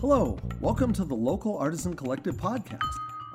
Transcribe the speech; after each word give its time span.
Hello, 0.00 0.38
welcome 0.62 0.94
to 0.94 1.04
the 1.04 1.14
Local 1.14 1.58
Artisan 1.58 1.94
Collective 1.94 2.34
podcast, 2.34 2.80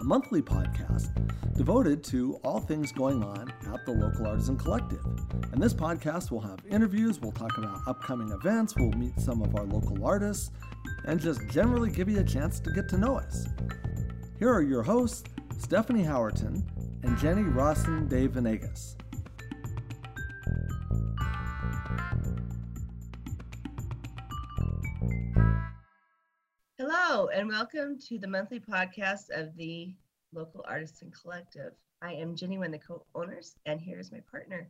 a 0.02 0.04
monthly 0.04 0.42
podcast 0.42 1.12
devoted 1.56 2.04
to 2.06 2.40
all 2.44 2.60
things 2.60 2.92
going 2.92 3.24
on 3.24 3.54
at 3.72 3.86
the 3.86 3.92
Local 3.92 4.26
Artisan 4.26 4.58
Collective. 4.58 5.06
And 5.52 5.62
this 5.62 5.76
podcast 5.76 6.32
will 6.32 6.42
have 6.42 6.58
interviews, 6.68 7.22
we'll 7.22 7.34
talk 7.34 7.56
about 7.60 7.82
upcoming 7.86 8.32
events, 8.32 8.74
we'll 8.76 8.90
meet 8.94 9.20
some 9.20 9.44
of 9.44 9.56
our 9.56 9.64
local 9.66 10.04
artists, 10.04 10.50
and 11.06 11.22
just 11.22 11.48
generally 11.50 11.92
give 11.92 12.10
you 12.10 12.22
a 12.22 12.24
chance 12.24 12.60
to 12.62 12.72
get 12.72 12.90
to 12.90 12.98
know 12.98 13.16
us. 13.16 13.46
Here 14.40 14.52
are 14.52 14.64
your 14.64 14.82
hosts, 14.82 15.24
Stephanie 15.60 16.04
Howerton 16.04 16.64
and 17.04 17.16
Jenny 17.20 17.44
Rawson 17.44 18.08
de 18.08 18.26
Venegas. 18.26 18.98
Welcome 27.76 28.00
to 28.08 28.18
the 28.18 28.28
monthly 28.28 28.60
podcast 28.60 29.32
of 29.32 29.54
the 29.58 29.94
Local 30.34 30.64
Artisan 30.66 31.12
Collective. 31.12 31.74
I 32.02 32.14
am 32.14 32.34
Jenny, 32.34 32.58
one 32.58 32.68
of 32.68 32.72
the 32.72 32.80
co 32.80 33.06
owners, 33.14 33.56
and 33.66 33.82
here's 33.82 34.14
my 34.14 34.22
partner. 34.32 34.70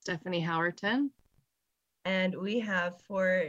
Stephanie 0.00 0.44
Howerton. 0.44 1.08
And 2.04 2.34
we 2.34 2.60
have 2.60 3.00
four 3.00 3.44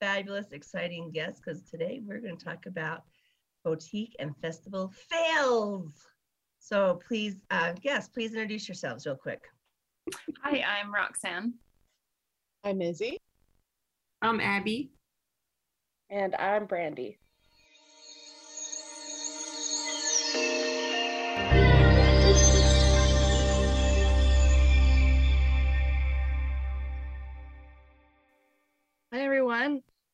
fabulous, 0.00 0.52
exciting 0.52 1.12
guests 1.12 1.40
because 1.42 1.62
today 1.62 2.02
we're 2.04 2.20
going 2.20 2.36
to 2.36 2.44
talk 2.44 2.66
about 2.66 3.04
boutique 3.64 4.14
and 4.18 4.36
festival 4.36 4.92
fails. 5.08 6.06
So 6.58 7.00
please, 7.08 7.36
uh, 7.50 7.72
guests, 7.72 8.10
please 8.12 8.32
introduce 8.32 8.68
yourselves 8.68 9.06
real 9.06 9.16
quick. 9.16 9.44
Hi, 10.42 10.62
I'm 10.62 10.92
Roxanne. 10.92 11.54
I'm 12.64 12.82
Izzy. 12.82 13.16
I'm 14.20 14.40
Abbie. 14.40 14.90
And 16.10 16.34
I'm 16.34 16.66
Brandi. 16.66 17.16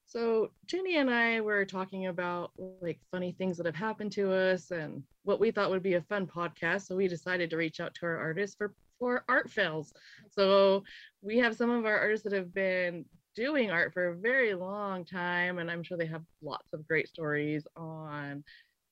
So, 0.07 0.51
Jenny 0.67 0.97
and 0.97 1.09
I 1.09 1.41
were 1.41 1.65
talking 1.65 2.09
about 2.09 2.51
like 2.81 2.99
funny 3.13 3.31
things 3.31 3.57
that 3.57 3.67
have 3.67 3.77
happened 3.77 4.11
to 4.13 4.33
us 4.33 4.73
and 4.73 5.05
what 5.23 5.39
we 5.39 5.53
thought 5.53 5.71
would 5.71 5.85
be 5.85 5.95
a 5.95 6.03
fun 6.03 6.27
podcast. 6.27 6.87
So, 6.87 6.97
we 6.97 7.07
decided 7.07 7.49
to 7.51 7.57
reach 7.57 7.79
out 7.79 7.95
to 7.95 8.07
our 8.07 8.17
artists 8.17 8.57
for, 8.57 8.75
for 8.99 9.25
art 9.29 9.49
fails. 9.49 9.93
So, 10.29 10.83
we 11.23 11.39
have 11.39 11.57
some 11.57 11.71
of 11.71 11.87
our 11.87 11.97
artists 11.97 12.25
that 12.25 12.33
have 12.33 12.53
been 12.53 13.05
doing 13.37 13.71
art 13.71 13.95
for 13.95 14.09
a 14.09 14.17
very 14.17 14.53
long 14.53 15.05
time, 15.05 15.59
and 15.59 15.71
I'm 15.71 15.85
sure 15.85 15.97
they 15.97 16.07
have 16.07 16.25
lots 16.43 16.73
of 16.73 16.89
great 16.89 17.09
stories 17.09 17.67
on 17.77 18.43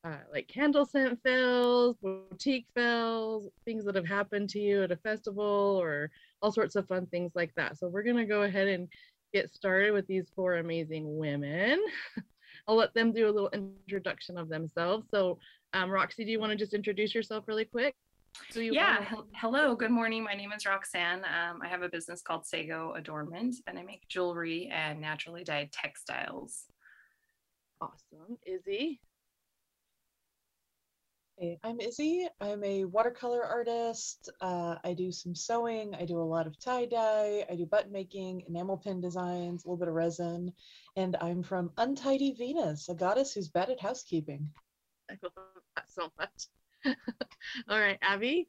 uh, 0.05 0.19
like 0.33 0.47
candle 0.47 0.87
scent 0.87 1.19
fails, 1.25 1.97
boutique 2.01 2.69
fails, 2.77 3.49
things 3.65 3.85
that 3.85 3.97
have 3.97 4.07
happened 4.07 4.49
to 4.51 4.61
you 4.61 4.85
at 4.85 4.93
a 4.93 4.97
festival, 4.97 5.79
or 5.83 6.13
all 6.43 6.53
sorts 6.53 6.77
of 6.77 6.87
fun 6.87 7.07
things 7.07 7.33
like 7.35 7.53
that. 7.57 7.77
So, 7.77 7.89
we're 7.89 8.05
to 8.05 8.25
go 8.25 8.43
ahead 8.43 8.69
and 8.69 8.89
get 9.33 9.53
started 9.55 9.93
with 9.93 10.07
these 10.07 10.27
four 10.35 10.57
amazing 10.57 11.19
women. 11.19 11.79
I'll 12.69 12.77
let 12.77 12.95
them 12.95 13.13
do 13.13 13.29
a 13.29 13.33
little 13.33 13.51
introduction 13.51 14.37
of 14.37 14.49
themselves. 14.49 15.07
So, 15.11 15.39
um, 15.73 15.91
Roxy, 15.91 16.25
do 16.25 16.31
you 16.31 16.41
want 16.41 16.53
to 16.53 16.57
just 16.57 16.75
introduce 16.75 17.15
yourself 17.15 17.45
really 17.47 17.65
quick? 17.65 17.95
So 18.51 18.61
yeah, 18.61 19.05
hello, 19.35 19.75
good 19.75 19.91
morning. 19.91 20.23
My 20.23 20.35
name 20.35 20.53
is 20.53 20.65
Roxanne. 20.65 21.25
Um, 21.25 21.61
I 21.63 21.69
have 21.69 21.83
a 21.83 21.89
business 21.89 22.23
called 22.23 22.47
Sago 22.47 22.95
Adornment, 22.95 23.57
and 23.67 23.79
I 23.79 23.83
make 23.83 24.07
jewelry 24.09 24.71
and 24.73 25.01
naturally 25.01 25.45
dyed 25.45 25.73
textiles. 25.73 26.65
Awesome, 27.81 28.39
Izzy. 28.47 29.01
Hey, 31.41 31.57
I'm 31.63 31.79
Izzy. 31.79 32.27
I'm 32.41 32.65
a 32.65 32.85
watercolor 32.85 33.45
artist. 33.45 34.29
Uh, 34.41 34.75
I 34.83 34.93
do 34.93 35.13
some 35.13 35.37
sewing. 35.37 35.95
I 35.95 36.05
do 36.05 36.19
a 36.19 36.21
lot 36.21 36.49
of 36.49 36.59
tie 36.59 36.87
dye. 36.87 37.45
I 37.49 37.55
do 37.55 37.65
button 37.65 37.93
making, 37.93 38.43
enamel 38.49 38.77
pin 38.77 39.01
designs, 39.01 39.65
a 39.65 39.69
little 39.69 39.77
bit 39.77 39.87
of 39.87 39.95
resin. 39.95 40.53
And 40.97 41.15
I'm 41.21 41.45
from 41.45 41.71
Untidy 41.77 42.35
Venus, 42.37 42.89
a 42.89 42.95
goddess 42.95 43.33
who's 43.33 43.49
bad 43.51 43.71
at 43.71 43.81
housekeeping. 43.81 44.51
I 45.09 45.17
love 45.23 45.33
that 45.77 45.89
so 45.89 46.11
much. 46.19 46.49
All 47.69 47.79
right, 47.79 47.99
Abbie. 48.03 48.49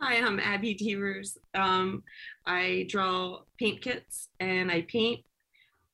Hi, 0.00 0.16
I'm 0.16 0.40
Abbie 0.40 0.72
Devers. 0.72 1.36
Um, 1.52 2.02
I 2.46 2.86
draw 2.88 3.40
paint 3.58 3.82
kits 3.82 4.30
and 4.40 4.70
I 4.70 4.86
paint 4.88 5.20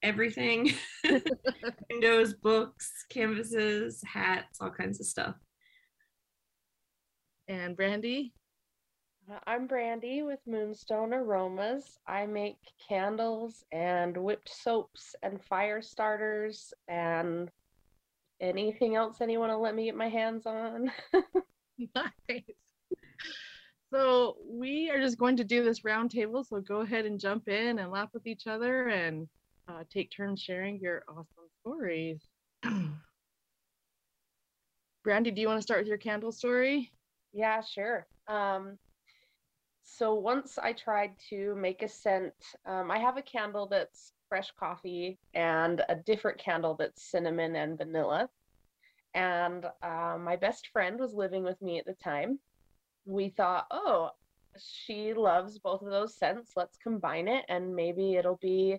everything 0.04 0.72
windows, 1.90 2.34
books, 2.34 3.06
canvases, 3.10 4.04
hats, 4.06 4.60
all 4.60 4.70
kinds 4.70 5.00
of 5.00 5.06
stuff. 5.06 5.34
And 7.52 7.76
Brandi? 7.76 8.32
I'm 9.46 9.68
Brandi 9.68 10.24
with 10.24 10.38
Moonstone 10.46 11.12
Aromas. 11.12 11.98
I 12.06 12.24
make 12.24 12.56
candles 12.88 13.62
and 13.70 14.16
whipped 14.16 14.48
soaps 14.48 15.14
and 15.22 15.38
fire 15.38 15.82
starters 15.82 16.72
and 16.88 17.50
anything 18.40 18.96
else 18.96 19.20
anyone 19.20 19.50
will 19.50 19.60
let 19.60 19.74
me 19.74 19.84
get 19.84 19.94
my 19.94 20.08
hands 20.08 20.46
on. 20.46 20.90
nice. 21.94 22.42
So 23.92 24.38
we 24.48 24.90
are 24.90 24.98
just 24.98 25.18
going 25.18 25.36
to 25.36 25.44
do 25.44 25.62
this 25.62 25.84
round 25.84 26.10
table. 26.10 26.44
So 26.44 26.58
go 26.62 26.80
ahead 26.80 27.04
and 27.04 27.20
jump 27.20 27.48
in 27.48 27.80
and 27.80 27.90
laugh 27.90 28.08
with 28.14 28.26
each 28.26 28.46
other 28.46 28.88
and 28.88 29.28
uh, 29.68 29.84
take 29.92 30.10
turns 30.10 30.40
sharing 30.40 30.80
your 30.80 31.04
awesome 31.06 31.50
stories. 31.60 32.18
Brandi, 35.06 35.34
do 35.34 35.42
you 35.42 35.48
want 35.48 35.58
to 35.58 35.62
start 35.62 35.80
with 35.80 35.88
your 35.88 35.98
candle 35.98 36.32
story? 36.32 36.90
Yeah, 37.32 37.62
sure. 37.62 38.06
Um, 38.28 38.78
so 39.84 40.14
once 40.14 40.58
I 40.58 40.72
tried 40.72 41.12
to 41.30 41.54
make 41.54 41.82
a 41.82 41.88
scent, 41.88 42.34
um, 42.66 42.90
I 42.90 42.98
have 42.98 43.16
a 43.16 43.22
candle 43.22 43.66
that's 43.66 44.12
fresh 44.28 44.50
coffee 44.58 45.18
and 45.34 45.82
a 45.88 45.96
different 45.96 46.38
candle 46.38 46.74
that's 46.78 47.10
cinnamon 47.10 47.56
and 47.56 47.76
vanilla. 47.76 48.28
And 49.14 49.66
uh, 49.82 50.16
my 50.18 50.36
best 50.36 50.68
friend 50.68 50.98
was 50.98 51.12
living 51.14 51.44
with 51.44 51.60
me 51.60 51.78
at 51.78 51.84
the 51.84 51.94
time. 51.94 52.38
We 53.04 53.28
thought, 53.28 53.66
oh, 53.70 54.10
she 54.58 55.12
loves 55.12 55.58
both 55.58 55.82
of 55.82 55.90
those 55.90 56.16
scents. 56.16 56.52
Let's 56.56 56.78
combine 56.78 57.28
it 57.28 57.44
and 57.48 57.74
maybe 57.74 58.14
it'll 58.14 58.38
be 58.40 58.78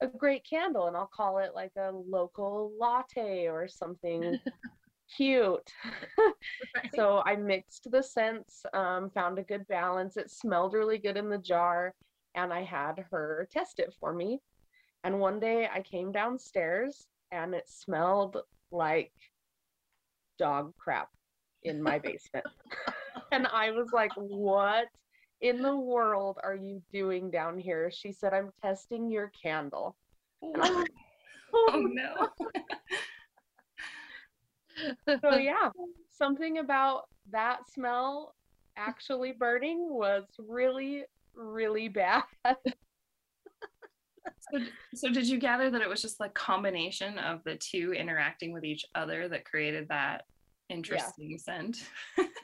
a 0.00 0.06
great 0.06 0.46
candle. 0.48 0.86
And 0.86 0.96
I'll 0.96 1.10
call 1.12 1.38
it 1.38 1.54
like 1.54 1.72
a 1.76 1.90
local 1.92 2.72
latte 2.78 3.48
or 3.48 3.66
something 3.66 4.38
cute. 5.14 5.72
so 6.94 7.22
I 7.24 7.36
mixed 7.36 7.90
the 7.90 8.02
scents, 8.02 8.64
um, 8.72 9.10
found 9.10 9.38
a 9.38 9.42
good 9.42 9.66
balance. 9.68 10.16
It 10.16 10.30
smelled 10.30 10.74
really 10.74 10.98
good 10.98 11.16
in 11.16 11.28
the 11.28 11.38
jar, 11.38 11.94
and 12.34 12.52
I 12.52 12.62
had 12.62 13.04
her 13.10 13.48
test 13.52 13.78
it 13.78 13.94
for 13.98 14.12
me. 14.12 14.40
And 15.04 15.20
one 15.20 15.38
day 15.38 15.68
I 15.72 15.82
came 15.82 16.10
downstairs 16.10 17.06
and 17.30 17.54
it 17.54 17.68
smelled 17.68 18.38
like 18.72 19.12
dog 20.38 20.72
crap 20.78 21.08
in 21.62 21.82
my 21.82 21.98
basement. 21.98 22.46
and 23.32 23.46
I 23.46 23.70
was 23.70 23.88
like, 23.92 24.10
what 24.16 24.86
in 25.40 25.62
the 25.62 25.76
world 25.76 26.38
are 26.42 26.54
you 26.54 26.82
doing 26.92 27.30
down 27.30 27.58
here? 27.58 27.90
She 27.90 28.12
said, 28.12 28.32
I'm 28.32 28.50
testing 28.62 29.10
your 29.10 29.30
candle. 29.40 29.96
Like, 30.42 30.90
oh, 31.54 31.68
oh 31.72 31.80
no 31.80 32.28
so 35.20 35.26
yeah, 35.36 35.70
something 36.10 36.58
about 36.58 37.04
that 37.30 37.68
smell 37.70 38.34
actually 38.76 39.32
burning 39.32 39.88
was 39.90 40.24
really, 40.38 41.04
really 41.34 41.88
bad. 41.88 42.22
so, 42.46 44.58
so 44.94 45.10
did 45.10 45.26
you 45.26 45.38
gather 45.38 45.70
that 45.70 45.80
it 45.80 45.88
was 45.88 46.02
just 46.02 46.20
like 46.20 46.34
combination 46.34 47.18
of 47.18 47.42
the 47.44 47.56
two 47.56 47.92
interacting 47.92 48.52
with 48.52 48.64
each 48.64 48.84
other 48.94 49.28
that 49.28 49.44
created 49.44 49.88
that 49.88 50.24
interesting 50.68 51.32
yeah. 51.32 51.38
scent? 51.38 51.88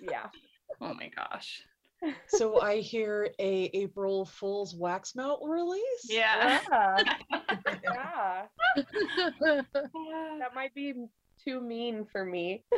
yeah. 0.01 0.27
Oh 0.81 0.95
my 0.95 1.11
gosh. 1.15 1.63
So 2.27 2.61
I 2.61 2.79
hear 2.79 3.29
a 3.39 3.71
April 3.75 4.25
Fool's 4.25 4.75
wax 4.75 5.15
melt 5.15 5.43
release. 5.47 6.07
Yeah. 6.09 6.61
Yeah. 6.71 6.97
yeah. 7.85 8.43
that 9.43 10.55
might 10.55 10.75
be 10.75 10.95
too 11.45 11.61
mean 11.61 12.07
for 12.11 12.25
me. 12.25 12.65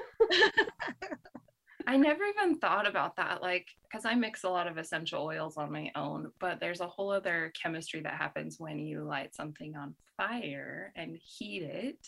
I 1.87 1.97
never 1.97 2.25
even 2.25 2.59
thought 2.59 2.87
about 2.87 3.17
that, 3.17 3.43
like, 3.43 3.67
because 3.83 4.07
I 4.07 4.15
mix 4.15 4.45
a 4.45 4.49
lot 4.49 4.67
of 4.67 4.79
essential 4.79 5.25
oils 5.25 5.57
on 5.57 5.71
my 5.71 5.91
own, 5.95 6.31
but 6.41 6.59
there's 6.59 6.81
a 6.81 6.87
whole 6.87 7.11
other 7.11 7.53
chemistry 7.61 8.01
that 8.01 8.15
happens 8.15 8.57
when 8.59 8.79
you 8.79 9.05
light 9.05 9.35
something 9.35 9.77
on 9.77 9.95
fire 10.17 10.93
and 10.97 11.19
heat 11.23 11.63
it, 11.63 11.99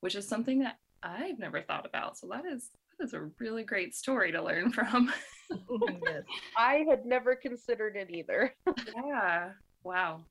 which 0.00 0.14
is 0.14 0.28
something 0.28 0.58
that 0.60 0.76
I've 1.02 1.38
never 1.38 1.62
thought 1.62 1.86
about. 1.86 2.18
So 2.18 2.28
that 2.28 2.44
is 2.44 2.70
that 2.98 3.04
is 3.04 3.14
a 3.14 3.30
really 3.38 3.64
great 3.64 3.94
story 3.94 4.30
to 4.32 4.42
learn 4.42 4.72
from. 4.72 5.10
yes. 5.50 6.22
I 6.56 6.84
had 6.88 7.06
never 7.06 7.34
considered 7.34 7.96
it 7.96 8.10
either. 8.10 8.54
yeah. 8.94 9.52
Wow. 9.84 10.24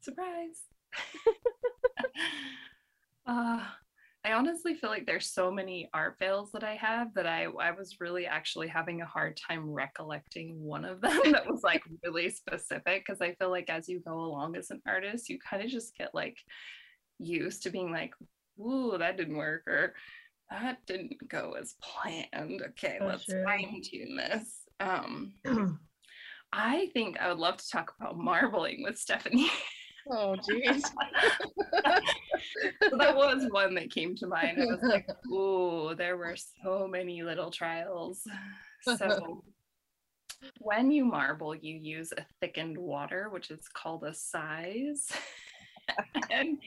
Surprise. 0.00 0.62
uh, 3.26 3.60
I 4.24 4.34
honestly 4.34 4.74
feel 4.74 4.88
like 4.90 5.04
there's 5.04 5.30
so 5.30 5.50
many 5.50 5.88
art 5.92 6.16
fails 6.18 6.52
that 6.52 6.62
I 6.62 6.76
have 6.76 7.12
that 7.14 7.26
I 7.26 7.44
I 7.44 7.72
was 7.72 7.96
really 8.00 8.26
actually 8.26 8.68
having 8.68 9.00
a 9.02 9.06
hard 9.06 9.36
time 9.36 9.68
recollecting 9.70 10.62
one 10.62 10.84
of 10.84 11.00
them 11.00 11.20
that 11.32 11.46
was 11.50 11.62
like 11.64 11.82
really 12.04 12.30
specific 12.30 13.04
because 13.04 13.20
I 13.20 13.34
feel 13.34 13.50
like 13.50 13.68
as 13.68 13.88
you 13.88 14.00
go 14.00 14.14
along 14.14 14.56
as 14.56 14.70
an 14.70 14.80
artist, 14.86 15.28
you 15.28 15.38
kind 15.40 15.62
of 15.62 15.70
just 15.70 15.96
get 15.96 16.14
like 16.14 16.36
used 17.18 17.64
to 17.64 17.70
being 17.70 17.90
like, 17.90 18.14
ooh, 18.60 18.96
that 18.96 19.16
didn't 19.16 19.36
work 19.36 19.66
or 19.66 19.94
that 20.50 20.78
didn't 20.86 21.14
go 21.28 21.56
as 21.60 21.74
planned. 21.82 22.62
Okay, 22.70 22.98
Oh, 23.00 23.06
let's 23.06 23.24
sure. 23.24 23.44
fine 23.44 23.80
tune 23.82 24.16
this. 24.16 24.62
Um 24.78 25.34
I 26.52 26.90
think 26.92 27.18
I 27.18 27.28
would 27.28 27.38
love 27.38 27.56
to 27.56 27.68
talk 27.68 27.94
about 27.98 28.18
marbling 28.18 28.82
with 28.84 28.98
Stephanie. 28.98 29.50
Oh, 30.10 30.36
geez. 30.36 30.84
so 32.82 32.96
that 32.96 33.16
was 33.16 33.46
one 33.50 33.74
that 33.74 33.90
came 33.90 34.16
to 34.16 34.26
mind. 34.26 34.60
I 34.60 34.66
was 34.66 34.82
like, 34.82 35.08
ooh, 35.32 35.94
there 35.94 36.16
were 36.16 36.36
so 36.36 36.88
many 36.88 37.22
little 37.22 37.50
trials. 37.50 38.22
So 38.82 39.42
when 40.58 40.90
you 40.90 41.04
marble, 41.04 41.54
you 41.54 41.76
use 41.76 42.12
a 42.16 42.26
thickened 42.40 42.78
water, 42.78 43.28
which 43.30 43.50
is 43.50 43.68
called 43.68 44.04
a 44.04 44.14
size. 44.14 45.08
and 46.30 46.58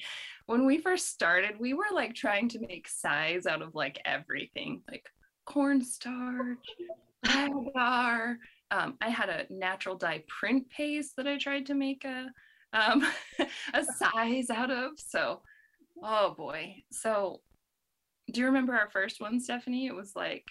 when 0.46 0.66
we 0.66 0.78
first 0.78 1.10
started, 1.10 1.60
we 1.60 1.74
were 1.74 1.86
like 1.94 2.14
trying 2.14 2.50
to 2.50 2.60
make 2.60 2.88
size 2.88 3.46
out 3.46 3.62
of 3.62 3.76
like 3.76 4.00
everything, 4.06 4.82
like 4.90 5.06
cornstarch, 5.46 6.58
agar. 7.28 8.38
Um, 8.72 8.98
I 9.02 9.10
had 9.10 9.30
a 9.30 9.46
natural 9.50 9.96
dye 9.96 10.24
print 10.28 10.70
paste 10.70 11.16
that 11.18 11.28
I 11.28 11.38
tried 11.38 11.66
to 11.68 11.74
make 11.74 12.04
a 12.06 12.28
um, 12.76 13.06
a 13.74 13.84
size 13.84 14.50
out 14.50 14.72
of. 14.72 14.92
So, 14.98 15.42
oh 16.04 16.36
boy. 16.38 16.76
So, 16.92 17.42
do 18.32 18.40
you 18.42 18.48
remember 18.48 18.74
our 18.74 18.90
first 18.90 19.22
one, 19.22 19.40
Stephanie? 19.40 19.88
It 19.88 19.96
was 19.96 20.16
like 20.16 20.46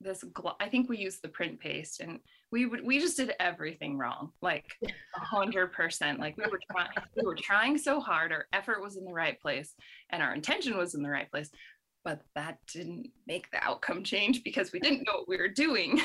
this. 0.00 0.22
Gl- 0.34 0.56
I 0.60 0.68
think 0.68 0.88
we 0.88 0.98
used 0.98 1.22
the 1.22 1.28
print 1.28 1.60
paste, 1.60 2.00
and 2.00 2.20
we 2.52 2.66
would 2.66 2.84
we 2.84 3.00
just 3.00 3.16
did 3.16 3.32
everything 3.40 3.96
wrong, 3.96 4.30
like 4.42 4.66
a 5.16 5.20
hundred 5.20 5.72
percent. 5.72 6.20
Like 6.20 6.36
we 6.36 6.44
were 6.50 6.60
trying, 6.70 6.90
we 7.16 7.22
were 7.24 7.36
trying 7.36 7.78
so 7.78 8.00
hard. 8.00 8.32
Our 8.32 8.46
effort 8.52 8.82
was 8.82 8.96
in 8.96 9.04
the 9.04 9.12
right 9.12 9.40
place, 9.40 9.74
and 10.10 10.22
our 10.22 10.34
intention 10.34 10.76
was 10.76 10.94
in 10.94 11.02
the 11.02 11.10
right 11.10 11.30
place. 11.30 11.50
But 12.02 12.22
that 12.34 12.58
didn't 12.72 13.10
make 13.26 13.50
the 13.50 13.62
outcome 13.62 14.02
change 14.04 14.42
because 14.42 14.72
we 14.72 14.80
didn't 14.80 15.04
know 15.06 15.18
what 15.18 15.28
we 15.28 15.36
were 15.36 15.48
doing. 15.48 16.00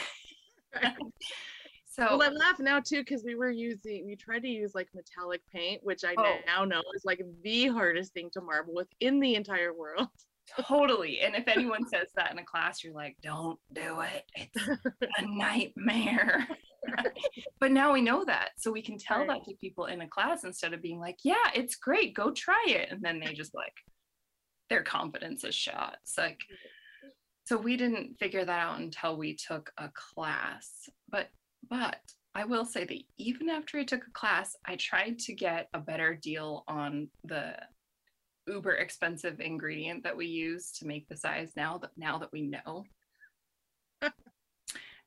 so 1.96 2.18
Well, 2.18 2.24
I 2.24 2.34
laugh 2.34 2.60
now 2.60 2.80
too 2.80 3.02
because 3.02 3.24
we 3.24 3.36
were 3.36 3.50
using, 3.50 4.06
we 4.06 4.16
tried 4.16 4.42
to 4.44 4.50
use 4.50 4.76
like 4.76 4.90
metallic 4.94 5.42
paint, 5.54 5.82
which 5.84 6.04
I 6.04 6.16
Oh. 6.18 6.38
now 6.46 6.66
know 6.66 6.82
is 6.96 7.06
like 7.06 7.22
the 7.44 7.68
hardest 7.68 8.14
thing 8.14 8.30
to 8.34 8.42
marble 8.42 8.74
with 8.74 8.88
in 9.00 9.20
the 9.20 9.36
entire 9.36 9.74
world. 9.74 10.08
Totally. 10.68 11.22
And 11.22 11.36
if 11.36 11.48
anyone 11.48 11.88
says 11.94 12.08
that 12.16 12.32
in 12.32 12.38
a 12.40 12.44
class, 12.44 12.84
you're 12.84 12.94
like, 12.94 13.18
don't 13.24 13.60
do 13.74 14.02
it. 14.02 14.24
It's 14.36 14.68
a 15.18 15.22
nightmare. 15.26 16.48
but 17.60 17.72
now 17.72 17.94
we 17.94 18.02
know 18.02 18.24
that. 18.26 18.52
So 18.58 18.72
we 18.72 18.82
can 18.82 18.98
tell 18.98 19.20
Right. 19.26 19.28
that 19.30 19.46
to 19.46 19.56
people 19.58 19.86
in 19.86 20.02
a 20.02 20.08
class 20.08 20.44
instead 20.44 20.74
of 20.74 20.82
being 20.82 21.00
like, 21.00 21.18
yeah, 21.24 21.50
it's 21.56 21.76
great. 21.76 22.14
Go 22.14 22.32
try 22.32 22.64
it. 22.68 22.92
And 22.92 23.02
then 23.02 23.20
they 23.20 23.34
just 23.34 23.56
like, 23.56 23.74
their 24.70 24.84
confidence 24.84 25.44
is 25.44 25.56
shot. 25.56 25.98
It's 26.04 26.18
like, 26.18 26.40
so 27.46 27.58
we 27.58 27.78
didn't 27.78 28.18
figure 28.20 28.44
that 28.44 28.60
out 28.60 28.80
until 28.80 29.16
we 29.18 29.36
took 29.36 29.72
a 29.78 29.90
class. 29.94 30.90
But, 31.10 31.30
but 31.70 32.00
I 32.34 32.44
will 32.46 32.66
say 32.66 32.84
that 32.84 33.04
even 33.18 33.50
after 33.50 33.78
I 33.78 33.84
took 33.84 34.06
a 34.08 34.12
class, 34.12 34.56
I 34.66 34.76
tried 34.76 35.20
to 35.20 35.34
get 35.34 35.70
a 35.74 35.80
better 35.80 36.16
deal 36.16 36.64
on 36.68 37.08
the 37.24 37.56
uber 38.48 38.74
expensive 38.74 39.40
ingredient 39.40 40.04
that 40.04 40.16
we 40.16 40.28
use 40.28 40.72
to 40.74 40.86
make 40.86 41.08
the 41.08 41.18
size 41.18 41.54
now 41.56 41.78
that 41.80 41.92
now 41.98 42.18
that 42.20 42.32
we 42.32 42.42
know. 42.42 42.84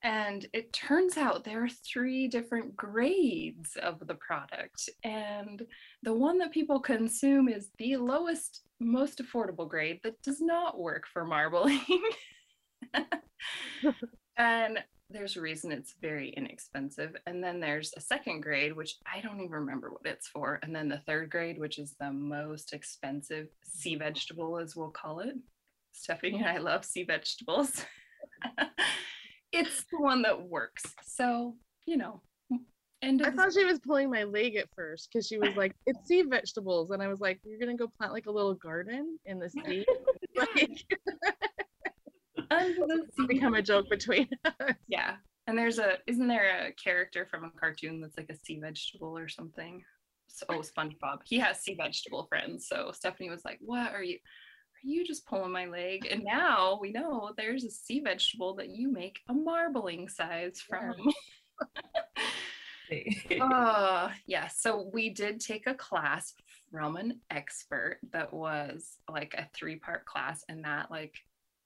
and 0.03 0.47
it 0.53 0.73
turns 0.73 1.17
out 1.17 1.45
there 1.45 1.65
are 1.65 1.69
three 1.69 2.29
different 2.29 2.75
grades 2.77 3.77
of 3.83 4.05
the 4.07 4.15
product 4.15 4.89
and 5.05 5.63
the 6.03 6.13
one 6.13 6.39
that 6.39 6.53
people 6.53 6.81
consume 6.81 7.49
is 7.49 7.71
the 7.79 7.97
lowest 7.97 8.63
most 8.81 9.21
affordable 9.23 9.69
grade 9.69 10.01
that 10.03 10.21
does 10.23 10.41
not 10.41 10.79
work 10.79 11.05
for 11.13 11.25
marbling. 11.25 11.81
and 14.37 14.79
there's 15.11 15.37
a 15.37 15.41
reason 15.41 15.73
it's 15.73 15.95
very 16.01 16.31
inexpensive. 16.31 17.17
And 17.27 17.43
then 17.43 17.61
there's 17.61 17.93
a 17.97 18.01
second 18.01 18.43
grade, 18.43 18.77
which 18.77 18.97
I 19.07 19.21
don't 19.21 19.41
even 19.41 19.51
remember 19.51 19.91
what 19.91 20.05
it's 20.05 20.29
for. 20.29 20.61
And 20.63 20.75
then 20.75 20.89
the 20.89 21.03
third 21.07 21.31
grade, 21.31 21.59
which 21.59 21.79
is 21.79 21.95
the 21.99 22.13
most 22.13 22.73
expensive 22.73 23.49
sea 23.65 23.97
vegetable, 23.97 24.59
as 24.59 24.77
we'll 24.77 24.91
call 24.91 25.21
it. 25.21 25.35
Stephanie 25.93 26.39
and 26.39 26.47
I 26.47 26.59
love 26.59 26.85
sea 26.85 27.05
vegetables. 27.05 27.85
it's 29.53 29.85
the 29.91 30.01
one 30.01 30.23
that 30.23 30.43
works. 30.43 30.85
So, 31.03 31.57
you 31.87 31.97
know, 31.97 32.21
end 33.03 33.23
I 33.25 33.31
thought 33.31 33.53
she 33.53 33.65
was 33.65 33.79
pulling 33.79 34.11
my 34.11 34.25
leg 34.25 34.57
at 34.57 34.69
first 34.75 35.09
because 35.11 35.27
she 35.27 35.39
was 35.39 35.57
like, 35.57 35.75
it's 35.87 36.07
sea 36.07 36.23
vegetables. 36.23 36.91
And 36.91 37.03
I 37.03 37.09
was 37.09 37.21
like, 37.21 37.41
you're 37.45 37.59
going 37.59 37.77
to 37.77 37.83
go 37.83 37.91
plant 37.97 38.13
like 38.13 38.27
a 38.27 38.31
little 38.31 38.55
garden 38.55 39.19
in 39.25 39.39
the 39.39 39.49
sea? 39.49 39.87
like, 40.37 40.85
it's 42.61 43.27
become 43.27 43.55
a 43.55 43.63
joke 43.63 43.89
between 43.91 44.29
us. 44.45 44.75
Yeah. 44.89 45.17
And 45.47 45.57
there's 45.57 45.79
a 45.79 45.99
isn't 46.07 46.29
there 46.29 46.67
a 46.67 46.73
character 46.73 47.27
from 47.27 47.45
a 47.45 47.51
cartoon 47.51 48.01
that's 48.01 48.19
like 48.19 48.31
a 48.31 48.37
sea 48.37 48.61
vegetable 48.61 49.17
or 49.17 49.29
something? 49.29 49.83
So, 50.29 50.47
oh, 50.51 50.61
SpongeBob. 50.61 51.21
He 51.25 51.39
has 51.39 51.61
sea 51.61 51.75
vegetable 51.75 52.27
friends. 52.29 52.69
So 52.69 52.93
Stephanie 52.93 53.31
was 53.31 53.45
like, 53.45 53.59
"What 53.61 53.93
are 53.93 54.03
you? 54.03 54.17
Are 54.17 54.87
you 54.87 55.07
just 55.07 55.27
pulling 55.27 55.53
my 55.53 55.67
leg?" 55.67 56.07
And 56.11 56.23
now 56.23 56.79
we 56.81 56.93
know 56.93 57.33
there's 57.37 57.65
a 57.65 57.71
sea 57.71 58.01
vegetable 58.01 58.55
that 58.57 58.69
you 58.69 58.93
make 58.93 59.21
a 59.29 59.33
marbling 59.33 60.09
size 60.09 60.61
from. 60.61 60.95
uh, 63.41 64.11
yeah. 64.27 64.49
So 64.49 64.91
we 64.93 65.11
did 65.11 65.41
take 65.41 65.67
a 65.67 65.75
class 65.75 66.35
from 66.71 66.97
an 66.97 67.21
expert 67.31 67.99
that 68.13 68.33
was 68.33 68.99
like 69.11 69.35
a 69.37 69.49
three-part 69.55 70.05
class, 70.05 70.45
and 70.49 70.65
that 70.65 70.91
like 70.91 71.15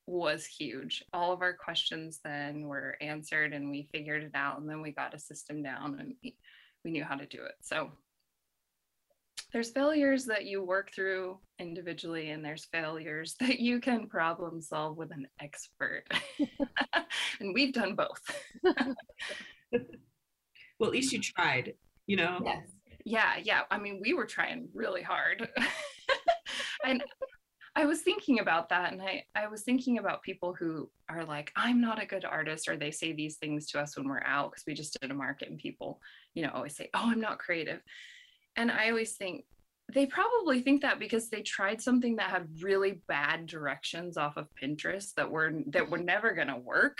was 0.06 0.44
huge. 0.44 1.04
All 1.12 1.32
of 1.32 1.42
our 1.42 1.52
questions 1.52 2.20
then 2.24 2.66
were 2.66 2.96
answered 3.00 3.52
and 3.52 3.70
we 3.70 3.88
figured 3.92 4.22
it 4.22 4.34
out 4.34 4.58
and 4.58 4.68
then 4.68 4.82
we 4.82 4.92
got 4.92 5.14
a 5.14 5.18
system 5.18 5.62
down 5.62 5.96
and 5.98 6.14
we, 6.22 6.36
we 6.84 6.90
knew 6.90 7.04
how 7.04 7.14
to 7.14 7.26
do 7.26 7.42
it. 7.44 7.54
So 7.62 7.92
there's 9.52 9.70
failures 9.70 10.24
that 10.26 10.46
you 10.46 10.64
work 10.64 10.92
through 10.94 11.38
individually 11.58 12.30
and 12.30 12.44
there's 12.44 12.64
failures 12.66 13.36
that 13.40 13.60
you 13.60 13.80
can 13.80 14.08
problem 14.08 14.60
solve 14.60 14.96
with 14.96 15.12
an 15.12 15.26
expert. 15.40 16.04
and 17.40 17.54
we've 17.54 17.72
done 17.72 17.94
both. 17.94 18.20
well, 18.62 18.96
at 20.82 20.90
least 20.90 21.12
you 21.12 21.20
tried, 21.20 21.74
you 22.06 22.16
know? 22.16 22.40
Yes. 22.44 22.68
Yeah, 23.04 23.32
yeah. 23.42 23.60
I 23.70 23.78
mean, 23.78 24.00
we 24.00 24.14
were 24.14 24.26
trying 24.26 24.68
really 24.74 25.02
hard. 25.02 25.48
and 26.84 27.02
I 27.74 27.86
was 27.86 28.02
thinking 28.02 28.40
about 28.40 28.68
that 28.68 28.92
and 28.92 29.00
I, 29.00 29.24
I 29.34 29.46
was 29.46 29.62
thinking 29.62 29.98
about 29.98 30.22
people 30.22 30.52
who 30.52 30.90
are 31.08 31.24
like, 31.24 31.50
I'm 31.56 31.80
not 31.80 32.02
a 32.02 32.06
good 32.06 32.24
artist, 32.24 32.68
or 32.68 32.76
they 32.76 32.90
say 32.90 33.12
these 33.12 33.36
things 33.36 33.66
to 33.70 33.80
us 33.80 33.96
when 33.96 34.06
we're 34.06 34.22
out 34.24 34.50
because 34.50 34.64
we 34.66 34.74
just 34.74 34.98
did 35.00 35.10
a 35.10 35.14
market 35.14 35.48
and 35.48 35.58
people, 35.58 35.98
you 36.34 36.42
know, 36.42 36.50
always 36.54 36.76
say, 36.76 36.90
Oh, 36.94 37.10
I'm 37.10 37.20
not 37.20 37.38
creative. 37.38 37.80
And 38.56 38.70
I 38.70 38.90
always 38.90 39.16
think 39.16 39.44
they 39.92 40.06
probably 40.06 40.60
think 40.60 40.82
that 40.82 40.98
because 40.98 41.28
they 41.28 41.42
tried 41.42 41.80
something 41.80 42.16
that 42.16 42.30
had 42.30 42.48
really 42.62 43.00
bad 43.08 43.46
directions 43.46 44.16
off 44.16 44.36
of 44.36 44.48
Pinterest 44.62 45.14
that 45.14 45.30
were 45.30 45.52
that 45.68 45.88
were 45.88 45.98
mm-hmm. 45.98 46.06
never 46.06 46.34
gonna 46.34 46.58
work. 46.58 46.98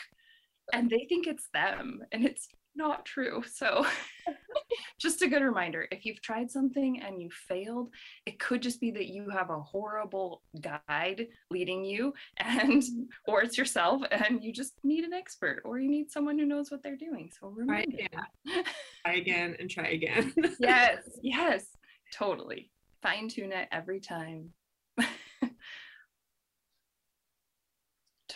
And 0.73 0.88
they 0.88 1.07
think 1.09 1.26
it's 1.26 1.49
them. 1.52 2.02
And 2.12 2.25
it's 2.25 2.49
not 2.75 3.05
true. 3.05 3.43
So 3.52 3.87
just 4.99 5.23
a 5.23 5.29
good 5.29 5.43
reminder 5.43 5.87
if 5.91 6.05
you've 6.05 6.23
tried 6.23 6.50
something 6.50 7.02
and 7.02 7.21
you 7.21 7.29
failed, 7.31 7.91
it 8.26 8.38
could 8.38 8.62
just 8.62 8.81
be 8.81 8.91
that 8.93 9.09
you 9.09 9.29
have 9.31 9.50
a 9.50 9.61
horrible 9.61 10.43
guide 10.61 11.26
leading 11.50 11.85
you 11.85 12.14
and 12.38 12.83
or 13.26 13.43
it's 13.43 13.59
yourself 13.59 14.02
and 14.11 14.43
you 14.43 14.52
just 14.52 14.75
need 14.83 15.05
an 15.05 15.12
expert 15.12 15.62
or 15.64 15.79
you 15.79 15.91
need 15.91 16.11
someone 16.11 16.38
who 16.38 16.47
knows 16.47 16.71
what 16.71 16.83
they're 16.83 16.97
doing. 16.97 17.31
So 17.38 17.49
Try 17.49 17.85
remember 17.85 17.97
again, 17.97 18.64
try 19.05 19.14
again, 19.14 19.57
and 19.59 19.71
try 19.71 19.88
again. 19.88 20.33
yes, 20.61 20.99
yes, 21.23 21.67
totally. 22.12 22.71
Fine 23.02 23.29
tune 23.29 23.52
it 23.52 23.69
every 23.73 24.00
time. 24.00 24.50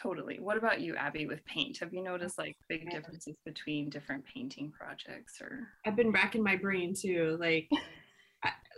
Totally. 0.02 0.38
What 0.40 0.58
about 0.58 0.80
you, 0.80 0.94
Abbie, 0.94 1.26
with 1.26 1.42
paint? 1.46 1.78
Have 1.78 1.94
you 1.94 2.02
noticed 2.02 2.36
like 2.38 2.54
big 2.68 2.90
differences 2.90 3.34
between 3.46 3.88
different 3.88 4.24
painting 4.26 4.70
projects 4.70 5.40
or? 5.40 5.68
I've 5.86 5.96
been 5.96 6.10
racking 6.10 6.42
my 6.42 6.54
brain 6.56 6.92
too. 6.94 7.38
Like, 7.40 7.70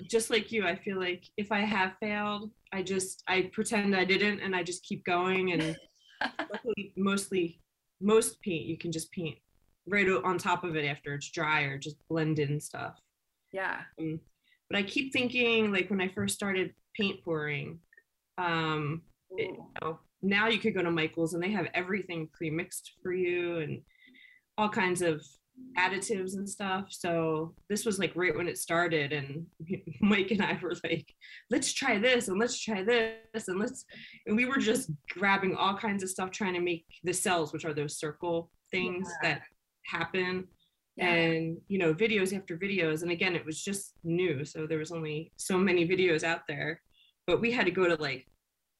just 0.08 0.30
like 0.30 0.52
you, 0.52 0.64
I 0.64 0.76
feel 0.76 0.98
like 0.98 1.24
if 1.36 1.50
I 1.50 1.60
have 1.60 1.94
failed, 1.98 2.52
I 2.72 2.82
just 2.82 3.24
I 3.26 3.50
pretend 3.52 3.96
I 3.96 4.04
didn't, 4.04 4.40
and 4.40 4.54
I 4.54 4.62
just 4.62 4.84
keep 4.84 5.04
going. 5.04 5.52
And 5.52 5.76
luckily, 6.50 6.92
mostly 6.96 7.60
most 8.00 8.40
paint 8.42 8.66
you 8.66 8.78
can 8.78 8.92
just 8.92 9.10
paint 9.10 9.38
right 9.88 10.08
on 10.08 10.38
top 10.38 10.62
of 10.62 10.76
it 10.76 10.84
after 10.84 11.14
it's 11.14 11.30
dry 11.30 11.62
or 11.62 11.78
just 11.78 11.96
blend 12.08 12.38
in 12.38 12.60
stuff. 12.60 12.96
yeah. 13.52 13.80
But 14.70 14.76
I 14.78 14.82
keep 14.82 15.12
thinking, 15.12 15.72
like 15.72 15.88
when 15.90 16.00
I 16.00 16.08
first 16.08 16.34
started 16.36 16.74
paint 16.96 17.24
pouring, 17.24 17.80
Um, 18.36 19.02
it- 19.30 19.46
you 19.50 19.66
know, 19.82 19.98
now 20.22 20.48
you 20.48 20.58
could 20.58 20.74
go 20.74 20.82
to 20.82 20.90
Michael's 20.90 21.34
and 21.34 21.42
they 21.42 21.50
have 21.50 21.66
everything 21.74 22.28
pre-mixed 22.32 22.92
for 23.02 23.12
you 23.12 23.58
and 23.58 23.80
all 24.56 24.68
kinds 24.68 25.02
of 25.02 25.22
additives 25.76 26.34
and 26.34 26.48
stuff. 26.48 26.86
So 26.90 27.54
this 27.68 27.84
was 27.84 27.98
like 27.98 28.12
right 28.14 28.34
when 28.36 28.48
it 28.48 28.58
started, 28.58 29.12
and 29.12 29.46
Mike 30.00 30.30
and 30.30 30.42
I 30.42 30.58
were 30.62 30.74
like, 30.84 31.12
"Let's 31.50 31.72
try 31.72 31.98
this 31.98 32.28
and 32.28 32.38
let's 32.38 32.58
try 32.60 32.82
this 32.84 33.48
and 33.48 33.58
let's," 33.58 33.84
and 34.26 34.36
we 34.36 34.44
were 34.46 34.58
just 34.58 34.90
grabbing 35.10 35.54
all 35.56 35.76
kinds 35.76 36.02
of 36.02 36.10
stuff 36.10 36.30
trying 36.30 36.54
to 36.54 36.60
make 36.60 36.84
the 37.04 37.12
cells, 37.12 37.52
which 37.52 37.64
are 37.64 37.74
those 37.74 37.98
circle 37.98 38.50
things 38.70 39.08
that 39.22 39.42
happen 39.86 40.46
Yeah. 40.96 41.06
and 41.06 41.56
you 41.68 41.78
know 41.78 41.94
videos 41.94 42.36
after 42.36 42.58
videos 42.58 43.02
and 43.02 43.10
again 43.10 43.34
it 43.34 43.46
was 43.46 43.62
just 43.64 43.94
new 44.04 44.44
so 44.44 44.66
there 44.66 44.78
was 44.78 44.92
only 44.92 45.32
so 45.36 45.56
many 45.56 45.88
videos 45.88 46.22
out 46.24 46.42
there 46.46 46.82
but 47.26 47.40
we 47.40 47.50
had 47.50 47.64
to 47.64 47.72
go 47.72 47.88
to 47.88 47.94
like 48.02 48.26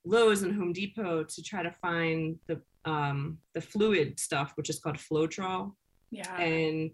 lowes 0.05 0.43
and 0.43 0.55
home 0.55 0.73
depot 0.73 1.25
to 1.25 1.43
try 1.43 1.63
to 1.63 1.71
find 1.71 2.39
the 2.47 2.61
um 2.85 3.39
the 3.55 3.61
fluid 3.61 4.19
stuff 4.19 4.53
which 4.57 4.71
is 4.71 4.79
called 4.79 4.97
floetrol. 4.97 5.73
Yeah. 6.11 6.37
and 6.41 6.91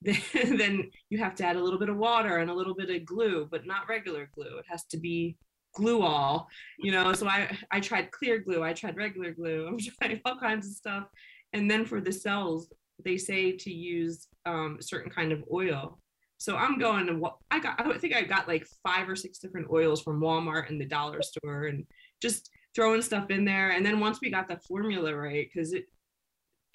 then, 0.00 0.16
then 0.56 0.90
you 1.10 1.18
have 1.18 1.34
to 1.36 1.44
add 1.44 1.56
a 1.56 1.62
little 1.62 1.78
bit 1.78 1.90
of 1.90 1.96
water 1.96 2.38
and 2.38 2.50
a 2.50 2.54
little 2.54 2.74
bit 2.74 2.90
of 2.90 3.04
glue 3.04 3.46
but 3.50 3.66
not 3.66 3.88
regular 3.88 4.30
glue. 4.34 4.58
It 4.58 4.66
has 4.68 4.84
to 4.86 4.96
be 4.96 5.36
glue 5.74 6.02
all 6.02 6.48
you 6.78 6.92
know? 6.92 7.12
So 7.12 7.26
i 7.26 7.56
i 7.70 7.80
tried 7.80 8.10
clear 8.10 8.38
glue. 8.38 8.62
I 8.62 8.72
tried 8.72 8.96
regular 8.96 9.32
glue. 9.32 9.66
I'm 9.68 9.78
trying 9.78 10.20
all 10.24 10.38
kinds 10.38 10.66
of 10.66 10.72
stuff. 10.74 11.04
And 11.52 11.70
then 11.70 11.84
for 11.84 12.00
the 12.00 12.12
cells 12.12 12.68
they 13.04 13.16
say 13.16 13.52
to 13.52 13.72
use 13.72 14.28
um, 14.46 14.76
a 14.78 14.82
certain 14.82 15.10
kind 15.10 15.32
of 15.32 15.42
oil. 15.52 15.98
So 16.38 16.56
i'm 16.56 16.78
going 16.78 17.06
to 17.06 17.14
wa- 17.14 17.36
i 17.50 17.58
got 17.58 17.80
i 17.80 17.98
think 17.98 18.14
i 18.14 18.22
got 18.22 18.48
like 18.48 18.66
five 18.86 19.08
or 19.08 19.16
six 19.16 19.38
different 19.38 19.68
oils 19.70 20.02
from 20.02 20.20
walmart 20.20 20.68
and 20.68 20.80
the 20.80 20.84
dollar 20.84 21.22
store 21.22 21.66
and 21.66 21.86
just 22.24 22.50
throwing 22.74 23.02
stuff 23.02 23.30
in 23.30 23.44
there. 23.44 23.70
And 23.70 23.84
then 23.84 24.00
once 24.00 24.20
we 24.20 24.30
got 24.30 24.48
the 24.48 24.58
formula 24.66 25.14
right 25.14 25.46
because 25.52 25.74
it 25.74 25.84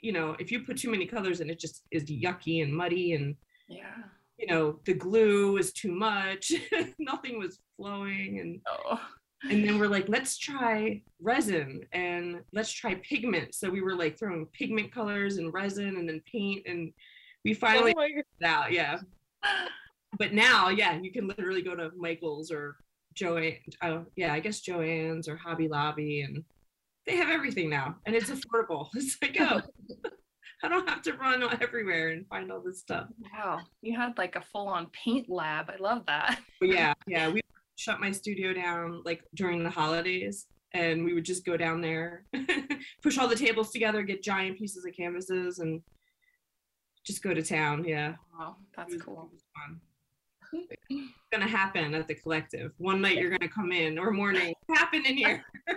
you 0.01 0.11
know 0.11 0.35
if 0.39 0.51
you 0.51 0.61
put 0.61 0.77
too 0.77 0.91
many 0.91 1.05
colors 1.05 1.41
in 1.41 1.49
it 1.49 1.59
just 1.59 1.83
is 1.91 2.05
yucky 2.05 2.63
and 2.63 2.71
muddy 2.73 3.13
and 3.13 3.35
yeah. 3.67 3.97
you 4.37 4.47
know 4.47 4.79
the 4.85 4.93
glue 4.93 5.57
is 5.57 5.73
too 5.73 5.91
much. 5.91 6.53
Nothing 6.99 7.39
was 7.39 7.59
flowing. 7.75 8.39
And 8.39 8.61
Oh. 8.67 9.01
and 9.49 9.67
then 9.67 9.79
we're 9.79 9.87
like 9.87 10.07
let's 10.07 10.37
try 10.37 11.01
resin 11.19 11.81
and 11.93 12.41
let's 12.53 12.71
try 12.71 12.95
pigment. 12.95 13.55
So 13.55 13.69
we 13.69 13.81
were 13.81 13.95
like 13.95 14.17
throwing 14.17 14.45
pigment 14.53 14.91
colors 14.93 15.37
and 15.37 15.53
resin 15.53 15.97
and 15.97 16.07
then 16.07 16.21
paint. 16.31 16.61
And 16.67 16.93
we 17.43 17.53
finally 17.53 17.93
Oh 17.97 18.01
figured 18.01 18.25
it 18.39 18.45
out 18.45 18.71
yeah. 18.71 18.99
But 20.17 20.33
now 20.33 20.69
yeah 20.69 20.99
you 20.99 21.11
can 21.11 21.27
literally 21.27 21.61
go 21.61 21.75
to 21.75 21.91
michael's 21.97 22.51
or 22.51 22.75
Jo-Ann 23.19 23.53
oh 23.83 24.05
yeah 24.15 24.33
i 24.33 24.39
guess 24.39 24.61
Jo-Ann's 24.61 25.27
or 25.27 25.35
hobby 25.35 25.67
lobby 25.67 26.21
and 26.21 26.43
they 27.05 27.15
have 27.17 27.29
everything 27.29 27.69
now 27.69 27.97
and 28.05 28.15
it's 28.15 28.29
affordable 28.29 28.88
it's 28.95 29.17
like 29.21 29.38
oh 29.39 29.61
i 30.63 30.67
don't 30.67 30.88
have 30.89 31.01
to 31.03 31.13
run 31.13 31.43
everywhere 31.61 32.09
and 32.09 32.27
find 32.27 32.51
all 32.51 32.61
this 32.61 32.79
stuff 32.79 33.07
Wow. 33.33 33.59
You 33.81 33.95
had 33.95 34.17
like 34.17 34.35
a 34.35 34.41
full 34.41 34.67
on 34.67 34.88
paint 34.88 35.29
lab. 35.29 35.69
I 35.69 35.77
love 35.81 36.05
that. 36.07 36.39
Yeah, 36.61 36.93
yeah, 37.07 37.29
we 37.29 37.39
shut 37.77 38.01
my 38.01 38.11
studio 38.11 38.53
down 38.53 39.01
like 39.05 39.23
during 39.33 39.63
the 39.63 39.69
holidays, 39.69 40.47
and 40.73 41.05
we 41.05 41.13
would 41.13 41.23
just 41.23 41.45
go 41.45 41.55
down 41.55 41.79
there, 41.79 42.25
push 43.01 43.17
all 43.17 43.29
the 43.29 43.35
tables 43.35 43.71
together, 43.71 44.03
get 44.03 44.21
giant 44.21 44.57
pieces 44.57 44.83
of 44.85 44.93
canvases, 44.93 45.59
and 45.59 45.81
just 47.05 47.23
go 47.23 47.33
to 47.33 47.41
town. 47.41 47.85
Yeah, 47.85 48.15
Wow. 48.38 48.57
That's 48.75 48.95
cool. 49.01 49.31
Fun. 49.55 49.79
It's 50.53 51.11
gonna 51.31 51.47
happen 51.47 51.93
at 51.93 52.07
the 52.07 52.15
collective. 52.15 52.71
One 52.77 53.01
night 53.01 53.17
you're 53.17 53.29
gonna 53.29 53.49
come 53.49 53.71
in, 53.71 53.97
or 53.97 54.11
morning. 54.11 54.53
Happen 54.73 55.05
in 55.05 55.17
here. 55.17 55.43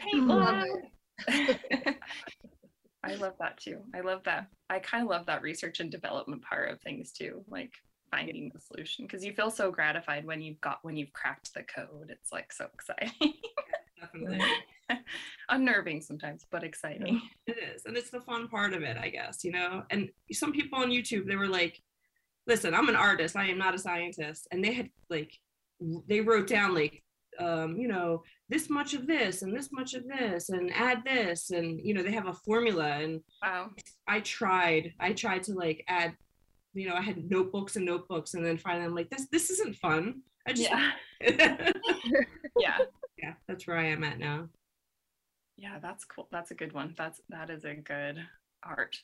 Paint 0.00 0.26
Love 0.26 0.64
lab. 1.28 1.94
I 3.04 3.14
love 3.14 3.34
that 3.38 3.56
too. 3.58 3.78
I 3.94 4.00
love 4.00 4.22
that. 4.24 4.48
I 4.68 4.80
kind 4.80 5.04
of 5.04 5.10
love 5.10 5.26
that 5.26 5.42
research 5.42 5.78
and 5.78 5.90
development 5.90 6.42
part 6.42 6.70
of 6.70 6.80
things 6.80 7.12
too, 7.12 7.44
like 7.48 7.72
finding 8.10 8.50
the 8.52 8.60
solution 8.60 9.06
because 9.06 9.24
you 9.24 9.32
feel 9.32 9.50
so 9.50 9.70
gratified 9.70 10.26
when 10.26 10.42
you've 10.42 10.60
got 10.60 10.78
when 10.82 10.96
you've 10.96 11.12
cracked 11.12 11.54
the 11.54 11.62
code. 11.62 12.08
It's 12.08 12.32
like 12.32 12.52
so 12.52 12.66
exciting. 12.74 13.34
Unnerving 15.48 16.00
sometimes, 16.00 16.46
but 16.50 16.64
exciting. 16.64 17.20
it 17.46 17.56
is, 17.58 17.84
and 17.86 17.96
it's 17.96 18.10
the 18.10 18.20
fun 18.20 18.48
part 18.48 18.72
of 18.72 18.82
it, 18.82 18.96
I 18.96 19.08
guess. 19.08 19.44
You 19.44 19.52
know, 19.52 19.84
and 19.90 20.10
some 20.32 20.52
people 20.52 20.80
on 20.80 20.90
YouTube 20.90 21.26
they 21.26 21.36
were 21.36 21.48
like, 21.48 21.80
"Listen, 22.46 22.74
I'm 22.74 22.88
an 22.88 22.96
artist. 22.96 23.36
I 23.36 23.48
am 23.48 23.58
not 23.58 23.74
a 23.74 23.78
scientist," 23.78 24.48
and 24.50 24.64
they 24.64 24.72
had 24.72 24.90
like, 25.10 25.32
they 26.08 26.20
wrote 26.20 26.46
down 26.46 26.74
like 26.74 27.02
um, 27.38 27.76
you 27.76 27.88
know, 27.88 28.22
this 28.48 28.70
much 28.70 28.94
of 28.94 29.06
this 29.06 29.42
and 29.42 29.54
this 29.54 29.70
much 29.72 29.94
of 29.94 30.06
this 30.06 30.48
and 30.48 30.72
add 30.74 31.04
this 31.04 31.50
and 31.50 31.80
you 31.84 31.94
know, 31.94 32.02
they 32.02 32.12
have 32.12 32.28
a 32.28 32.32
formula 32.32 32.98
and 32.98 33.20
Wow. 33.42 33.70
I 34.08 34.20
tried, 34.20 34.94
I 35.00 35.12
tried 35.12 35.42
to 35.44 35.54
like 35.54 35.84
add, 35.88 36.14
you 36.74 36.88
know, 36.88 36.94
I 36.94 37.00
had 37.00 37.30
notebooks 37.30 37.76
and 37.76 37.84
notebooks 37.84 38.34
and 38.34 38.44
then 38.44 38.58
finally 38.58 38.84
I'm 38.84 38.94
like, 38.94 39.10
this 39.10 39.26
this 39.30 39.50
isn't 39.50 39.76
fun. 39.76 40.22
I 40.46 40.52
just 40.52 40.70
Yeah. 40.70 40.92
yeah. 42.58 42.78
Yeah. 43.18 43.34
that's 43.48 43.66
where 43.66 43.78
I 43.78 43.86
am 43.86 44.04
at 44.04 44.18
now. 44.18 44.48
Yeah, 45.56 45.78
that's 45.80 46.04
cool. 46.04 46.28
That's 46.30 46.50
a 46.50 46.54
good 46.54 46.72
one. 46.72 46.94
That's 46.96 47.20
that 47.30 47.50
is 47.50 47.64
a 47.64 47.74
good 47.74 48.22
art. 48.62 48.96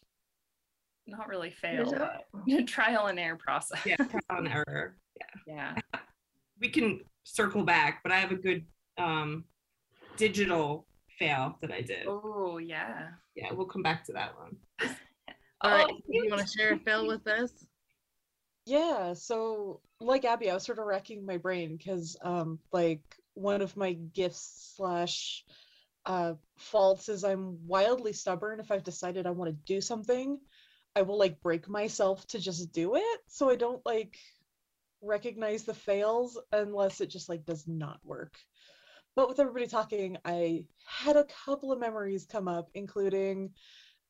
Not 1.06 1.28
really 1.28 1.50
fail, 1.50 1.90
There's 1.90 2.02
but 2.46 2.66
trial 2.66 3.06
and 3.06 3.18
error 3.18 3.36
process. 3.36 3.80
Yeah, 3.84 3.96
trial 3.96 4.22
and 4.30 4.48
error. 4.48 4.96
Yeah. 5.46 5.74
Yeah. 5.94 5.98
We 6.60 6.68
can 6.68 7.00
circle 7.24 7.64
back, 7.64 8.04
but 8.04 8.12
I 8.12 8.20
have 8.20 8.30
a 8.30 8.36
good 8.36 8.64
um 8.96 9.46
digital 10.16 10.86
fail 11.18 11.58
that 11.60 11.72
I 11.72 11.80
did. 11.80 12.06
Oh 12.06 12.58
yeah. 12.58 13.08
Yeah, 13.34 13.52
we'll 13.52 13.66
come 13.66 13.82
back 13.82 14.04
to 14.04 14.12
that 14.12 14.34
one. 14.38 14.56
All 15.60 15.70
right, 15.72 15.86
Oh, 15.90 15.96
do 15.96 16.02
you 16.06 16.30
want 16.30 16.42
to 16.42 16.46
share 16.56 16.74
a 16.74 16.78
fail 16.78 17.08
with 17.08 17.26
us? 17.26 17.50
Yeah, 18.64 19.14
so 19.14 19.80
like 20.00 20.24
Abbie, 20.24 20.50
I 20.50 20.54
was 20.54 20.62
sort 20.62 20.78
of 20.78 20.86
racking 20.86 21.26
my 21.26 21.36
brain 21.36 21.76
because 21.76 22.16
um 22.22 22.60
like 22.72 23.02
one 23.34 23.60
of 23.60 23.76
my 23.76 23.94
gifts 23.94 24.74
slash 24.76 25.44
uh 26.06 26.34
faults 26.58 27.08
is 27.08 27.24
I'm 27.24 27.66
wildly 27.66 28.12
stubborn. 28.12 28.60
If 28.60 28.70
I've 28.70 28.84
decided 28.84 29.26
I 29.26 29.30
want 29.30 29.50
to 29.50 29.72
do 29.74 29.80
something, 29.80 30.38
I 30.94 31.02
will 31.02 31.18
like 31.18 31.40
break 31.40 31.68
myself 31.68 32.26
to 32.28 32.38
just 32.38 32.72
do 32.72 32.96
it. 32.96 33.20
So 33.28 33.48
I 33.50 33.56
don't 33.56 33.84
like 33.86 34.16
recognize 35.00 35.64
the 35.64 35.74
fails 35.74 36.38
unless 36.52 37.00
it 37.00 37.08
just 37.08 37.28
like 37.28 37.44
does 37.44 37.66
not 37.66 37.98
work. 38.04 38.34
But 39.14 39.28
with 39.28 39.40
everybody 39.40 39.66
talking, 39.66 40.16
I 40.24 40.64
had 40.86 41.16
a 41.16 41.26
couple 41.44 41.72
of 41.72 41.80
memories 41.80 42.26
come 42.30 42.48
up, 42.48 42.70
including 42.74 43.50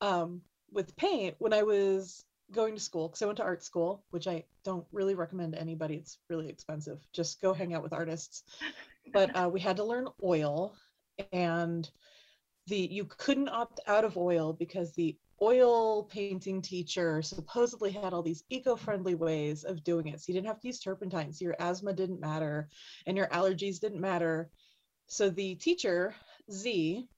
um 0.01 0.43
with 0.71 0.97
paint 0.97 1.37
when 1.39 1.53
I 1.53 1.63
was 1.63 2.25
going 2.51 2.75
to 2.75 2.81
school 2.81 3.09
because 3.09 3.23
I 3.23 3.27
went 3.27 3.39
to 3.39 3.45
art 3.45 3.63
school, 3.63 4.05
which 4.11 4.27
I 4.27 4.45
don't 4.65 4.87
really 4.93 5.15
recommend 5.15 5.53
to 5.53 5.61
anybody. 5.61 5.97
It's 5.97 6.19
really 6.29 6.49
expensive. 6.49 6.99
Just 7.13 7.41
go 7.41 7.53
hang 7.53 7.75
out 7.75 7.83
with 7.83 7.93
artists. 7.93 8.43
But 9.13 9.35
uh, 9.35 9.49
we 9.53 9.61
had 9.61 9.77
to 9.77 9.85
learn 9.85 10.09
oil, 10.23 10.75
and 11.33 11.89
the 12.67 12.77
you 12.77 13.05
couldn't 13.05 13.49
opt 13.49 13.81
out 13.87 14.05
of 14.05 14.17
oil 14.17 14.53
because 14.53 14.93
the 14.93 15.17
oil 15.43 16.05
painting 16.05 16.63
teacher 16.63 17.21
supposedly 17.21 17.91
had 17.91 18.15
all 18.15 18.23
these 18.23 18.45
eco-friendly 18.49 19.17
ways 19.17 19.65
of 19.65 19.85
doing 19.85 20.07
it. 20.09 20.21
So 20.21 20.27
you 20.29 20.35
didn't 20.35 20.47
have 20.47 20.61
to 20.61 20.69
use 20.69 20.81
turpentine, 20.81 21.33
so 21.33 21.45
your 21.45 21.57
asthma 21.59 21.93
didn't 21.93 22.21
matter, 22.21 22.69
and 23.07 23.17
your 23.17 23.27
allergies 23.29 23.81
didn't 23.81 24.01
matter. 24.01 24.51
So 25.09 25.29
the 25.29 25.57
teacher 25.57 26.15
Z 26.51 27.09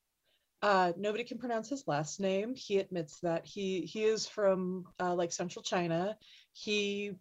uh, 0.65 0.95
nobody 0.97 1.25
can 1.25 1.37
pronounce 1.37 1.69
his 1.69 1.87
last 1.87 2.21
name. 2.21 2.55
He 2.55 2.79
admits 2.79 3.21
that 3.21 3.45
he 3.45 3.83
he 3.83 4.05
is 4.05 4.27
from 4.27 4.87
uh, 4.99 5.15
like 5.15 5.31
central 5.31 5.63
China. 5.63 6.17
He 6.55 7.13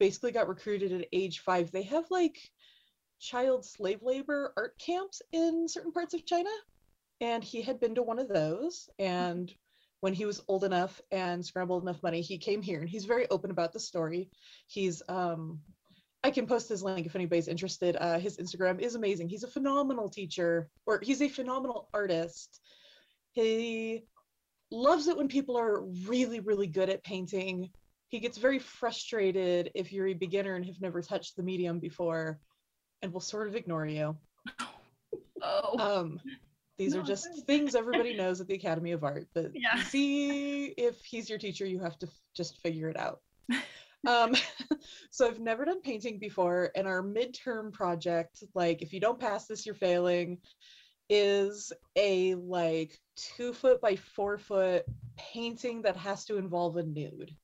basically 0.00 0.32
got 0.32 0.48
recruited 0.48 0.90
at 0.90 1.06
age 1.12 1.38
five. 1.38 1.70
They 1.70 1.82
have 1.82 2.10
like 2.10 2.36
child 3.20 3.64
slave 3.64 4.02
labor 4.02 4.52
art 4.56 4.76
camps 4.80 5.22
in 5.30 5.68
certain 5.68 5.92
parts 5.92 6.12
of 6.12 6.26
China, 6.26 6.50
and 7.20 7.44
he 7.44 7.62
had 7.62 7.78
been 7.78 7.94
to 7.94 8.02
one 8.02 8.18
of 8.18 8.28
those. 8.28 8.90
And 8.98 9.54
when 10.00 10.14
he 10.14 10.26
was 10.26 10.42
old 10.48 10.64
enough 10.64 11.00
and 11.10 11.44
scrambled 11.44 11.82
enough 11.82 12.02
money, 12.02 12.20
he 12.20 12.38
came 12.38 12.62
here, 12.62 12.80
and 12.80 12.88
he's 12.88 13.04
very 13.04 13.28
open 13.30 13.50
about 13.50 13.72
the 13.72 13.80
story. 13.80 14.30
He's 14.66 15.02
um, 15.08 15.60
I 16.24 16.30
can 16.30 16.46
post 16.46 16.68
his 16.68 16.82
link 16.82 17.06
if 17.06 17.14
anybody's 17.14 17.48
interested. 17.48 17.96
Uh, 17.96 18.18
his 18.18 18.38
Instagram 18.38 18.80
is 18.80 18.94
amazing. 18.94 19.28
He's 19.28 19.44
a 19.44 19.48
phenomenal 19.48 20.08
teacher, 20.08 20.68
or 20.86 21.00
he's 21.02 21.22
a 21.22 21.28
phenomenal 21.28 21.88
artist. 21.94 22.60
He 23.32 24.04
loves 24.70 25.06
it 25.06 25.16
when 25.16 25.28
people 25.28 25.56
are 25.56 25.82
really, 26.06 26.40
really 26.40 26.66
good 26.66 26.90
at 26.90 27.04
painting. 27.04 27.70
He 28.08 28.18
gets 28.20 28.38
very 28.38 28.58
frustrated 28.58 29.70
if 29.74 29.92
you're 29.92 30.08
a 30.08 30.14
beginner 30.14 30.56
and 30.56 30.64
have 30.66 30.80
never 30.80 31.02
touched 31.02 31.36
the 31.36 31.42
medium 31.42 31.78
before 31.78 32.40
and 33.02 33.12
will 33.12 33.20
sort 33.20 33.48
of 33.48 33.54
ignore 33.54 33.86
you. 33.86 34.16
Oh. 35.40 35.78
Um, 35.78 36.20
these 36.78 36.94
No, 36.94 37.00
are 37.00 37.04
just 37.04 37.44
things 37.46 37.74
everybody 37.74 38.14
knows 38.14 38.40
at 38.40 38.46
the 38.46 38.54
Academy 38.54 38.92
of 38.92 39.04
Art. 39.04 39.28
But 39.34 39.50
Yeah. 39.54 39.82
see 39.82 40.66
if 40.66 41.04
he's 41.04 41.28
your 41.28 41.38
teacher, 41.38 41.66
you 41.66 41.80
have 41.80 41.98
to 41.98 42.06
f- 42.06 42.20
just 42.34 42.58
figure 42.58 42.88
it 42.88 42.96
out. 42.96 43.20
um, 44.06 44.34
so 45.10 45.26
I've 45.26 45.40
never 45.40 45.64
done 45.64 45.80
painting 45.82 46.18
before, 46.18 46.70
and 46.76 46.86
our 46.86 47.02
midterm 47.02 47.72
project, 47.72 48.44
like 48.54 48.80
if 48.80 48.92
you 48.92 49.00
don't 49.00 49.20
pass 49.20 49.46
this, 49.46 49.66
you're 49.66 49.74
failing, 49.74 50.38
is 51.10 51.72
a 51.96 52.34
like 52.36 52.98
two 53.16 53.52
foot 53.52 53.80
by 53.80 53.96
four 53.96 54.38
foot 54.38 54.84
painting 55.16 55.82
that 55.82 55.96
has 55.96 56.24
to 56.26 56.36
involve 56.36 56.76
a 56.76 56.82
nude. 56.84 57.34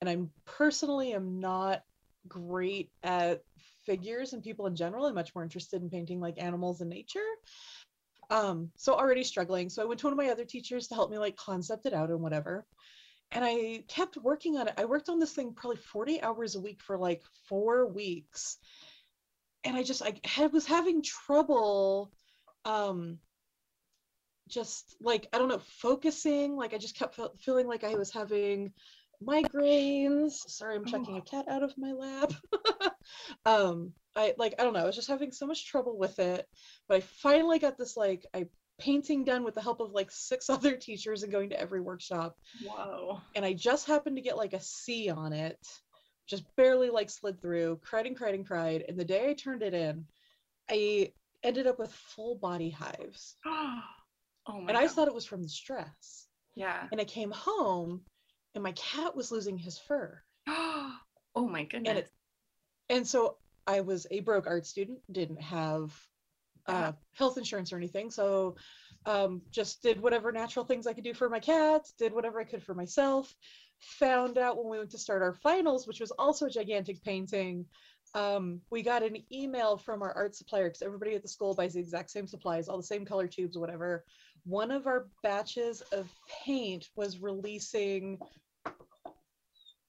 And 0.00 0.10
I'm 0.10 0.30
personally 0.44 1.14
am 1.14 1.40
not 1.40 1.82
great 2.28 2.90
at 3.02 3.42
figures 3.86 4.32
and 4.32 4.42
people 4.42 4.66
in 4.66 4.76
general. 4.76 5.06
I'm 5.06 5.14
much 5.14 5.34
more 5.34 5.42
interested 5.42 5.80
in 5.82 5.88
painting 5.88 6.20
like 6.20 6.40
animals 6.42 6.80
and 6.80 6.90
nature. 6.90 7.20
Um, 8.30 8.70
so 8.76 8.94
already 8.94 9.24
struggling. 9.24 9.70
So 9.70 9.82
I 9.82 9.86
went 9.86 10.00
to 10.00 10.06
one 10.06 10.12
of 10.12 10.18
my 10.18 10.30
other 10.30 10.44
teachers 10.44 10.88
to 10.88 10.94
help 10.94 11.10
me 11.10 11.18
like 11.18 11.36
concept 11.36 11.86
it 11.86 11.94
out 11.94 12.10
and 12.10 12.20
whatever. 12.20 12.66
And 13.30 13.44
I 13.44 13.84
kept 13.88 14.16
working 14.16 14.56
on 14.56 14.68
it. 14.68 14.74
I 14.78 14.84
worked 14.84 15.08
on 15.08 15.18
this 15.18 15.32
thing 15.32 15.52
probably 15.54 15.76
40 15.76 16.22
hours 16.22 16.54
a 16.54 16.60
week 16.60 16.80
for 16.82 16.98
like 16.98 17.22
four 17.48 17.86
weeks. 17.86 18.58
And 19.64 19.76
I 19.76 19.82
just 19.82 20.02
I 20.02 20.20
had, 20.24 20.52
was 20.52 20.66
having 20.66 21.02
trouble 21.02 22.12
um 22.64 23.18
just 24.48 24.96
like 25.00 25.28
I 25.32 25.38
don't 25.38 25.48
know, 25.48 25.60
focusing. 25.80 26.56
Like 26.56 26.74
I 26.74 26.78
just 26.78 26.96
kept 26.96 27.18
feeling 27.40 27.66
like 27.66 27.84
I 27.84 27.94
was 27.94 28.12
having 28.12 28.72
migraines. 29.26 30.32
Sorry, 30.48 30.76
I'm 30.76 30.84
checking 30.84 31.16
a 31.16 31.22
cat 31.22 31.46
out 31.48 31.62
of 31.62 31.72
my 31.76 31.92
lab. 31.92 32.34
um, 33.46 33.92
I 34.16 34.34
like 34.36 34.54
I 34.58 34.64
don't 34.64 34.72
know. 34.72 34.80
I 34.80 34.86
was 34.86 34.96
just 34.96 35.08
having 35.08 35.32
so 35.32 35.46
much 35.46 35.66
trouble 35.66 35.98
with 35.98 36.18
it, 36.18 36.46
but 36.88 36.96
I 36.96 37.00
finally 37.00 37.58
got 37.58 37.78
this 37.78 37.96
like 37.96 38.26
I 38.34 38.46
painting 38.78 39.24
done 39.24 39.44
with 39.44 39.54
the 39.54 39.60
help 39.62 39.80
of 39.80 39.92
like 39.92 40.10
six 40.10 40.48
other 40.50 40.76
teachers 40.76 41.22
and 41.22 41.32
going 41.32 41.50
to 41.50 41.60
every 41.60 41.80
workshop. 41.80 42.36
Whoa. 42.64 43.20
And 43.34 43.44
I 43.44 43.52
just 43.52 43.86
happened 43.86 44.16
to 44.16 44.22
get 44.22 44.36
like 44.36 44.52
a 44.52 44.60
C 44.60 45.10
on 45.10 45.32
it, 45.32 45.58
just 46.26 46.44
barely 46.56 46.90
like 46.90 47.10
slid 47.10 47.40
through. 47.40 47.80
Cried 47.82 48.06
and 48.06 48.16
cried 48.16 48.34
and 48.34 48.46
cried. 48.46 48.84
And 48.88 48.98
the 48.98 49.04
day 49.04 49.28
I 49.30 49.34
turned 49.34 49.62
it 49.62 49.74
in, 49.74 50.06
I 50.70 51.12
ended 51.42 51.66
up 51.66 51.78
with 51.78 51.92
full 51.92 52.36
body 52.36 52.70
hives. 52.70 53.36
oh 53.46 53.80
my 54.48 54.68
and 54.68 54.76
I 54.76 54.86
God. 54.86 54.90
thought 54.92 55.08
it 55.08 55.14
was 55.14 55.26
from 55.26 55.42
the 55.42 55.48
stress. 55.48 56.26
yeah. 56.54 56.86
And 56.92 57.00
I 57.00 57.04
came 57.04 57.30
home 57.30 58.02
and 58.58 58.64
my 58.64 58.72
cat 58.72 59.14
was 59.14 59.30
losing 59.30 59.56
his 59.56 59.78
fur. 59.78 60.20
oh 60.48 60.98
my 61.36 61.62
goodness. 61.62 61.98
it- 61.98 62.10
And 62.88 63.06
so 63.06 63.36
I 63.68 63.82
was 63.82 64.04
a 64.10 64.18
broke 64.18 64.48
art 64.48 64.66
student, 64.66 64.98
didn't 65.12 65.40
have 65.40 65.94
uh, 66.66 66.92
health 67.14 67.38
insurance 67.38 67.72
or 67.72 67.76
anything. 67.76 68.10
So 68.10 68.56
um, 69.06 69.42
just 69.52 69.80
did 69.80 70.00
whatever 70.00 70.32
natural 70.32 70.64
things 70.64 70.88
I 70.88 70.92
could 70.92 71.04
do 71.04 71.14
for 71.14 71.28
my 71.28 71.38
cat, 71.38 71.86
did 71.98 72.12
whatever 72.12 72.40
I 72.40 72.44
could 72.44 72.64
for 72.64 72.74
myself. 72.74 73.32
Found 74.00 74.38
out 74.38 74.56
when 74.58 74.68
we 74.68 74.78
went 74.78 74.90
to 74.90 74.98
start 74.98 75.22
our 75.22 75.34
finals, 75.34 75.86
which 75.86 76.00
was 76.00 76.10
also 76.18 76.46
a 76.46 76.50
gigantic 76.50 77.00
painting. 77.04 77.64
Um, 78.14 78.60
we 78.70 78.82
got 78.82 79.04
an 79.04 79.18
email 79.32 79.76
from 79.76 80.02
our 80.02 80.12
art 80.12 80.34
supplier 80.34 80.64
because 80.64 80.82
everybody 80.82 81.14
at 81.14 81.22
the 81.22 81.28
school 81.28 81.54
buys 81.54 81.74
the 81.74 81.80
exact 81.80 82.10
same 82.10 82.26
supplies, 82.26 82.68
all 82.68 82.76
the 82.76 82.82
same 82.82 83.04
color 83.04 83.28
tubes, 83.28 83.56
whatever. 83.56 84.04
One 84.44 84.70
of 84.72 84.86
our 84.86 85.06
batches 85.22 85.80
of 85.92 86.10
paint 86.44 86.88
was 86.96 87.18
releasing 87.20 88.18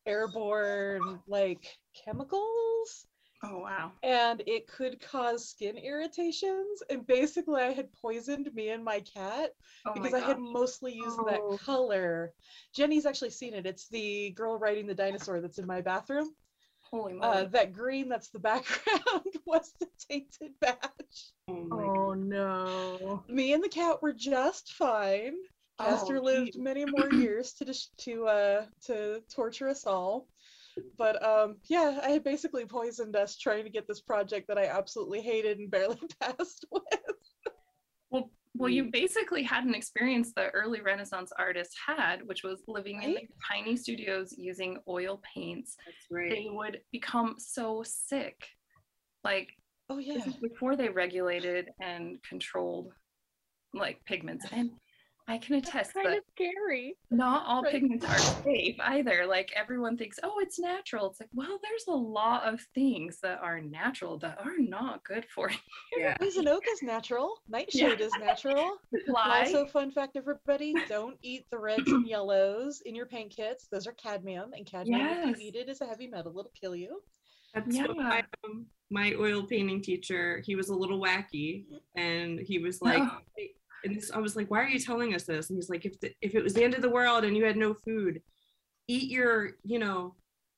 airborne 0.10 1.20
like 1.28 1.78
chemicals. 2.06 3.06
Oh 3.44 3.60
wow. 3.60 3.92
and 4.04 4.42
it 4.48 4.68
could 4.68 5.00
cause 5.00 5.48
skin 5.50 5.78
irritations. 5.78 6.84
And 6.90 7.06
basically 7.08 7.62
i 7.62 7.72
had 7.72 7.90
poisoned 8.02 8.54
me 8.54 8.70
and 8.70 8.84
my 8.84 9.00
cat 9.02 9.52
Oh 9.86 9.94
because 9.94 10.14
my 10.14 10.20
i 10.20 10.22
had 10.22 10.40
mostly 10.40 10.94
used 10.94 11.20
Oh. 11.20 11.26
that 11.26 11.42
color. 11.66 12.34
Jenny's 12.74 13.06
actually 13.06 13.30
seen 13.32 13.54
it. 13.54 13.66
It's 13.66 13.88
the 13.90 14.32
girl 14.32 14.58
riding 14.58 14.88
the 14.88 14.96
dinosaur 14.96 15.42
that's 15.42 15.60
in 15.60 15.68
my 15.68 15.82
bathroom. 15.82 16.30
Holy 16.92 17.14
moly. 17.14 17.28
uh, 17.28 17.44
that 17.46 17.74
green 17.74 18.10
that's 18.10 18.30
the 18.30 18.40
background 18.52 19.26
was 19.46 19.74
the 19.80 19.88
tainted 20.10 20.54
batch 20.60 21.34
Oh 21.48 21.54
Oh 21.72 22.14
no. 22.14 23.24
me 23.28 23.54
and 23.54 23.64
the 23.64 23.70
cat 23.70 24.02
were 24.02 24.14
just 24.14 24.74
fine 24.74 25.36
Castor 25.80 26.20
Oh, 26.20 26.24
lived 26.24 26.54
geez. 26.54 26.58
many 26.58 26.86
more 26.86 27.10
years 27.10 27.54
to 27.54 27.66
dis- 27.66 27.90
to 28.00 28.26
uh 28.28 28.66
to 28.86 29.22
torture 29.34 29.70
us 29.70 29.86
all. 29.86 30.28
But 30.98 31.24
um 31.24 31.58
yeah, 31.70 32.00
I 32.04 32.10
had 32.10 32.24
basically 32.24 32.66
poisoned 32.66 33.16
us 33.16 33.38
trying 33.38 33.64
to 33.64 33.70
get 33.70 33.88
this 33.88 34.02
project 34.02 34.48
that 34.48 34.58
I 34.58 34.66
absolutely 34.66 35.22
hated 35.22 35.60
and 35.60 35.72
barely 35.72 36.00
passed 36.22 36.66
with. 36.72 36.84
Well, 38.12 38.32
well, 38.56 38.70
you 38.70 38.90
basically 38.92 39.44
had 39.44 39.64
an 39.64 39.76
experience 39.76 40.34
that 40.36 40.52
early 40.54 40.82
Renaissance 40.82 41.32
artists 41.38 41.76
had, 41.86 42.28
which 42.28 42.44
was 42.44 42.62
living 42.68 42.96
in 43.04 43.12
the 43.12 43.16
Right? 43.18 43.30
tiny 43.50 43.78
studios 43.78 44.34
using 44.38 44.80
oil 44.88 45.22
paints. 45.34 45.78
That's 45.86 46.08
right. 46.12 46.30
They 46.32 46.48
would 46.50 46.82
become 46.92 47.36
so 47.38 47.84
sick. 47.86 48.36
Like 49.24 49.50
Oh 49.90 50.00
yeah. 50.00 50.26
before 50.42 50.76
they 50.76 50.90
regulated 50.90 51.70
and 51.80 52.22
controlled 52.28 52.92
like 53.74 54.04
pigments. 54.06 54.46
And 54.52 54.72
I 55.30 55.38
can 55.38 55.56
attest 55.56 55.94
Kind 55.94 56.08
that 56.08 56.18
of 56.18 56.24
scary. 56.36 56.96
not 57.12 57.46
all 57.46 57.62
Right. 57.62 57.74
pigments 57.74 58.04
are 58.04 58.18
safe 58.18 58.76
either. 58.80 59.28
Like 59.28 59.52
everyone 59.56 59.96
thinks, 59.96 60.20
oh, 60.24 60.40
it's 60.40 60.58
natural. 60.60 61.06
It's 61.12 61.20
like, 61.20 61.30
well, 61.34 61.60
there's 61.62 61.86
a 61.88 61.92
lot 61.92 62.52
of 62.52 62.60
things 62.74 63.20
that 63.22 63.40
are 63.44 63.62
natural 63.62 64.18
that 64.20 64.40
are 64.44 64.58
not 64.58 65.04
good 65.04 65.26
for 65.34 65.50
you. 65.52 65.58
Yeah. 65.98 66.18
Poison 66.18 66.48
oak 66.48 66.64
is 66.72 66.82
natural. 66.82 67.36
Nightshade 67.48 68.02
is 68.02 68.12
natural. 68.20 68.78
Fly. 69.06 69.42
Also, 69.42 69.68
fun 69.68 69.92
fact, 69.92 70.16
everybody, 70.18 70.74
don't 70.88 71.18
eat 71.22 71.46
the 71.52 71.60
reds 71.60 71.88
and 71.92 72.08
yellows 72.08 72.82
in 72.88 72.96
your 72.96 73.06
paint 73.06 73.30
kits. 73.36 73.68
Those 73.72 73.86
are 73.86 73.94
cadmium, 73.94 74.54
and 74.54 74.66
cadmium, 74.66 75.00
Yes. 75.00 75.30
if 75.36 75.40
you 75.42 75.48
eat 75.50 75.56
it, 75.56 75.70
is 75.70 75.82
a 75.82 75.86
heavy 75.86 76.08
metal. 76.08 76.32
It'll 76.32 76.52
kill 76.60 76.76
you. 76.76 77.04
That's 77.54 77.68
what 77.78 77.96
Yeah. 77.96 78.02
my, 78.04 78.24
um, 78.46 78.66
my 78.90 79.14
oil 79.20 79.44
painting 79.44 79.82
teacher, 79.84 80.42
he 80.44 80.56
was 80.56 80.70
a 80.70 80.76
little 80.76 81.00
wacky 81.00 81.66
and 81.96 82.40
he 82.40 82.58
was 82.58 82.82
like, 82.82 83.02
Oh. 83.02 83.18
"Hey," 83.38 83.52
and 83.84 83.96
this, 83.96 84.12
I 84.12 84.20
was 84.20 84.36
like, 84.36 84.50
why 84.52 84.60
are 84.62 84.68
you 84.68 84.80
telling 84.80 85.14
us 85.16 85.24
this? 85.24 85.50
And 85.50 85.58
he's 85.58 85.70
like, 85.70 85.86
if, 85.86 86.00
the, 86.00 86.12
if 86.22 86.36
it 86.36 86.44
was 86.44 86.54
the 86.54 86.64
end 86.64 86.74
of 86.74 86.82
the 86.82 86.90
world 86.90 87.24
and 87.24 87.36
you 87.36 87.46
had 87.46 87.58
no 87.58 87.74
food, 87.74 88.22
eat 88.88 89.10
your, 89.10 89.52
you 89.64 89.80
know, 89.80 90.16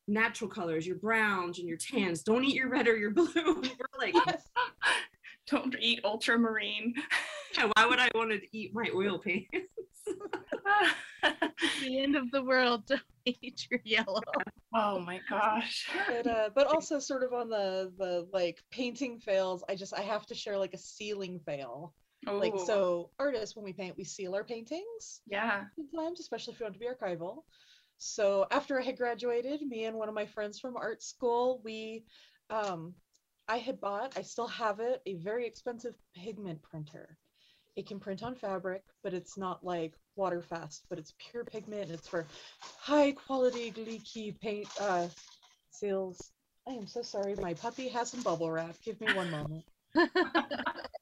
natural 0.08 0.50
colors, 0.50 0.86
your 0.86 0.98
browns 0.98 1.60
and 1.60 1.68
your 1.68 1.78
tans. 1.78 2.24
Don't 2.24 2.44
eat 2.44 2.56
your 2.56 2.70
red 2.70 2.88
or 2.88 2.98
your 2.98 3.12
blue. 3.20 3.30
We're 3.36 4.00
like, 4.00 4.14
Yes. 4.26 4.44
Don't 5.48 5.76
eat 5.80 6.02
ultramarine. 6.06 6.94
yeah, 7.58 7.70
why 7.76 7.86
would 7.86 8.00
I 8.00 8.10
want 8.16 8.30
to 8.32 8.40
eat 8.58 8.74
my 8.74 8.90
oil 8.96 9.18
paint? 9.20 9.48
The 11.82 12.00
end 12.02 12.16
of 12.16 12.32
the 12.32 12.44
world. 12.44 12.86
Don't 12.88 13.02
eat 13.26 13.68
your 13.70 13.80
yellow. 13.84 14.22
oh 14.74 15.00
my 15.00 15.20
gosh. 15.30 15.90
but 16.08 16.26
uh 16.28 16.50
but 16.56 16.68
also 16.68 17.00
sort 17.00 17.24
of 17.24 17.34
on 17.34 17.50
the 17.50 17.92
the 17.98 18.28
like 18.34 18.64
painting 18.72 19.20
fails 19.20 19.64
i 19.70 19.76
just 19.76 19.94
i 19.94 20.02
have 20.02 20.26
to 20.26 20.34
share 20.34 20.58
like 20.58 20.74
a 20.74 20.78
ceiling 20.78 21.40
fail 21.46 21.94
like 22.28 22.54
so 22.66 23.10
artists 23.20 23.56
when 23.56 23.66
we 23.66 23.74
paint 23.74 23.98
we 23.98 24.04
seal 24.04 24.36
our 24.36 24.44
paintings 24.44 25.22
yeah. 25.28 25.64
sometimes 25.76 26.20
especially 26.20 26.54
if 26.54 26.60
you 26.60 26.66
want 26.66 26.74
to 26.74 26.80
be 26.80 26.86
archival. 26.88 27.44
So 27.98 28.46
after 28.52 28.80
i 28.80 28.84
had 28.84 28.98
graduated 28.98 29.62
me 29.62 29.86
and 29.86 29.98
one 29.98 30.10
of 30.10 30.16
my 30.16 30.26
friends 30.26 30.60
from 30.60 30.78
art 30.78 31.02
school 31.02 31.62
we 31.64 32.06
um 32.50 32.94
i 33.48 33.58
had 33.58 33.80
bought 33.80 34.18
i 34.18 34.22
still 34.22 34.48
have 34.48 34.80
it 34.80 35.02
a 35.06 35.16
very 35.16 35.46
expensive 35.46 35.96
pigment 36.16 36.62
printer. 36.62 37.18
It 37.76 37.88
can 37.88 38.00
print 38.00 38.22
on 38.22 38.36
fabric 38.36 38.84
but 39.04 39.14
it's 39.14 39.38
not 39.38 39.64
like 39.64 39.94
water 40.16 40.42
fast 40.42 40.86
but 40.90 41.00
it's 41.00 41.14
pure 41.18 41.44
pigment 41.44 41.84
and 41.84 41.92
it's 41.94 42.08
for 42.08 42.26
high 42.60 43.14
quality 43.14 43.74
leaky 43.78 44.34
paint 44.42 44.68
uh 44.80 45.08
seals. 45.72 46.32
I 46.68 46.74
am 46.74 46.86
so 46.86 47.02
sorry 47.02 47.36
my 47.36 47.54
puppy 47.56 47.88
has 47.90 48.12
some 48.12 48.22
bubble 48.22 48.52
wrap. 48.52 48.76
Give 48.84 49.00
me 49.02 49.08
one 49.08 49.32
moment 49.32 49.66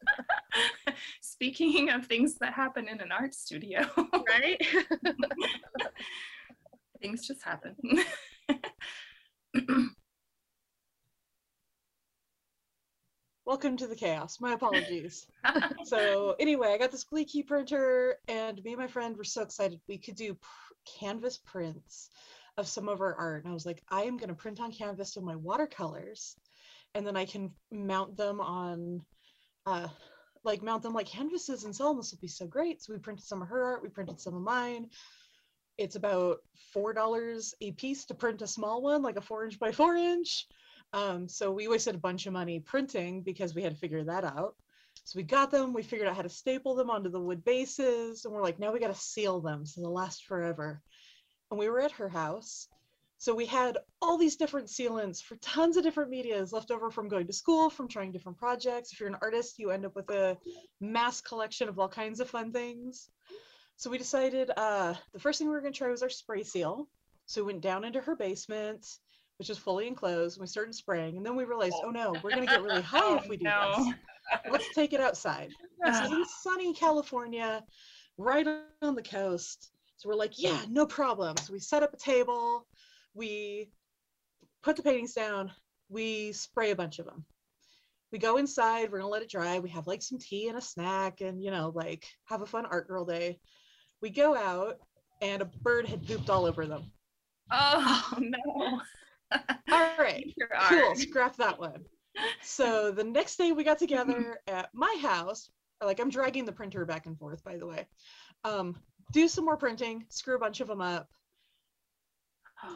Speaking 1.39 1.89
of 1.89 2.05
things 2.05 2.35
that 2.41 2.51
happen 2.51 2.89
in 2.89 2.99
an 2.99 3.13
art 3.13 3.33
studio, 3.33 3.87
right? 4.27 4.61
things 7.01 7.25
just 7.25 7.41
happen. 7.41 7.77
welcome 13.45 13.77
to 13.77 13.87
the 13.87 13.95
chaos 13.95 14.39
my 14.39 14.53
apologies 14.53 15.25
so 15.85 16.35
anyway, 16.39 16.73
I 16.73 16.77
got 16.77 16.91
this 16.91 17.05
giclée 17.05 17.47
printer, 17.47 18.17
and 18.27 18.61
me 18.63 18.73
and 18.73 18.79
my 18.79 18.87
friend 18.87 19.15
were 19.15 19.23
so 19.23 19.41
excited 19.41 19.79
we 19.87 19.97
could 19.97 20.15
do 20.15 20.33
pr- 20.33 20.73
canvas 20.99 21.39
prints 21.45 22.09
of 22.57 22.67
some 22.67 22.89
of 22.89 22.99
our 22.99 23.15
art. 23.15 23.45
And 23.45 23.51
I 23.51 23.53
was 23.53 23.65
like, 23.65 23.81
I 23.89 24.01
am 24.01 24.17
going 24.17 24.27
to 24.27 24.35
print 24.35 24.59
on 24.59 24.73
canvas 24.73 25.15
with 25.15 25.23
my 25.23 25.37
watercolors, 25.37 26.35
and 26.93 27.07
then 27.07 27.15
I 27.15 27.23
can 27.23 27.51
mount 27.71 28.17
them 28.17 28.41
on, 28.41 29.01
uh, 29.65 29.87
like 30.43 30.63
mount 30.63 30.83
them 30.83 30.93
like 30.93 31.07
canvases 31.07 31.63
and 31.65 31.75
sell 31.75 31.89
them. 31.89 31.97
This 31.97 32.11
will 32.11 32.19
be 32.19 32.27
so 32.27 32.47
great. 32.47 32.81
So 32.81 32.93
we 32.93 32.99
printed 32.99 33.25
some 33.25 33.41
of 33.41 33.47
her 33.49 33.63
art. 33.63 33.83
We 33.83 33.89
printed 33.89 34.19
some 34.19 34.35
of 34.35 34.41
mine. 34.41 34.89
It's 35.77 35.95
about 35.95 36.39
four 36.73 36.93
dollars 36.93 37.53
a 37.61 37.71
piece 37.71 38.05
to 38.05 38.13
print 38.13 38.41
a 38.41 38.47
small 38.47 38.81
one, 38.81 39.01
like 39.01 39.17
a 39.17 39.21
four 39.21 39.45
inch 39.45 39.59
by 39.59 39.71
four 39.71 39.95
inch. 39.95 40.47
Um, 40.91 41.27
so 41.27 41.51
we 41.51 41.67
wasted 41.67 41.95
a 41.95 41.99
bunch 41.99 42.25
of 42.25 42.33
money 42.33 42.59
printing 42.59 43.21
because 43.21 43.53
we 43.53 43.61
had 43.61 43.73
to 43.73 43.79
figure 43.79 44.03
that 44.03 44.23
out. 44.23 44.55
So 45.03 45.17
we 45.17 45.23
got 45.23 45.51
them, 45.51 45.73
we 45.73 45.83
figured 45.83 46.07
out 46.07 46.15
how 46.15 46.21
to 46.21 46.29
staple 46.29 46.75
them 46.75 46.89
onto 46.89 47.09
the 47.09 47.19
wood 47.19 47.43
bases, 47.43 48.25
and 48.25 48.33
we're 48.33 48.43
like, 48.43 48.59
now 48.59 48.71
we 48.71 48.79
got 48.79 48.93
to 48.93 48.99
seal 48.99 49.39
them 49.39 49.65
so 49.65 49.81
they'll 49.81 49.93
last 49.93 50.25
forever. 50.25 50.81
And 51.49 51.59
we 51.59 51.69
were 51.69 51.79
at 51.79 51.91
her 51.93 52.09
house. 52.09 52.67
So 53.19 53.35
we 53.35 53.45
had 53.45 53.77
all 54.01 54.17
these 54.17 54.37
different 54.37 54.69
sealants 54.69 55.21
for 55.21 55.35
tons 55.41 55.75
of 55.75 55.83
different 55.83 56.09
medias 56.09 56.53
left 56.53 56.71
over 56.71 56.89
from 56.89 57.09
going 57.09 57.27
to 57.27 57.33
school, 57.33 57.69
from 57.69 57.89
trying 57.89 58.13
different 58.13 58.37
projects. 58.37 58.93
If 58.93 58.99
you're 59.01 59.09
an 59.09 59.17
artist, 59.21 59.59
you 59.59 59.71
end 59.71 59.85
up 59.85 59.93
with 59.93 60.09
a 60.09 60.37
mass 60.79 61.19
collection 61.19 61.67
of 61.67 61.77
all 61.77 61.89
kinds 61.89 62.21
of 62.21 62.29
fun 62.29 62.53
things. 62.53 63.09
So 63.75 63.89
we 63.89 63.97
decided 63.97 64.51
uh, 64.55 64.93
the 65.11 65.19
first 65.19 65.37
thing 65.37 65.49
we 65.49 65.53
were 65.53 65.59
going 65.59 65.73
to 65.73 65.77
try 65.77 65.89
was 65.89 66.01
our 66.01 66.09
spray 66.09 66.43
seal. 66.43 66.87
So 67.25 67.43
we 67.43 67.51
went 67.51 67.61
down 67.61 67.83
into 67.83 67.99
her 67.99 68.15
basement, 68.15 68.87
which 69.37 69.49
is 69.49 69.57
fully 69.57 69.87
enclosed, 69.87 70.37
and 70.37 70.41
we 70.41 70.47
started 70.47 70.73
spraying. 70.73 71.17
And 71.17 71.25
then 71.25 71.35
we 71.35 71.43
realized, 71.43 71.75
oh 71.83 71.89
no, 71.89 72.15
we're 72.23 72.31
going 72.31 72.47
to 72.47 72.53
get 72.53 72.63
really 72.63 72.81
high 72.81 73.17
if 73.17 73.27
we 73.27 73.35
do 73.35 73.43
no. 73.43 73.73
this. 73.75 73.93
Let's 74.49 74.73
take 74.73 74.93
it 74.93 75.01
outside. 75.01 75.49
This 75.83 75.99
is 75.99 76.11
in 76.11 76.23
sunny 76.41 76.73
California, 76.73 77.65
right 78.17 78.47
on 78.81 78.95
the 78.95 79.03
coast. 79.03 79.71
So 79.97 80.07
we're 80.07 80.15
like, 80.15 80.41
yeah, 80.41 80.61
no 80.69 80.85
problem. 80.85 81.35
So 81.35 81.51
we 81.51 81.59
set 81.59 81.83
up 81.83 81.93
a 81.93 81.97
table, 81.97 82.65
we 83.19 83.69
put 84.63 84.77
the 84.77 84.81
paintings 84.81 85.13
down, 85.13 85.51
we 85.89 86.31
spray 86.31 86.71
a 86.71 86.75
bunch 86.75 86.99
of 86.99 87.05
them. 87.05 87.25
We 88.11 88.17
go 88.17 88.37
inside, 88.37 88.91
we're 88.91 88.99
gonna 88.99 89.11
let 89.11 89.21
it 89.21 89.29
dry. 89.29 89.59
We 89.59 89.69
have 89.69 89.85
like 89.85 90.01
some 90.01 90.17
tea 90.17 90.47
and 90.47 90.57
a 90.57 90.61
snack 90.61 91.21
and, 91.21 91.43
you 91.43 91.51
know, 91.51 91.71
like 91.75 92.05
have 92.25 92.41
a 92.41 92.47
fun 92.47 92.65
art 92.65 92.87
girl 92.87 93.05
day. 93.05 93.39
We 94.01 94.09
go 94.09 94.35
out 94.35 94.77
and 95.21 95.41
a 95.41 95.45
bird 95.45 95.85
had 95.85 96.07
pooped 96.07 96.29
all 96.29 96.45
over 96.45 96.65
them. 96.65 96.91
Oh 97.51 98.13
no. 98.19 98.81
All 99.71 99.91
right, 99.99 100.25
cool, 100.69 100.95
scrap 100.95 101.35
that 101.35 101.59
one. 101.59 101.85
So 102.41 102.91
the 102.95 103.03
next 103.03 103.35
day 103.35 103.51
we 103.51 103.63
got 103.63 103.77
together 103.77 104.39
at 104.47 104.69
my 104.73 104.97
house. 105.03 105.51
Like 105.83 105.99
I'm 105.99 106.09
dragging 106.09 106.45
the 106.45 106.51
printer 106.51 106.83
back 106.83 107.05
and 107.05 107.17
forth, 107.17 107.43
by 107.43 107.57
the 107.57 107.67
way. 107.67 107.85
Um, 108.43 108.75
do 109.11 109.27
some 109.27 109.45
more 109.45 109.55
printing, 109.55 110.05
screw 110.09 110.35
a 110.35 110.39
bunch 110.39 110.61
of 110.61 110.67
them 110.67 110.81
up, 110.81 111.09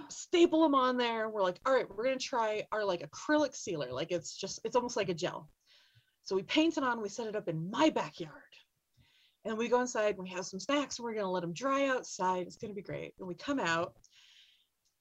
staple 0.09 0.63
them 0.63 0.75
on 0.75 0.97
there. 0.97 1.29
We're 1.29 1.43
like, 1.43 1.59
all 1.65 1.73
right, 1.73 1.89
we're 1.89 2.05
gonna 2.05 2.17
try 2.17 2.63
our 2.71 2.83
like 2.83 3.09
acrylic 3.09 3.55
sealer. 3.55 3.91
Like 3.91 4.11
it's 4.11 4.35
just, 4.35 4.59
it's 4.63 4.75
almost 4.75 4.97
like 4.97 5.09
a 5.09 5.13
gel. 5.13 5.49
So 6.23 6.35
we 6.35 6.43
paint 6.43 6.77
it 6.77 6.83
on, 6.83 7.01
we 7.01 7.09
set 7.09 7.27
it 7.27 7.35
up 7.35 7.47
in 7.47 7.69
my 7.69 7.89
backyard. 7.89 8.33
And 9.45 9.57
we 9.57 9.67
go 9.67 9.81
inside, 9.81 10.17
we 10.17 10.29
have 10.29 10.45
some 10.45 10.59
snacks, 10.59 10.97
and 10.97 11.03
we're 11.03 11.13
gonna 11.13 11.29
let 11.29 11.41
them 11.41 11.53
dry 11.53 11.87
outside. 11.87 12.47
It's 12.47 12.55
gonna 12.55 12.73
be 12.73 12.81
great. 12.81 13.13
And 13.19 13.27
we 13.27 13.35
come 13.35 13.59
out, 13.59 13.93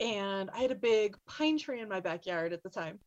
and 0.00 0.50
I 0.50 0.58
had 0.58 0.72
a 0.72 0.76
big 0.76 1.16
pine 1.28 1.58
tree 1.58 1.80
in 1.80 1.88
my 1.88 2.00
backyard 2.00 2.52
at 2.52 2.62
the 2.64 2.70
time. 2.70 2.98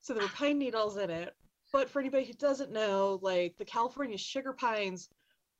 So 0.00 0.14
there 0.14 0.22
were 0.22 0.28
pine 0.30 0.58
needles 0.58 0.96
in 0.96 1.10
it. 1.10 1.32
But 1.72 1.88
for 1.88 2.00
anybody 2.00 2.24
who 2.24 2.32
doesn't 2.32 2.72
know, 2.72 3.20
like 3.22 3.54
the 3.58 3.64
California 3.64 4.18
sugar 4.18 4.52
pines, 4.52 5.08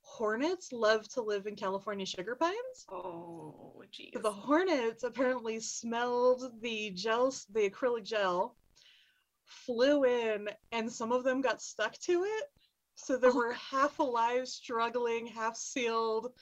hornets 0.08 0.72
love 0.72 1.08
to 1.10 1.20
live 1.20 1.46
in 1.46 1.54
California 1.54 2.06
sugar 2.06 2.34
pines. 2.34 2.86
Oh 2.90 3.82
geez. 3.92 4.10
So 4.14 4.20
the 4.20 4.32
hornets 4.32 5.04
apparently 5.04 5.60
smelled 5.60 6.42
the 6.60 6.90
gel, 6.90 7.32
the 7.52 7.70
acrylic 7.70 8.04
gel, 8.04 8.56
flew 9.44 10.04
in, 10.04 10.48
and 10.72 10.90
some 10.90 11.12
of 11.12 11.24
them 11.24 11.40
got 11.40 11.62
stuck 11.62 11.92
to 12.00 12.24
it. 12.24 12.44
So 12.94 13.16
there 13.16 13.32
were 13.32 13.52
half 13.52 13.98
alive, 13.98 14.48
struggling, 14.48 15.26
half 15.26 15.56
sealed 15.56 16.32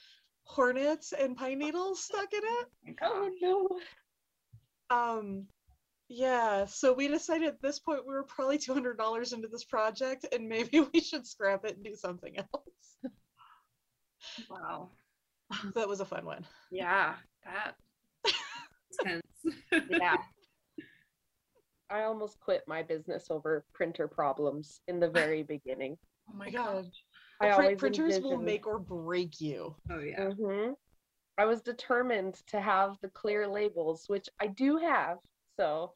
hornets 0.43 1.13
and 1.13 1.35
pine 1.35 1.59
needles 1.59 2.03
stuck 2.03 2.31
in 2.33 2.41
it. 2.43 2.95
Oh 3.03 3.29
no. 3.41 3.79
Um, 4.89 5.45
yeah, 6.07 6.65
so 6.65 6.93
we 6.93 7.09
decided 7.09 7.49
at 7.49 7.61
this 7.61 7.79
point 7.79 8.07
we 8.07 8.13
were 8.13 8.23
probably 8.23 8.57
two 8.57 8.73
hundred 8.73 8.97
dollars 8.97 9.33
into 9.33 9.49
this 9.49 9.65
project, 9.65 10.25
and 10.31 10.47
maybe 10.47 10.79
we 10.93 11.01
should 11.01 11.27
scrap 11.27 11.65
it 11.65 11.75
and 11.75 11.83
do 11.83 11.95
something 11.95 12.37
else. 12.37 13.11
Wow. 14.49 14.89
that 15.75 15.87
was 15.87 15.99
a 16.01 16.05
fun 16.05 16.25
one. 16.25 16.45
Yeah. 16.71 17.15
That. 17.45 17.75
Tense. 19.03 19.55
Yeah. 19.89 20.17
I 21.89 22.03
almost 22.03 22.39
quit 22.41 22.63
my 22.67 22.83
business 22.83 23.27
over 23.29 23.63
printer 23.73 24.07
problems 24.07 24.81
in 24.87 24.99
the 24.99 25.09
very 25.09 25.43
beginning. 25.43 25.97
Oh 26.29 26.33
my 26.37 26.45
My 26.45 26.51
god. 26.51 26.83
God, 26.83 26.91
I 27.39 27.45
Print- 27.45 27.61
always 27.61 27.77
printers 27.79 28.19
will 28.21 28.37
make 28.37 28.67
or 28.67 28.79
break 28.79 29.39
you. 29.39 29.73
Oh 29.89 29.99
yeah. 29.99 30.19
Mhm. 30.31 30.73
I 31.37 31.45
was 31.45 31.61
determined 31.61 32.35
to 32.47 32.59
have 32.59 32.97
the 33.01 33.09
clear 33.09 33.47
labels, 33.47 34.05
which 34.07 34.27
I 34.41 34.47
do 34.47 34.77
have. 34.77 35.19
So 35.57 35.93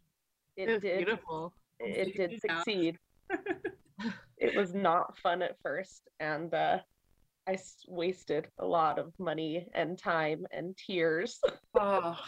it 0.55 0.69
It's 0.69 0.81
did 0.83 0.97
beautiful. 0.97 1.53
it 1.79 2.15
did 2.15 2.31
Yeah. 2.43 2.55
succeed. 2.55 2.97
it 4.37 4.55
was 4.55 4.73
not 4.73 5.17
fun 5.17 5.41
at 5.41 5.57
first, 5.61 6.03
and 6.19 6.53
uh, 6.53 6.79
I 7.47 7.57
wasted 7.87 8.47
a 8.59 8.65
lot 8.65 8.99
of 8.99 9.13
money 9.19 9.67
and 9.73 9.97
time 9.97 10.45
and 10.51 10.75
tears. 10.77 11.39
Oh. 11.73 12.19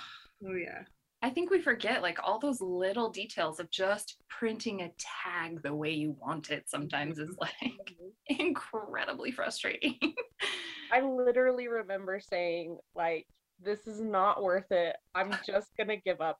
Oh 0.46 0.56
yeah. 0.56 0.84
I 1.22 1.30
think 1.30 1.50
we 1.50 1.62
forget 1.62 2.02
like 2.02 2.20
all 2.22 2.38
those 2.38 2.60
little 2.60 3.10
details 3.10 3.60
of 3.62 3.72
just 3.72 4.18
printing 4.30 4.82
a 4.82 4.92
tag 4.98 5.62
the 5.64 5.74
way 5.74 5.92
you 5.92 6.18
want 6.20 6.50
it 6.50 6.70
sometimes 6.70 7.18
is 7.18 7.36
like 7.40 7.54
mm-hmm. 7.64 8.42
incredibly 8.42 9.32
frustrating. 9.32 9.98
I 10.92 11.00
literally 11.00 11.70
remember 11.70 12.20
saying, 12.20 12.78
like, 12.94 13.26
this 13.62 13.88
is 13.88 14.02
not 14.02 14.44
worth 14.44 14.70
it. 14.72 14.96
I'm 15.16 15.34
just 15.46 15.70
gonna 15.78 15.98
give 15.98 16.20
up. 16.20 16.40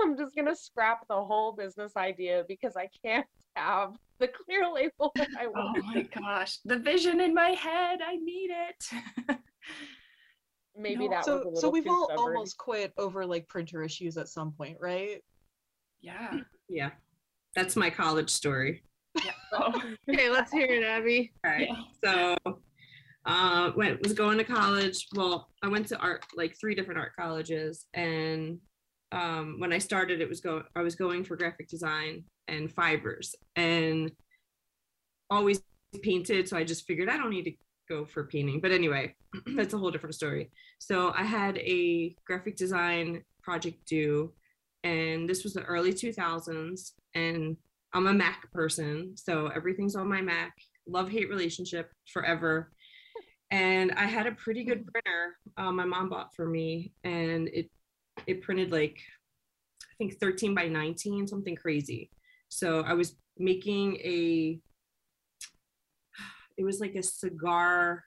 I'm 0.00 0.18
just 0.18 0.36
gonna 0.36 0.54
scrap 0.54 1.08
the 1.08 1.24
whole 1.24 1.52
business 1.52 1.92
idea 1.96 2.44
because 2.46 2.76
I 2.76 2.88
can't 3.04 3.26
have 3.56 3.94
the 4.20 4.28
clear 4.28 4.70
label 4.72 5.12
that 5.16 5.28
I 5.38 5.46
oh 5.46 5.50
want. 5.50 5.84
my 5.84 6.02
gosh, 6.02 6.58
the 6.64 6.78
vision 6.78 7.20
in 7.20 7.34
my 7.34 7.50
head, 7.50 8.00
I 8.06 8.16
need 8.16 8.50
it. 8.50 9.38
Maybe 10.76 11.08
No. 11.08 11.10
that 11.10 11.18
was 11.18 11.26
a 11.28 11.30
So, 11.30 11.36
little 11.36 11.56
so 11.56 11.70
we've 11.70 11.84
too 11.84 11.90
all 11.90 12.06
stubborn. 12.06 12.34
almost 12.34 12.58
quit 12.58 12.92
over 12.98 13.24
like 13.26 13.46
printer 13.48 13.82
issues 13.82 14.16
at 14.16 14.28
some 14.28 14.52
point, 14.52 14.76
right? 14.80 15.20
yeah. 16.00 16.40
Yeah. 16.68 16.90
That's 17.54 17.76
my 17.76 17.88
college 17.90 18.28
story. 18.30 18.82
yeah. 19.24 19.30
Oh, 19.52 19.72
Okay, 20.10 20.28
let's 20.30 20.50
hear 20.52 20.66
it, 20.66 20.82
Abbie. 20.82 21.32
All 21.44 21.50
right. 21.52 21.68
yeah. 22.02 22.34
So 22.44 22.58
uh 23.26 23.70
went 23.76 24.02
was 24.02 24.12
going 24.12 24.36
to 24.38 24.44
college. 24.44 25.06
Well, 25.14 25.48
I 25.62 25.68
went 25.68 25.86
to 25.88 25.98
art 25.98 26.24
like 26.36 26.56
three 26.60 26.74
different 26.74 26.98
art 27.00 27.12
colleges 27.18 27.86
and 27.94 28.58
um 29.14 29.56
when 29.58 29.72
I 29.72 29.78
started 29.78 30.20
it 30.20 30.28
was 30.28 30.40
go 30.40 30.62
I 30.76 30.82
was 30.82 30.94
going 30.94 31.24
for 31.24 31.36
graphic 31.36 31.68
design 31.68 32.24
and 32.48 32.72
fibers 32.72 33.34
and 33.56 34.10
always 35.30 35.62
painted 36.02 36.48
so 36.48 36.56
I 36.56 36.64
just 36.64 36.86
figured 36.86 37.08
I 37.08 37.16
don't 37.16 37.30
need 37.30 37.44
to 37.44 37.52
go 37.88 38.04
for 38.04 38.24
painting. 38.24 38.60
But 38.60 38.72
anyway, 38.72 39.14
that's 39.54 39.74
a 39.74 39.78
whole 39.78 39.90
different 39.90 40.14
story. 40.14 40.50
So 40.78 41.12
I 41.16 41.22
had 41.22 41.58
a 41.58 42.14
graphic 42.26 42.56
design 42.56 43.22
project 43.42 43.86
due 43.86 44.32
and 44.82 45.28
this 45.28 45.44
was 45.44 45.54
the 45.54 45.62
early 45.62 45.92
2000s 45.92 46.92
and 47.14 47.56
I'm 47.94 48.08
a 48.08 48.12
Mac 48.12 48.50
person, 48.52 49.12
so 49.16 49.46
everything's 49.48 49.94
on 49.94 50.08
my 50.08 50.20
Mac. 50.20 50.52
Love 50.88 51.08
hate 51.08 51.28
relationship 51.28 51.92
forever. 52.12 52.72
And 53.52 53.92
I 53.92 54.06
had 54.06 54.26
a 54.26 54.32
pretty 54.32 54.64
good 54.64 54.84
printer 54.86 55.36
uh, 55.56 55.70
my 55.70 55.84
mom 55.84 56.08
bought 56.08 56.34
for 56.34 56.46
me, 56.46 56.92
and 57.04 57.48
it 57.48 57.70
it 58.26 58.42
printed 58.42 58.72
like 58.72 58.98
I 59.82 59.94
think 59.96 60.18
13 60.18 60.54
by 60.54 60.66
19, 60.66 61.28
something 61.28 61.54
crazy. 61.54 62.10
So 62.48 62.80
I 62.80 62.94
was 62.94 63.16
making 63.38 63.96
a 63.96 64.58
it 66.56 66.64
was 66.64 66.80
like 66.80 66.94
a 66.94 67.02
cigar 67.02 68.04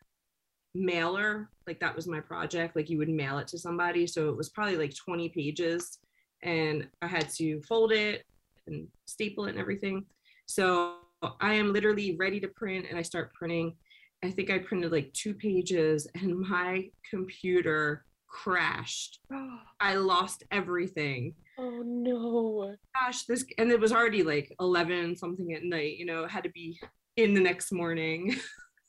mailer, 0.76 1.50
like 1.66 1.80
that 1.80 1.96
was 1.96 2.08
my 2.08 2.20
project. 2.20 2.76
Like 2.76 2.90
you 2.90 2.98
would 2.98 3.10
mail 3.10 3.38
it 3.40 3.48
to 3.50 3.58
somebody, 3.58 4.08
so 4.08 4.30
it 4.30 4.38
was 4.38 4.50
probably 4.50 4.78
like 4.78 4.96
20 4.96 5.30
pages, 5.30 6.00
and 6.44 6.88
I 7.02 7.08
had 7.08 7.30
to 7.36 7.62
fold 7.62 7.92
it 7.92 8.24
and 8.68 8.88
staple 9.06 9.46
it 9.46 9.52
and 9.52 9.60
everything. 9.60 10.06
So 10.46 10.96
I 11.42 11.54
am 11.54 11.74
literally 11.74 12.16
ready 12.18 12.40
to 12.40 12.48
print 12.48 12.86
and 12.90 12.98
I 12.98 13.02
start 13.02 13.34
printing. 13.34 13.76
I 14.24 14.32
think 14.32 14.50
I 14.50 14.60
printed 14.60 14.92
like 14.92 15.12
two 15.14 15.34
pages 15.34 16.08
and 16.16 16.40
my 16.50 16.90
computer 17.10 18.06
crashed. 18.28 19.20
Oh, 19.32 19.60
I 19.80 19.96
lost 19.96 20.44
everything. 20.52 21.36
Oh 21.60 21.84
no. 21.86 22.76
Gosh, 22.96 23.26
this 23.26 23.46
and 23.58 23.72
it 23.72 23.80
was 23.80 23.92
already 23.92 24.24
like 24.24 24.56
11 24.60 25.16
something 25.18 25.54
at 25.54 25.64
night, 25.64 25.98
you 25.98 26.06
know, 26.06 26.26
had 26.28 26.44
to 26.44 26.50
be 26.50 26.80
in 27.18 27.34
the 27.34 27.42
next 27.42 27.72
morning. 27.72 28.36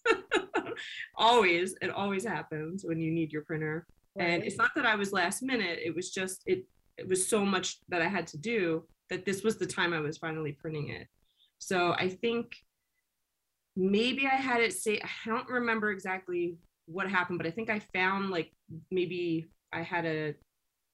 always, 1.17 1.75
it 1.83 1.91
always 1.91 2.25
happens 2.25 2.85
when 2.85 3.01
you 3.01 3.11
need 3.11 3.33
your 3.33 3.43
printer. 3.43 3.87
And 4.19 4.43
it's 4.43 4.57
not 4.57 4.71
that 4.75 4.87
I 4.87 4.97
was 4.97 5.13
last 5.13 5.43
minute, 5.43 5.79
it 5.85 5.95
was 5.95 6.11
just 6.11 6.43
it 6.47 6.65
it 6.97 7.09
was 7.09 7.29
so 7.29 7.45
much 7.45 7.79
that 7.89 8.03
I 8.03 8.09
had 8.09 8.27
to 8.29 8.39
do 8.39 8.85
that 9.11 9.25
this 9.25 9.43
was 9.43 9.57
the 9.57 9.67
time 9.67 9.93
I 9.93 10.01
was 10.01 10.19
finally 10.19 10.53
printing 10.53 10.89
it. 10.89 11.07
So 11.59 11.93
I 11.93 12.09
think 12.09 12.53
maybe 13.77 14.27
I 14.27 14.35
had 14.35 14.61
it 14.61 14.73
say 14.73 15.01
I 15.01 15.29
don't 15.29 15.49
remember 15.49 15.91
exactly 15.91 16.57
what 16.89 17.09
happened, 17.09 17.39
but 17.39 17.47
I 17.47 17.51
think 17.51 17.71
I 17.71 17.81
found 17.95 18.31
like 18.31 18.51
maybe 18.91 19.51
I 19.73 19.83
had 19.83 20.07
a 20.07 20.35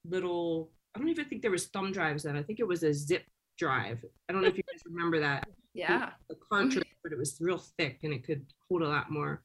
little 0.05 0.71
I 0.95 0.99
don't 0.99 1.09
even 1.09 1.25
think 1.25 1.43
there 1.43 1.51
was 1.51 1.67
thumb 1.67 1.93
drives 1.93 2.25
then. 2.25 2.37
I 2.37 2.43
think 2.43 2.61
it 2.61 2.69
was 2.69 2.83
a 2.83 2.93
zip 2.93 3.25
drive. 3.59 4.05
I 4.29 4.33
don't 4.33 4.43
know 4.43 4.49
if 4.49 4.57
you 4.57 4.63
guys 4.63 4.83
remember 4.87 5.21
that. 5.21 5.49
Yeah. 5.77 6.11
A 6.31 6.35
cartridge, 6.53 6.87
but 7.03 7.11
it 7.11 7.19
was 7.19 7.37
real 7.41 7.59
thick 7.59 7.99
and 8.05 8.13
it 8.13 8.25
could 8.25 8.47
hold 8.69 8.83
a 8.83 8.89
lot 8.89 9.11
more. 9.11 9.43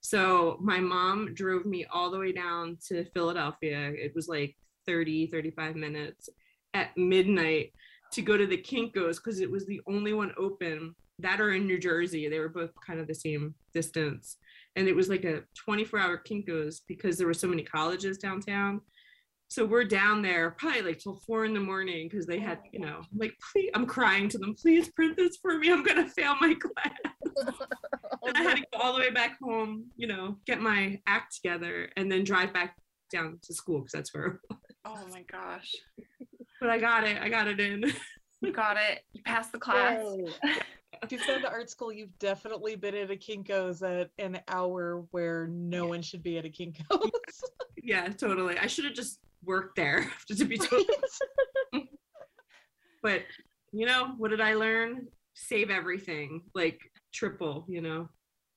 So 0.00 0.56
my 0.60 0.78
mom 0.78 1.34
drove 1.34 1.66
me 1.66 1.84
all 1.92 2.08
the 2.08 2.20
way 2.20 2.30
down 2.30 2.78
to 2.86 3.04
Philadelphia. 3.06 3.90
It 3.90 4.12
was 4.14 4.28
like 4.28 4.54
30, 4.86 5.26
35 5.26 5.74
minutes 5.74 6.28
at 6.72 6.96
midnight 6.96 7.72
to 8.12 8.22
go 8.22 8.36
to 8.36 8.46
the 8.46 8.58
Kinko's 8.58 9.18
because 9.18 9.40
it 9.40 9.50
was 9.50 9.66
the 9.66 9.80
only 9.88 10.12
one 10.12 10.32
open 10.38 10.94
that 11.18 11.40
are 11.40 11.50
in 11.50 11.66
New 11.66 11.78
Jersey. 11.78 12.28
They 12.28 12.38
were 12.38 12.48
both 12.48 12.70
kind 12.86 13.00
of 13.00 13.08
the 13.08 13.14
same 13.14 13.54
distance. 13.74 14.36
And 14.76 14.88
it 14.88 14.96
was 14.96 15.08
like 15.08 15.24
a 15.24 15.42
24 15.64 15.98
hour 15.98 16.18
Kinko's 16.18 16.82
because 16.88 17.18
there 17.18 17.26
were 17.26 17.34
so 17.34 17.48
many 17.48 17.62
colleges 17.62 18.18
downtown. 18.18 18.80
So 19.48 19.66
we're 19.66 19.84
down 19.84 20.22
there 20.22 20.52
probably 20.52 20.80
like 20.80 20.98
till 20.98 21.20
four 21.26 21.44
in 21.44 21.52
the 21.52 21.60
morning 21.60 22.08
because 22.08 22.26
they 22.26 22.38
had, 22.38 22.58
you 22.72 22.80
know, 22.80 23.00
I'm 23.00 23.18
like, 23.18 23.34
please, 23.52 23.70
I'm 23.74 23.84
crying 23.84 24.30
to 24.30 24.38
them, 24.38 24.54
please 24.54 24.88
print 24.92 25.14
this 25.14 25.36
for 25.42 25.58
me. 25.58 25.70
I'm 25.70 25.82
going 25.82 26.02
to 26.02 26.08
fail 26.10 26.34
my 26.40 26.54
class. 26.54 27.54
Oh, 28.24 28.28
and 28.28 28.36
I 28.36 28.42
had 28.42 28.56
to 28.58 28.66
go 28.72 28.78
all 28.78 28.92
the 28.92 29.00
way 29.00 29.10
back 29.10 29.36
home, 29.42 29.86
you 29.96 30.06
know, 30.06 30.36
get 30.46 30.60
my 30.60 31.00
act 31.08 31.34
together 31.34 31.88
and 31.96 32.12
then 32.12 32.22
drive 32.22 32.52
back 32.52 32.76
down 33.10 33.40
to 33.42 33.52
school 33.52 33.80
because 33.80 33.92
that's 33.92 34.14
where. 34.14 34.40
Oh 34.84 35.04
my 35.10 35.22
gosh. 35.22 35.74
But 36.60 36.70
I 36.70 36.78
got 36.78 37.04
it. 37.04 37.20
I 37.20 37.28
got 37.28 37.48
it 37.48 37.58
in. 37.58 37.92
You 38.42 38.52
got 38.52 38.76
it. 38.76 39.00
You 39.12 39.22
passed 39.24 39.52
the 39.52 39.58
class. 39.58 40.04
If 41.02 41.10
you've 41.10 41.26
gone 41.26 41.42
to 41.42 41.50
art 41.50 41.68
school, 41.68 41.92
you've 41.92 42.16
definitely 42.20 42.76
been 42.76 42.94
at 42.94 43.10
a 43.10 43.16
Kinko's 43.16 43.82
at 43.82 44.10
an 44.18 44.40
hour 44.46 45.04
where 45.10 45.48
no 45.48 45.86
one 45.86 46.00
should 46.00 46.22
be 46.22 46.38
at 46.38 46.44
a 46.44 46.48
Kinko's. 46.48 47.10
yeah, 47.82 48.08
totally. 48.08 48.56
I 48.56 48.68
should 48.68 48.84
have 48.84 48.94
just 48.94 49.18
worked 49.44 49.74
there 49.74 50.08
to 50.28 50.44
be 50.44 50.58
totally. 50.58 50.86
but 53.02 53.22
you 53.72 53.84
know, 53.84 54.14
what 54.16 54.30
did 54.30 54.40
I 54.40 54.54
learn? 54.54 55.08
Save 55.34 55.70
everything, 55.70 56.42
like 56.54 56.80
triple. 57.12 57.64
You 57.68 57.80
know. 57.80 58.08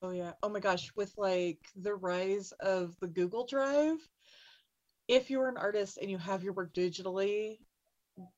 Oh 0.03 0.11
yeah. 0.11 0.33
Oh 0.43 0.49
my 0.49 0.59
gosh, 0.59 0.91
with 0.95 1.13
like 1.17 1.59
the 1.75 1.95
rise 1.95 2.51
of 2.59 2.95
the 3.01 3.07
Google 3.07 3.47
Drive, 3.47 3.97
if 5.07 5.31
you're 5.31 5.49
an 5.49 5.57
artist 5.57 5.97
and 5.99 6.11
you 6.11 6.19
have 6.19 6.43
your 6.43 6.53
work 6.53 6.75
digitally, 6.75 7.57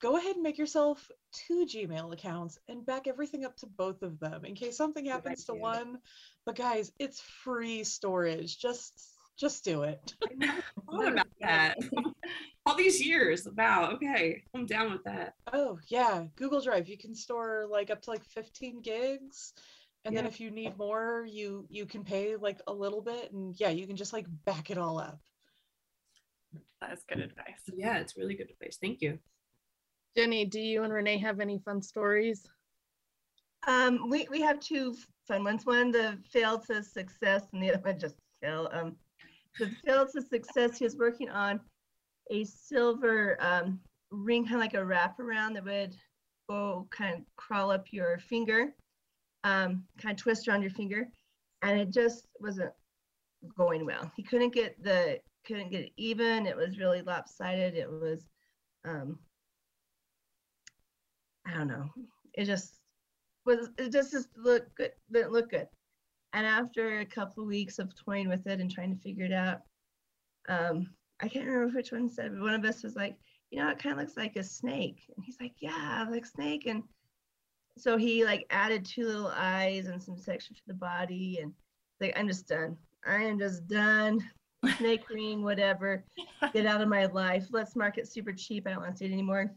go 0.02 0.18
ahead 0.18 0.36
and 0.36 0.44
make 0.44 0.58
yourself 0.58 1.10
two 1.32 1.66
Gmail 1.66 2.14
accounts 2.14 2.58
and 2.68 2.86
back 2.86 3.08
everything 3.08 3.46
up 3.46 3.56
to 3.58 3.68
both 3.68 4.02
of 4.02 4.20
them 4.20 4.46
in 4.46 4.56
case 4.56 4.78
something 4.78 5.06
happens 5.06 5.46
to 5.46 5.54
one. 5.54 6.00
But 6.46 6.56
guys, 6.56 6.92
it's 7.00 7.20
free 7.20 7.84
storage. 7.84 8.60
Just 8.60 8.94
just 9.38 9.64
do 9.64 9.84
it. 9.84 10.16
I 10.42 10.62
thought 10.90 11.08
about 11.14 11.28
that. 11.42 11.76
All 12.66 12.76
these 12.76 13.06
years. 13.06 13.48
Wow. 13.56 13.92
Okay. 13.94 14.44
I'm 14.56 14.66
down 14.66 14.92
with 14.92 15.04
that. 15.04 15.36
Oh 15.54 15.78
yeah, 15.88 16.26
Google 16.36 16.62
Drive. 16.62 16.88
You 16.88 16.98
can 16.98 17.14
store 17.14 17.68
like 17.70 17.92
up 17.92 18.02
to 18.04 18.10
like 18.10 18.24
15 18.26 18.82
gigs. 18.82 19.54
And 20.06 20.16
then 20.16 20.26
if 20.26 20.40
you 20.40 20.52
need 20.52 20.78
more, 20.78 21.26
you 21.28 21.66
you 21.70 21.86
can 21.86 22.04
pay 22.04 22.38
like 22.38 22.62
a 22.66 22.74
little 22.74 23.02
bit 23.02 23.32
and 23.34 23.60
yeah, 23.60 23.70
you 23.70 23.86
can 23.86 23.98
just 23.98 24.14
like 24.14 24.26
back 24.46 24.72
it 24.72 24.78
all 24.78 25.00
up. 25.00 25.20
That 26.82 26.94
is 26.94 27.04
good 27.08 27.20
advice. 27.20 27.60
Yeah, 27.76 27.98
it's 27.98 28.16
really 28.16 28.36
good 28.36 28.50
advice. 28.50 28.78
Thank 28.82 29.02
you. 29.02 29.20
Jenny, 30.18 30.46
do 30.46 30.60
you 30.60 30.84
and 30.84 30.92
Renee 30.92 31.20
have 31.20 31.40
any 31.40 31.60
fun 31.60 31.80
stories? 31.80 32.50
Um, 33.68 34.10
we, 34.10 34.28
we 34.32 34.42
have 34.42 34.60
two 34.60 34.96
fun 35.28 35.44
ones. 35.44 35.64
One, 35.64 35.92
the 35.92 36.18
failed 36.34 36.66
to 36.66 36.82
success, 36.82 37.44
and 37.54 37.62
the 37.62 37.70
other 37.70 37.82
one 37.84 38.00
just 38.00 38.16
fail. 38.42 38.68
Um, 38.72 38.96
the 39.60 39.70
failed 39.86 40.10
to 40.16 40.24
success, 40.24 40.80
he 40.80 40.86
was 40.86 40.98
working 40.98 41.30
on 41.30 41.60
a 42.32 42.46
silver 42.46 43.38
um, 43.40 43.80
ring, 44.10 44.44
kind 44.44 44.56
of 44.56 44.62
like 44.62 44.74
a 44.74 44.78
wraparound 44.78 45.54
that 45.54 45.66
would 45.66 45.96
go 46.50 46.88
kind 46.90 47.14
of 47.14 47.22
crawl 47.36 47.70
up 47.70 47.86
your 47.92 48.18
finger, 48.18 48.74
um, 49.44 49.84
kind 50.02 50.14
of 50.14 50.18
twist 50.18 50.48
around 50.48 50.64
your 50.64 50.72
finger, 50.72 51.10
and 51.62 51.80
it 51.80 51.92
just 51.92 52.26
wasn't 52.40 52.72
going 53.56 53.86
well. 53.86 54.12
He 54.16 54.24
couldn't 54.24 54.52
get 54.52 54.82
the 54.84 55.20
couldn't 55.46 55.70
get 55.70 55.82
it 55.82 55.92
even. 55.96 56.48
It 56.48 56.58
was 56.58 56.80
really 56.80 57.04
lopsided. 57.04 57.76
It 57.76 57.88
was, 57.88 58.26
um, 58.84 59.20
I 61.48 61.58
don't 61.58 61.68
know. 61.68 61.90
It 62.34 62.46
just 62.46 62.74
was 63.46 63.70
it 63.78 63.92
just 63.92 64.12
just 64.12 64.30
look 64.38 64.68
good 64.76 64.92
didn't 65.12 65.32
look 65.32 65.52
good. 65.52 65.68
And 66.34 66.46
after 66.46 67.00
a 67.00 67.06
couple 67.06 67.44
of 67.44 67.50
weeks 67.50 67.80
of 67.80 67.96
toying 67.96 68.30
with 68.30 68.46
it 68.48 68.60
and 68.60 68.70
trying 68.70 68.96
to 68.96 69.02
figure 69.02 69.26
it 69.26 69.32
out 69.32 69.62
um 70.50 70.88
i 71.20 71.28
can't 71.28 71.46
remember 71.46 71.76
which 71.76 71.92
one 71.92 72.10
said 72.10 72.32
but 72.34 72.42
one 72.42 72.54
of 72.54 72.64
us 72.64 72.84
was 72.84 72.96
like 72.96 73.18
you 73.50 73.60
know 73.60 73.70
it 73.70 73.80
kind 73.80 73.94
of 73.94 74.00
looks 74.00 74.18
like 74.18 74.36
a 74.36 74.44
snake. 74.44 75.04
And 75.16 75.26
he's 75.26 75.38
like 75.40 75.54
yeah 75.60 76.06
like 76.10 76.26
snake. 76.26 76.68
And 76.68 76.84
so 77.78 77.98
he 77.98 78.26
like 78.26 78.46
added 78.50 78.86
two 78.86 79.06
little 79.06 79.32
eyes 79.36 79.88
and 79.88 80.02
some 80.02 80.18
section 80.18 80.56
to 80.56 80.62
the 80.68 80.74
body 80.74 81.40
and 81.42 81.54
like 82.02 82.14
i'm 82.18 82.28
just 82.28 82.48
done. 82.48 82.78
I 83.06 83.24
am 83.24 83.40
just 83.40 83.68
done. 83.68 84.20
Snake 84.78 85.10
ring 85.10 85.44
whatever. 85.44 86.04
Get 86.54 86.66
out 86.66 86.82
of 86.82 86.90
my 86.90 87.06
life. 87.06 87.48
Let's 87.52 87.76
market 87.76 88.08
super 88.08 88.34
cheap. 88.34 88.68
I 88.68 88.72
don't 88.72 88.82
want 88.82 88.94
to 88.94 88.98
see 88.98 89.06
it 89.06 89.14
anymore. 89.14 89.54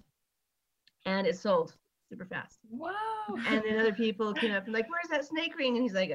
And 1.06 1.26
it 1.26 1.36
sold 1.36 1.74
super 2.10 2.26
fast 2.26 2.58
Whoa. 2.68 2.90
and 3.46 3.62
then 3.64 3.78
other 3.78 3.92
people 3.92 4.34
came 4.34 4.52
up 4.52 4.64
and 4.64 4.74
like, 4.74 4.86
"Where's 4.90 5.08
that 5.10 5.24
snake 5.24 5.56
ring?" 5.56 5.76
And 5.76 5.82
he's 5.82 5.94
like, 5.94 6.10
uh, 6.10 6.14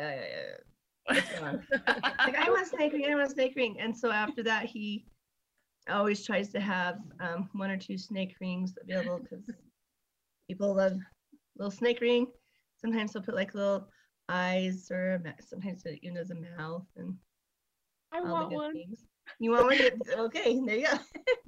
uh, 1.09 1.15
"It's 1.15 1.41
like, 1.41 2.35
"I 2.35 2.49
want 2.49 2.67
a 2.67 2.69
snake 2.69 2.93
ring. 2.93 3.05
I 3.09 3.15
want 3.15 3.29
a 3.29 3.33
snake 3.33 3.53
ring." 3.55 3.77
And 3.79 3.95
so 3.95 4.11
after 4.11 4.43
that, 4.43 4.65
he 4.65 5.05
always 5.89 6.25
tries 6.25 6.49
to 6.49 6.59
have 6.59 6.97
um, 7.19 7.49
one 7.53 7.71
or 7.71 7.77
two 7.77 7.97
snake 7.97 8.35
rings 8.41 8.75
available 8.81 9.19
because 9.19 9.45
people 10.47 10.75
love 10.75 10.97
little 11.57 11.71
snake 11.71 12.01
ring. 12.01 12.27
Sometimes 12.77 13.13
they'll 13.13 13.23
put 13.23 13.35
like 13.35 13.53
little 13.53 13.87
eyes 14.27 14.89
or 14.91 15.21
sometimes 15.39 15.85
it 15.85 15.99
even 16.01 16.17
as 16.17 16.31
a 16.31 16.35
mouth 16.57 16.85
and 16.97 17.15
I 18.11 18.21
want 18.21 18.51
one. 18.51 18.73
things. 18.73 19.05
You 19.39 19.51
want 19.51 19.65
one? 19.65 20.01
okay, 20.25 20.59
there 20.65 20.77
you 20.77 20.87
go. 20.87 20.97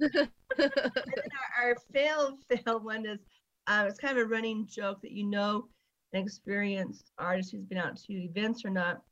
and 0.00 0.30
then 0.56 1.30
our, 1.58 1.68
our 1.68 1.76
fail 1.92 2.38
fail 2.48 2.80
one 2.80 3.06
is 3.06 3.20
uh, 3.68 3.84
it's 3.86 3.98
kind 3.98 4.18
of 4.18 4.24
a 4.24 4.28
running 4.28 4.66
joke 4.66 5.00
that 5.02 5.12
you 5.12 5.24
know 5.24 5.68
an 6.12 6.22
experienced 6.22 7.12
artist 7.18 7.52
who's 7.52 7.66
been 7.66 7.78
out 7.78 7.96
to 7.96 8.12
events 8.12 8.64
or 8.64 8.70
not 8.70 9.02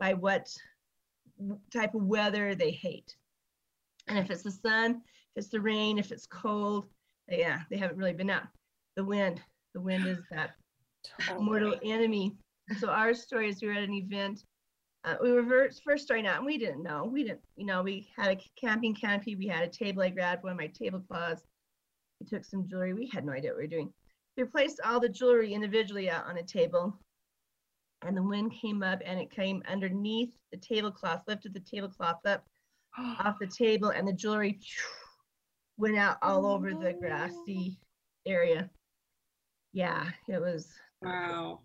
by 0.00 0.14
what 0.14 0.48
type 1.72 1.94
of 1.94 2.02
weather 2.02 2.54
they 2.54 2.70
hate. 2.70 3.14
And 4.08 4.18
if 4.18 4.30
it's 4.30 4.42
the 4.42 4.50
sun, 4.50 5.02
if 5.36 5.44
it's 5.44 5.48
the 5.48 5.60
rain, 5.60 5.98
if 5.98 6.10
it's 6.10 6.26
cold, 6.26 6.86
yeah, 7.28 7.60
they 7.70 7.76
haven't 7.76 7.98
really 7.98 8.14
been 8.14 8.30
out. 8.30 8.44
The 8.96 9.04
wind, 9.04 9.42
the 9.74 9.80
wind 9.80 10.06
is 10.06 10.18
that 10.30 10.52
mortal 11.38 11.74
enemy. 11.84 12.34
So 12.78 12.88
our 12.88 13.14
story 13.14 13.50
is 13.50 13.60
we 13.60 13.68
were 13.68 13.74
at 13.74 13.82
an 13.82 13.92
event. 13.92 14.42
Uh, 15.04 15.16
we 15.22 15.32
were 15.32 15.70
first 15.84 16.04
starting 16.04 16.26
out 16.26 16.38
and 16.38 16.46
we 16.46 16.58
didn't 16.58 16.82
know. 16.82 17.04
We 17.04 17.24
didn't, 17.24 17.40
you 17.56 17.66
know, 17.66 17.82
we 17.82 18.08
had 18.16 18.36
a 18.36 18.40
camping 18.60 18.94
canopy. 18.94 19.36
We 19.36 19.46
had 19.46 19.62
a 19.62 19.68
table. 19.68 20.02
I 20.02 20.10
grabbed 20.10 20.42
one 20.42 20.52
of 20.52 20.58
my 20.58 20.66
tablecloths. 20.66 21.42
We 22.20 22.26
took 22.26 22.44
some 22.44 22.68
jewelry. 22.68 22.94
We 22.94 23.08
had 23.12 23.24
no 23.24 23.32
idea 23.32 23.50
what 23.50 23.58
we 23.58 23.64
were 23.64 23.68
doing. 23.68 23.92
We 24.38 24.44
placed 24.44 24.80
all 24.84 25.00
the 25.00 25.08
jewelry 25.08 25.52
individually 25.52 26.08
out 26.08 26.26
on 26.26 26.38
a 26.38 26.44
table. 26.44 26.96
And 28.02 28.16
the 28.16 28.22
wind 28.22 28.52
came 28.52 28.84
up 28.84 29.02
and 29.04 29.18
it 29.18 29.32
came 29.32 29.64
underneath 29.68 30.30
the 30.52 30.58
tablecloth, 30.58 31.24
lifted 31.26 31.52
the 31.52 31.60
tablecloth 31.60 32.24
up 32.24 32.46
off 32.98 33.40
the 33.40 33.48
table, 33.48 33.88
and 33.88 34.06
the 34.06 34.12
jewelry 34.12 34.60
went 35.76 35.96
out 35.96 36.18
all 36.22 36.46
oh, 36.46 36.52
over 36.54 36.72
the 36.72 36.94
grassy 37.00 37.78
area. 38.26 38.70
Yeah, 39.72 40.08
it 40.28 40.40
was 40.40 40.68
Wow. 41.02 41.60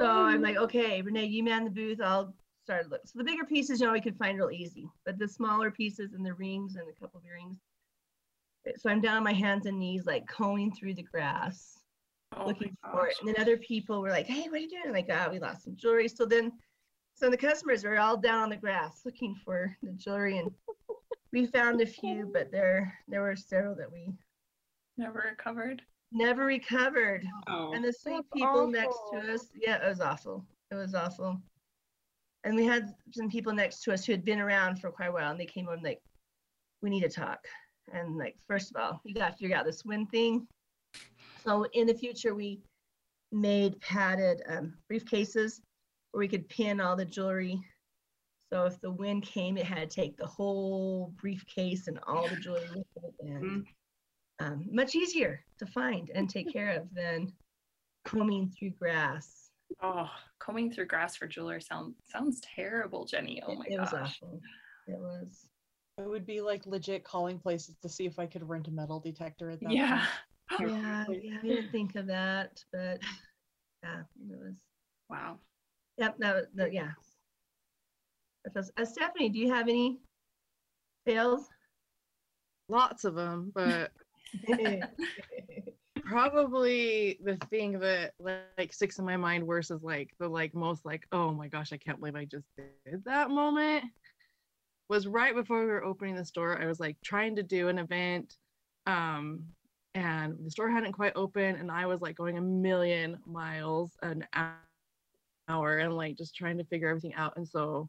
so 0.00 0.06
oh, 0.06 0.10
I'm 0.10 0.42
like, 0.42 0.56
okay, 0.56 1.02
Renee, 1.02 1.26
you 1.26 1.44
man 1.44 1.64
the 1.64 1.70
booth. 1.70 2.00
I'll 2.00 2.34
start 2.64 2.90
look. 2.90 3.02
So 3.06 3.18
the 3.18 3.24
bigger 3.24 3.44
pieces, 3.44 3.80
you 3.80 3.86
know, 3.86 3.92
we 3.92 4.00
could 4.00 4.18
find 4.18 4.36
real 4.36 4.50
easy, 4.50 4.88
but 5.06 5.16
the 5.16 5.28
smaller 5.28 5.70
pieces 5.70 6.12
and 6.12 6.26
the 6.26 6.34
rings 6.34 6.74
and 6.74 6.88
a 6.88 7.00
couple 7.00 7.20
of 7.20 7.26
earrings. 7.26 7.58
So 8.78 8.90
I'm 8.90 9.00
down 9.00 9.16
on 9.16 9.24
my 9.24 9.32
hands 9.32 9.66
and 9.66 9.78
knees, 9.78 10.06
like 10.06 10.26
combing 10.26 10.72
through 10.72 10.94
the 10.94 11.02
grass, 11.02 11.79
Oh 12.36 12.46
looking 12.46 12.76
for 12.92 13.08
it. 13.08 13.16
And 13.20 13.28
then 13.28 13.40
other 13.40 13.56
people 13.56 14.00
were 14.00 14.10
like, 14.10 14.26
hey, 14.26 14.42
what 14.48 14.58
are 14.58 14.58
you 14.58 14.68
doing? 14.68 14.82
I'm 14.86 14.92
like, 14.92 15.08
ah, 15.10 15.28
we 15.30 15.38
lost 15.40 15.64
some 15.64 15.74
jewelry. 15.74 16.06
So 16.08 16.24
then, 16.24 16.52
so 17.14 17.28
the 17.28 17.36
customers 17.36 17.82
were 17.84 17.98
all 17.98 18.16
down 18.16 18.44
on 18.44 18.50
the 18.50 18.56
grass 18.56 19.02
looking 19.04 19.34
for 19.44 19.76
the 19.82 19.92
jewelry, 19.92 20.38
and 20.38 20.50
we 21.32 21.46
found 21.46 21.80
a 21.80 21.86
few, 21.86 22.30
but 22.32 22.50
there 22.52 22.96
there 23.08 23.22
were 23.22 23.36
several 23.36 23.74
that 23.76 23.90
we 23.92 24.12
Never 24.96 25.24
recovered. 25.30 25.82
never 26.12 26.44
recovered. 26.44 27.26
Oh. 27.48 27.72
And 27.72 27.84
the 27.84 27.92
sweet 27.92 28.16
That's 28.16 28.28
people 28.34 28.66
next 28.66 28.98
to 29.12 29.32
us, 29.32 29.46
yeah, 29.60 29.84
it 29.84 29.88
was 29.88 30.00
awful. 30.00 30.44
It 30.70 30.74
was 30.74 30.94
awful. 30.94 31.40
And 32.44 32.54
we 32.54 32.64
had 32.64 32.94
some 33.12 33.30
people 33.30 33.52
next 33.52 33.82
to 33.84 33.92
us 33.92 34.04
who 34.04 34.12
had 34.12 34.24
been 34.24 34.40
around 34.40 34.80
for 34.80 34.90
quite 34.90 35.08
a 35.08 35.12
while, 35.12 35.30
and 35.30 35.40
they 35.40 35.46
came 35.46 35.66
over 35.66 35.74
and 35.74 35.82
like, 35.82 36.00
we 36.82 36.90
need 36.90 37.02
to 37.02 37.08
talk. 37.08 37.44
And 37.92 38.16
like, 38.18 38.36
first 38.46 38.70
of 38.70 38.80
all, 38.80 39.00
you 39.04 39.14
got 39.14 39.32
to 39.32 39.36
figure 39.36 39.56
out 39.56 39.64
this 39.64 39.84
wind 39.84 40.10
thing. 40.10 40.46
So 41.44 41.64
in 41.72 41.86
the 41.86 41.94
future, 41.94 42.34
we 42.34 42.60
made 43.32 43.80
padded 43.80 44.42
um, 44.48 44.74
briefcases 44.90 45.60
where 46.10 46.20
we 46.20 46.28
could 46.28 46.48
pin 46.48 46.80
all 46.80 46.96
the 46.96 47.04
jewelry. 47.04 47.60
So 48.52 48.64
if 48.66 48.80
the 48.80 48.90
wind 48.90 49.22
came, 49.22 49.56
it 49.56 49.64
had 49.66 49.88
to 49.90 49.94
take 50.00 50.16
the 50.16 50.26
whole 50.26 51.12
briefcase 51.20 51.86
and 51.86 52.00
all 52.06 52.28
the 52.28 52.36
jewelry 52.36 52.68
with 52.74 53.04
it. 53.04 53.14
And 53.20 53.66
um, 54.40 54.66
much 54.72 54.94
easier 54.94 55.44
to 55.58 55.66
find 55.66 56.10
and 56.14 56.28
take 56.28 56.52
care 56.52 56.70
of 56.72 56.92
than 56.92 57.32
combing 58.04 58.52
through 58.58 58.70
grass. 58.70 59.50
Oh, 59.82 60.10
combing 60.40 60.72
through 60.72 60.86
grass 60.86 61.14
for 61.16 61.28
jewelry 61.28 61.62
sounds 61.62 61.94
sounds 62.10 62.40
terrible, 62.56 63.04
Jenny. 63.04 63.40
Oh 63.46 63.52
It- 63.52 63.58
my 63.58 63.64
it 63.68 63.78
was 63.80 63.90
gosh. 63.92 64.18
awful. 64.22 64.40
It 64.88 64.98
was. 64.98 65.46
It 65.98 66.08
would 66.08 66.26
be 66.26 66.40
like 66.40 66.66
legit 66.66 67.04
calling 67.04 67.38
places 67.38 67.76
to 67.82 67.88
see 67.88 68.06
if 68.06 68.18
I 68.18 68.26
could 68.26 68.48
rent 68.48 68.66
a 68.68 68.70
metal 68.72 68.98
detector 68.98 69.50
at 69.50 69.60
that 69.60 69.70
Yeah. 69.70 69.98
point. 69.98 70.08
Yeah, 70.58 71.04
yeah, 71.22 71.38
I 71.38 71.46
didn't 71.46 71.70
think 71.70 71.94
of 71.94 72.06
that, 72.06 72.62
but 72.72 73.00
yeah, 73.82 74.00
it 74.30 74.38
was. 74.38 74.54
Wow. 75.08 75.38
Yep, 75.98 76.18
that 76.20 76.34
was, 76.36 76.44
that, 76.54 76.72
yeah. 76.72 76.90
Was- 78.54 78.70
Uh, 78.76 78.84
Stephanie, 78.84 79.28
do 79.28 79.40
you 79.40 79.52
have 79.52 79.68
any 79.68 79.98
fails? 81.04 81.48
Lots 82.68 83.04
of 83.04 83.16
them, 83.16 83.50
but 83.52 83.90
probably 86.04 87.18
the 87.24 87.36
thing 87.50 87.78
that 87.80 88.12
like 88.20 88.72
sticks 88.72 88.98
in 88.98 89.04
my 89.04 89.16
mind 89.16 89.44
worse 89.46 89.70
is 89.70 89.82
like 89.82 90.10
the 90.18 90.28
like 90.28 90.54
most 90.54 90.84
like 90.84 91.06
oh 91.12 91.32
my 91.32 91.48
gosh 91.48 91.72
i 91.72 91.76
can't 91.76 91.98
believe 91.98 92.16
i 92.16 92.24
just 92.24 92.46
did 92.56 93.04
that 93.04 93.30
moment 93.30 93.84
was 94.88 95.06
right 95.06 95.34
before 95.34 95.60
we 95.60 95.66
were 95.66 95.84
opening 95.84 96.14
the 96.14 96.24
store 96.24 96.60
i 96.60 96.66
was 96.66 96.80
like 96.80 96.96
trying 97.04 97.36
to 97.36 97.42
do 97.42 97.68
an 97.68 97.78
event 97.78 98.36
um 98.86 99.44
and 99.94 100.36
the 100.44 100.50
store 100.50 100.70
hadn't 100.70 100.92
quite 100.92 101.12
opened 101.16 101.58
and 101.58 101.70
i 101.70 101.86
was 101.86 102.00
like 102.00 102.16
going 102.16 102.38
a 102.38 102.42
million 102.42 103.18
miles 103.26 103.92
an 104.02 104.24
hour 105.48 105.78
and 105.78 105.96
like 105.96 106.16
just 106.16 106.34
trying 106.34 106.58
to 106.58 106.64
figure 106.64 106.88
everything 106.88 107.14
out 107.14 107.36
and 107.36 107.46
so 107.46 107.88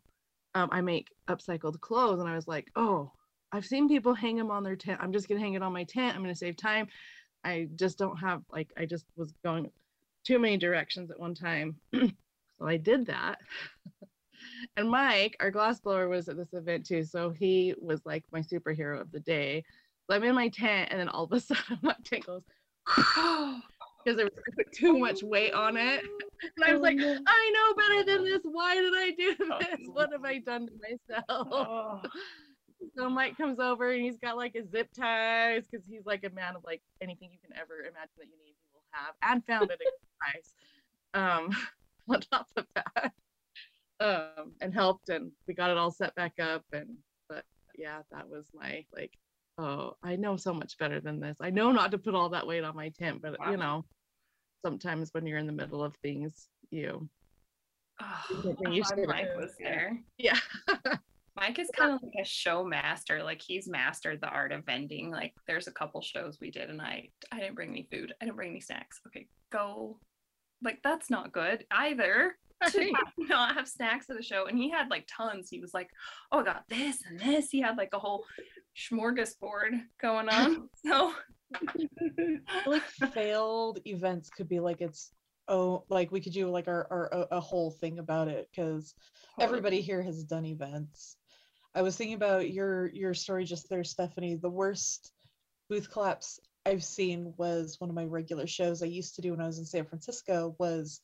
um, 0.55 0.69
i 0.71 0.81
make 0.81 1.07
upcycled 1.29 1.79
clothes 1.79 2.19
and 2.19 2.27
i 2.27 2.35
was 2.35 2.47
like 2.47 2.69
oh 2.75 3.11
i've 3.51 3.65
seen 3.65 3.87
people 3.87 4.13
hang 4.13 4.35
them 4.35 4.51
on 4.51 4.63
their 4.63 4.75
tent 4.75 4.99
i'm 5.01 5.13
just 5.13 5.29
gonna 5.29 5.39
hang 5.39 5.53
it 5.53 5.61
on 5.61 5.73
my 5.73 5.83
tent 5.83 6.15
i'm 6.15 6.21
gonna 6.21 6.35
save 6.35 6.57
time 6.57 6.87
I 7.43 7.67
just 7.75 7.97
don't 7.97 8.17
have 8.17 8.41
like 8.51 8.71
I 8.77 8.85
just 8.85 9.05
was 9.15 9.33
going 9.43 9.71
too 10.23 10.39
many 10.39 10.57
directions 10.57 11.11
at 11.11 11.19
one 11.19 11.33
time. 11.33 11.75
so 11.93 12.67
I 12.67 12.77
did 12.77 13.07
that. 13.07 13.39
and 14.77 14.89
Mike, 14.89 15.35
our 15.39 15.51
glass 15.51 15.79
blower, 15.79 16.07
was 16.07 16.29
at 16.29 16.37
this 16.37 16.53
event 16.53 16.85
too. 16.85 17.03
So 17.03 17.31
he 17.31 17.73
was 17.81 18.01
like 18.05 18.23
my 18.31 18.41
superhero 18.41 19.01
of 19.01 19.11
the 19.11 19.19
day. 19.19 19.63
So 20.11 20.15
I'm 20.15 20.23
in 20.25 20.35
my 20.35 20.49
tent 20.49 20.89
and 20.91 20.99
then 20.99 21.07
all 21.07 21.23
of 21.23 21.31
a 21.31 21.39
sudden 21.39 21.79
my 21.81 21.95
tent 22.03 22.25
goes 22.25 22.41
because 22.85 24.17
there 24.17 24.25
was 24.25 24.43
put 24.57 24.69
too 24.73 24.97
much 24.99 25.23
weight 25.23 25.53
on 25.53 25.77
it. 25.77 26.03
And 26.43 26.65
I 26.65 26.73
was 26.73 26.81
like, 26.81 26.97
I 26.99 27.51
know 27.53 27.73
better 27.75 28.03
than 28.03 28.23
this. 28.25 28.41
Why 28.41 28.73
did 28.73 28.93
I 28.95 29.11
do 29.11 29.35
this? 29.59 29.87
What 29.93 30.09
have 30.11 30.25
I 30.25 30.39
done 30.39 30.65
to 30.67 30.73
myself? 30.81 31.25
Oh. 31.29 32.01
So 32.97 33.07
Mike 33.07 33.37
comes 33.37 33.59
over 33.59 33.91
and 33.91 34.01
he's 34.01 34.17
got 34.17 34.37
like 34.37 34.53
his 34.53 34.67
zip 34.71 34.89
ties 34.91 35.61
because 35.69 35.85
he's 35.87 36.03
like 36.03 36.23
a 36.23 36.31
man 36.31 36.55
of 36.55 36.63
like 36.63 36.81
anything 36.99 37.29
you 37.31 37.37
can 37.37 37.55
ever 37.55 37.81
imagine 37.81 38.09
that 38.17 38.25
you 38.25 38.43
need, 38.43 38.55
he 38.57 38.69
will 38.73 38.81
have 38.89 39.13
and 39.21 39.45
found 39.45 39.69
it 39.69 39.79
at 39.79 39.85
a 39.85 40.31
price. 40.33 40.53
Um, 41.13 41.55
on 42.09 42.21
top 42.21 42.47
of 42.57 42.65
that, 42.73 43.13
um, 43.99 44.53
and 44.61 44.73
helped 44.73 45.09
and 45.09 45.31
we 45.47 45.53
got 45.53 45.69
it 45.69 45.77
all 45.77 45.91
set 45.91 46.15
back 46.15 46.39
up. 46.39 46.65
And 46.73 46.97
but 47.29 47.45
yeah, 47.77 47.99
that 48.11 48.27
was 48.27 48.45
my 48.51 48.83
like, 48.91 49.15
oh, 49.57 49.93
I 50.03 50.15
know 50.15 50.37
so 50.37 50.53
much 50.53 50.77
better 50.77 50.99
than 50.99 51.19
this. 51.19 51.37
I 51.41 51.49
know 51.49 51.71
not 51.71 51.91
to 51.91 51.97
put 51.97 52.15
all 52.15 52.29
that 52.29 52.47
weight 52.47 52.63
on 52.63 52.75
my 52.75 52.89
tent, 52.89 53.21
but 53.21 53.39
Wow. 53.39 53.51
you 53.51 53.57
know, 53.57 53.85
sometimes 54.65 55.09
when 55.13 55.25
you're 55.25 55.37
in 55.37 55.47
the 55.47 55.53
middle 55.53 55.83
of 55.83 55.95
things, 55.97 56.47
you 56.69 57.09
Oh, 57.99 58.41
get 58.43 58.55
I'm 58.65 58.71
used 58.73 58.93
glad 58.95 59.01
to 59.03 59.07
Mike 59.07 59.35
was 59.37 59.53
there. 59.59 59.99
yeah. 60.17 60.39
Mike 61.35 61.59
is 61.59 61.69
kind 61.77 61.93
of 61.93 62.01
like 62.01 62.13
a 62.19 62.25
show 62.25 62.63
master. 62.63 63.21
Like 63.23 63.41
he's 63.41 63.67
mastered 63.67 64.21
the 64.21 64.27
art 64.29 64.51
of 64.51 64.65
vending. 64.65 65.11
Like 65.11 65.33
there's 65.47 65.67
a 65.67 65.71
couple 65.71 66.01
shows 66.01 66.39
we 66.41 66.49
did, 66.49 66.69
and 66.71 66.81
I 66.81 67.09
I 67.31 67.39
didn't 67.39 67.55
bring 67.55 67.69
any 67.69 67.87
food. 67.91 68.13
I 68.19 68.25
didn't 68.25 68.37
bring 68.37 68.51
any 68.51 68.61
snacks. 68.61 68.99
Okay, 69.07 69.27
go. 69.51 69.99
Like 70.63 70.79
that's 70.83 71.09
not 71.09 71.31
good 71.31 71.65
either. 71.71 72.35
To 72.71 72.91
not 73.17 73.55
have 73.55 73.67
snacks 73.67 74.07
at 74.11 74.19
a 74.19 74.21
show, 74.21 74.45
and 74.45 74.55
he 74.55 74.69
had 74.69 74.91
like 74.91 75.07
tons. 75.07 75.49
He 75.49 75.59
was 75.59 75.73
like, 75.73 75.89
"Oh, 76.31 76.41
I 76.41 76.43
got 76.43 76.63
this 76.69 77.01
and 77.09 77.19
this." 77.19 77.49
He 77.49 77.59
had 77.59 77.75
like 77.75 77.89
a 77.93 77.97
whole 77.97 78.23
smorgasbord 78.77 79.81
going 80.01 80.29
on. 80.29 80.69
So 80.85 81.13
like 82.65 82.81
failed 83.13 83.79
events 83.85 84.29
could 84.29 84.47
be 84.47 84.59
like 84.59 84.81
it's 84.81 85.11
oh 85.47 85.83
like 85.89 86.11
we 86.11 86.21
could 86.21 86.33
do 86.33 86.49
like 86.49 86.67
our, 86.67 86.87
our 86.89 87.27
a- 87.31 87.39
whole 87.39 87.71
thing 87.71 87.99
about 87.99 88.27
it 88.27 88.47
because 88.51 88.93
everybody 89.39 89.81
here 89.81 90.01
has 90.01 90.23
done 90.23 90.45
events. 90.45 91.17
I 91.75 91.81
was 91.81 91.95
thinking 91.95 92.15
about 92.15 92.51
your 92.51 92.87
your 92.87 93.13
story 93.13 93.45
just 93.45 93.69
there, 93.69 93.83
Stephanie. 93.83 94.35
The 94.35 94.49
worst 94.49 95.11
booth 95.69 95.89
collapse 95.91 96.39
I've 96.65 96.83
seen 96.83 97.33
was 97.37 97.79
one 97.79 97.89
of 97.89 97.95
my 97.95 98.05
regular 98.05 98.45
shows 98.47 98.83
I 98.83 98.87
used 98.87 99.15
to 99.15 99.21
do 99.21 99.31
when 99.31 99.41
I 99.41 99.47
was 99.47 99.57
in 99.57 99.65
San 99.65 99.85
Francisco 99.85 100.55
was 100.59 101.01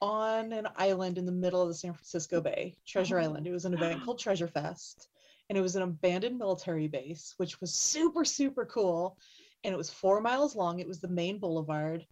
on 0.00 0.52
an 0.52 0.66
island 0.76 1.18
in 1.18 1.26
the 1.26 1.32
middle 1.32 1.62
of 1.62 1.68
the 1.68 1.74
San 1.74 1.92
Francisco 1.92 2.40
Bay, 2.40 2.74
Treasure 2.86 3.18
Oh. 3.18 3.22
Island. 3.22 3.46
It 3.46 3.52
was 3.52 3.64
an 3.64 3.74
event 3.74 4.04
called 4.04 4.18
Treasure 4.18 4.48
Fest, 4.48 5.08
and 5.48 5.58
it 5.58 5.62
was 5.62 5.76
an 5.76 5.82
abandoned 5.82 6.38
military 6.38 6.88
base, 6.88 7.34
which 7.38 7.60
was 7.60 7.74
super 7.74 8.24
super 8.24 8.66
cool. 8.66 9.18
And 9.64 9.74
it 9.74 9.78
was 9.78 9.90
four 9.90 10.20
miles 10.20 10.54
long. 10.54 10.78
It 10.78 10.86
was 10.86 11.00
the 11.00 11.08
main 11.08 11.38
boulevard. 11.38 12.06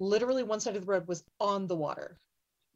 Literally, 0.00 0.42
one 0.42 0.60
side 0.60 0.76
of 0.76 0.84
the 0.84 0.90
road 0.90 1.06
was 1.06 1.24
on 1.40 1.66
the 1.66 1.76
water, 1.76 2.18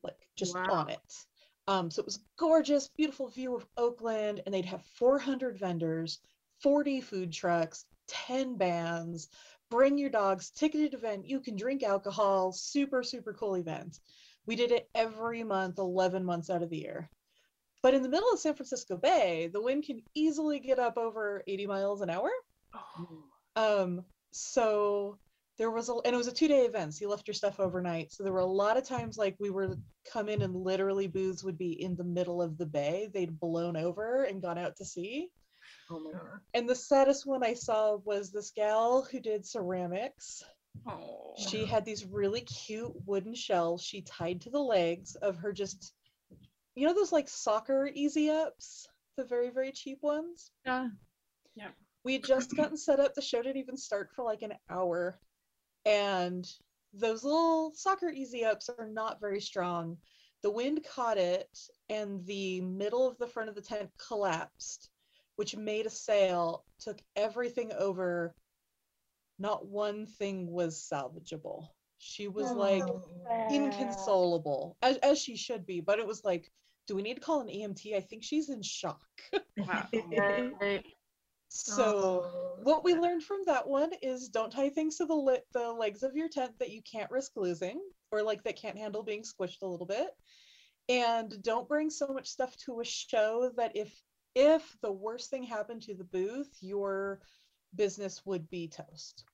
like 0.03 0.29
just 0.37 0.55
Wow. 0.55 0.67
on 0.71 0.91
it. 0.91 1.27
Um, 1.69 1.91
so 1.91 2.01
it 2.01 2.07
was 2.07 2.25
gorgeous, 2.37 2.89
beautiful 2.89 3.29
view 3.29 3.55
of 3.55 3.67
Oakland, 3.77 4.43
and 4.45 4.55
they'd 4.55 4.65
have 4.65 4.85
400 4.85 5.57
vendors, 5.59 6.21
40 6.61 7.01
food 7.01 7.33
trucks, 7.33 7.87
10 8.09 8.57
bands. 8.57 9.29
Bring 9.71 9.97
your 9.97 10.11
dogs, 10.11 10.51
ticketed 10.51 10.95
event. 10.95 11.27
You 11.27 11.41
can 11.41 11.57
drink 11.57 11.83
alcohol. 11.83 12.53
Super, 12.53 13.03
super 13.03 13.33
cool 13.33 13.55
event. 13.55 14.01
We 14.47 14.57
did 14.57 14.73
it 14.73 14.89
every 14.95 15.45
month, 15.45 15.79
11 15.79 16.25
months 16.25 16.51
out 16.51 16.63
of 16.63 16.71
the 16.71 16.79
year. 16.79 17.09
But 17.83 17.95
in 17.95 18.03
the 18.03 18.09
middle 18.09 18.31
of 18.33 18.39
San 18.39 18.55
Francisco 18.55 18.97
Bay, 18.97 19.51
the 19.53 19.61
wind 19.61 19.85
can 19.85 20.03
easily 20.15 20.61
get 20.61 20.79
up 20.79 20.97
over 20.97 21.43
80 21.47 21.67
miles 21.67 22.01
an 22.01 22.11
hour. 22.11 22.31
Um, 23.57 24.05
so 24.31 25.19
there 25.59 25.71
was 25.71 25.89
a, 25.89 25.95
and 26.05 26.15
it 26.15 26.17
was 26.17 26.29
a 26.29 26.33
two 26.33 26.49
day 26.49 26.61
event. 26.61 26.95
So 26.95 27.05
you 27.05 27.11
left 27.11 27.27
your 27.27 27.35
stuff 27.35 27.61
overnight. 27.61 28.13
So 28.13 28.23
there 28.23 28.33
were 28.33 28.39
a 28.39 28.47
lot 28.47 28.77
of 28.77 28.85
times 28.87 29.19
like 29.19 29.37
we 29.39 29.51
were 29.51 29.77
come 30.11 30.29
in 30.29 30.43
and 30.43 30.55
literally 30.55 31.07
booths 31.09 31.45
would 31.45 31.59
be 31.59 31.83
in 31.83 31.97
the 31.97 32.05
middle 32.05 32.41
of 32.41 32.57
the 32.57 32.67
bay. 32.67 33.11
They'd 33.13 33.39
blown 33.39 33.77
over 33.77 34.25
and 34.25 34.41
gone 34.41 34.59
out 34.59 34.77
to 34.77 34.85
sea. 34.85 35.29
Oh 35.91 36.01
my 36.01 36.13
god. 36.13 36.41
And 36.55 36.69
the 36.69 36.75
saddest 36.75 37.27
one 37.27 37.45
I 37.45 37.55
saw 37.55 37.97
was 38.05 38.31
this 38.31 38.53
gal 38.55 39.07
who 39.11 39.21
did 39.21 39.45
ceramics. 39.45 40.43
Oh, 40.89 41.35
She 41.37 41.67
had 41.67 41.85
these 41.85 42.07
really 42.07 42.41
cute 42.41 42.93
wooden 43.07 43.35
shells 43.35 43.83
she 43.83 44.03
tied 44.03 44.41
to 44.43 44.51
the 44.51 44.59
legs 44.59 45.17
of 45.17 45.37
her 45.37 45.53
just, 45.53 45.93
you 46.75 46.87
know, 46.87 46.95
those 46.95 47.13
like 47.13 47.29
soccer 47.29 47.91
easy 47.93 48.31
ups, 48.31 48.89
the 49.17 49.25
very, 49.25 49.51
very 49.51 49.73
cheap 49.73 49.99
ones. 50.03 50.51
Yeah. 50.65 50.89
Yeah. 51.55 51.69
We 52.05 52.15
had 52.15 52.25
just 52.25 52.57
gotten 52.57 52.77
set 52.77 53.01
up. 53.01 53.15
The 53.15 53.23
show 53.23 53.43
didn't 53.43 53.59
even 53.59 53.77
start 53.77 54.11
for 54.15 54.25
like 54.25 54.43
an 54.43 54.55
hour. 54.71 55.19
And 55.85 56.49
those 56.93 57.25
little 57.25 57.73
soccer 57.75 58.09
easy 58.09 58.45
ups 58.45 58.69
are 58.79 58.89
not 58.89 59.21
very 59.21 59.41
strong. 59.41 59.97
The 60.43 60.51
wind 60.51 60.85
caught 60.85 61.19
it, 61.19 61.49
and 61.89 62.27
the 62.27 62.61
middle 62.63 63.07
of 63.09 63.17
the 63.19 63.29
front 63.29 63.49
of 63.49 63.55
the 63.55 63.61
tent 63.61 63.91
collapsed, 64.09 64.91
which 65.37 65.57
made 65.57 65.87
a 65.87 65.91
sail, 65.91 66.65
took 66.81 67.01
everything 67.15 67.73
over. 67.79 68.35
Not 69.39 69.67
one 69.67 70.07
thing 70.07 70.51
was 70.51 70.89
salvageable. 70.93 71.69
She 71.99 72.27
was 72.27 72.51
oh, 72.51 72.55
like 72.55 72.85
inconsolable, 73.53 74.77
as, 74.83 74.97
as 74.99 75.21
she 75.21 75.37
should 75.37 75.65
be. 75.65 75.81
But 75.81 76.01
it 76.01 76.07
was 76.07 76.25
like, 76.25 76.51
do 76.87 76.97
we 76.97 77.03
need 77.03 77.15
to 77.15 77.21
call 77.21 77.41
an 77.41 77.49
EMT? 77.49 77.95
I 77.95 78.01
think 78.01 78.23
she's 78.25 78.49
in 78.49 78.63
shock. 78.63 79.01
wow. 79.57 79.87
Right. 80.61 80.85
So 81.49 82.25
Oh, 82.25 82.55
what 82.63 82.83
we 82.83 82.95
learned 82.95 83.23
from 83.25 83.41
that 83.47 83.69
one 83.69 83.91
is 84.01 84.29
don't 84.29 84.51
tie 84.51 84.71
things 84.71 84.97
to 84.97 85.07
the 85.07 85.15
le- 85.15 85.39
the 85.53 85.71
legs 85.71 86.03
of 86.03 86.17
your 86.17 86.29
tent 86.29 86.59
that 86.59 86.71
you 86.71 86.81
can't 86.83 87.11
risk 87.11 87.33
losing 87.37 87.81
or 88.11 88.23
like 88.23 88.43
that 88.45 88.57
can't 88.57 88.79
handle 88.79 89.03
being 89.03 89.23
squished 89.23 89.63
a 89.63 89.67
little 89.67 89.87
bit 89.87 90.09
and 90.89 91.43
don't 91.43 91.69
bring 91.69 91.91
so 91.91 92.09
much 92.09 92.27
stuff 92.27 92.57
to 92.57 92.81
a 92.81 92.85
show 92.85 93.51
that 93.57 93.77
if 93.77 93.93
if 94.35 94.77
the 94.81 94.91
worst 94.91 95.29
thing 95.31 95.43
happened 95.43 95.83
to 95.83 95.95
the 95.95 96.05
booth 96.05 96.51
your 96.61 97.21
business 97.75 98.23
would 98.25 98.49
be 98.49 98.69
toast 98.69 99.25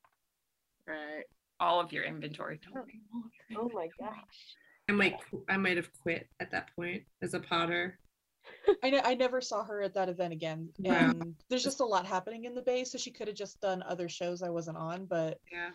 Right. 0.86 1.24
all 1.60 1.80
of 1.80 1.92
your 1.92 2.04
inventory. 2.04 2.58
Don't 2.64 2.84
bring 2.84 3.00
all 3.12 3.22
of 3.26 3.32
your 3.50 3.62
Oh 3.62 3.70
my 3.74 3.88
gosh. 4.00 4.56
I 4.88 4.92
might 4.92 5.16
I 5.48 5.56
might 5.56 5.76
have 5.76 5.90
quit 6.02 6.28
at 6.40 6.50
that 6.50 6.74
point 6.74 7.02
as 7.22 7.34
a 7.34 7.40
potter. 7.40 7.98
I, 8.82 8.90
ne- 8.90 9.02
I 9.04 9.14
never 9.14 9.40
saw 9.40 9.62
her 9.64 9.82
at 9.82 9.94
that 9.94 10.08
event 10.08 10.32
again 10.32 10.70
Wow. 10.78 10.94
and 11.10 11.34
there's 11.50 11.62
just 11.64 11.80
a 11.80 11.84
lot 11.84 12.06
happening 12.06 12.44
in 12.44 12.54
the 12.54 12.62
bay 12.62 12.84
so 12.84 12.96
she 12.96 13.10
could 13.10 13.28
have 13.28 13.36
just 13.36 13.60
done 13.60 13.82
other 13.82 14.08
shows 14.08 14.42
i 14.42 14.48
wasn't 14.48 14.78
on 14.78 15.04
but 15.04 15.38
Yeah. 15.52 15.70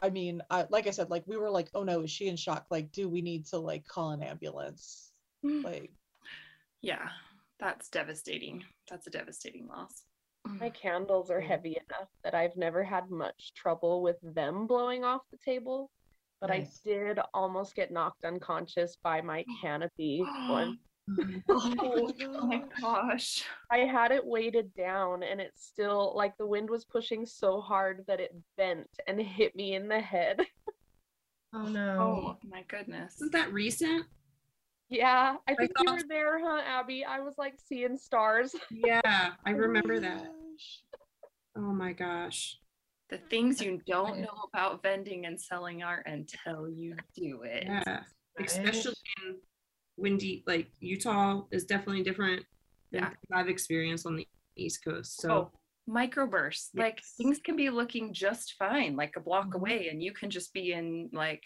i 0.00 0.10
mean 0.10 0.40
I, 0.48 0.66
like 0.70 0.86
i 0.86 0.90
said 0.90 1.10
like 1.10 1.24
we 1.26 1.36
were 1.36 1.50
like 1.50 1.70
oh 1.74 1.82
no 1.82 2.02
is 2.02 2.12
she 2.12 2.28
in 2.28 2.36
shock 2.36 2.66
like 2.70 2.92
do 2.92 3.08
we 3.08 3.20
need 3.20 3.46
to 3.46 3.58
like 3.58 3.84
call 3.88 4.10
an 4.12 4.22
ambulance 4.22 5.10
like 5.42 5.90
Yeah, 6.82 7.08
that's 7.58 7.88
devastating. 7.88 8.62
That's 8.90 9.06
a 9.06 9.10
devastating 9.10 9.66
loss. 9.66 10.02
My 10.46 10.68
candles 10.70 11.30
are 11.30 11.40
heavy 11.40 11.70
enough 11.88 12.10
that 12.22 12.34
I've 12.34 12.56
never 12.56 12.84
had 12.84 13.10
much 13.10 13.54
trouble 13.56 14.02
with 14.02 14.16
them 14.22 14.66
blowing 14.66 15.02
off 15.02 15.22
the 15.32 15.38
table. 15.44 15.90
But 16.40 16.50
Nice. 16.50 16.80
I 16.86 16.88
did 16.90 17.18
almost 17.32 17.74
get 17.74 17.90
knocked 17.90 18.24
unconscious 18.24 18.96
by 19.02 19.20
my 19.20 19.44
canopy 19.62 20.22
oh 20.26 20.52
one 20.52 20.78
Oh, 21.50 22.46
my 22.46 22.62
gosh. 22.80 23.44
I 23.70 23.78
had 23.80 24.10
it 24.10 24.24
weighted 24.24 24.74
down 24.74 25.22
and 25.22 25.38
it 25.40 25.52
still 25.54 26.14
like 26.16 26.34
the 26.38 26.46
wind 26.46 26.70
was 26.70 26.84
pushing 26.86 27.26
so 27.26 27.60
hard 27.60 28.04
that 28.08 28.20
it 28.20 28.34
bent 28.56 28.88
and 29.06 29.20
hit 29.20 29.54
me 29.54 29.74
in 29.74 29.86
the 29.88 30.00
head. 30.00 30.40
Oh 31.52 31.64
no. 31.66 32.36
Oh 32.42 32.48
my 32.48 32.64
goodness. 32.68 33.16
Isn't 33.16 33.32
that 33.32 33.52
recent? 33.52 34.06
Yeah, 34.88 35.36
I 35.48 35.54
think 35.54 35.72
you 35.78 35.84
thought- 35.84 35.94
were 35.96 36.08
there, 36.08 36.38
huh, 36.42 36.62
Abbie? 36.66 37.04
I 37.04 37.20
was 37.20 37.34
like 37.38 37.54
seeing 37.58 37.96
stars. 37.96 38.54
Yeah, 38.70 39.00
I 39.04 39.32
Oh 39.52 39.52
remember 39.52 40.00
that. 40.00 40.26
Oh 41.56 41.72
my 41.72 41.92
gosh. 41.92 42.58
The 43.10 43.18
things 43.30 43.60
you 43.60 43.80
don't 43.86 44.20
know 44.20 44.48
about 44.52 44.82
vending 44.82 45.26
and 45.26 45.40
selling 45.40 45.82
art 45.82 46.06
until 46.06 46.68
you 46.68 46.96
do 47.14 47.42
it. 47.42 47.64
Yeah. 47.66 47.82
Right. 47.86 48.46
Especially 48.48 48.94
in 49.26 49.36
windy, 49.96 50.42
like 50.46 50.70
Utah 50.80 51.42
is 51.50 51.64
definitely 51.64 52.02
different 52.02 52.44
than 52.90 53.02
Yeah. 53.02 53.08
things 53.10 53.18
I've 53.32 53.48
experienced 53.48 54.06
on 54.06 54.16
the 54.16 54.26
East 54.56 54.82
Coast. 54.84 55.20
So 55.20 55.30
Oh, 55.30 55.50
microbursts. 55.88 56.70
Like 56.74 57.02
things 57.18 57.38
can 57.38 57.56
be 57.56 57.68
looking 57.70 58.12
just 58.14 58.54
fine, 58.54 58.96
like 58.96 59.16
a 59.16 59.20
block 59.20 59.48
Mhm. 59.48 59.54
away, 59.56 59.88
and 59.88 60.02
you 60.02 60.12
can 60.12 60.30
just 60.30 60.52
be 60.54 60.72
in 60.72 61.10
like, 61.12 61.44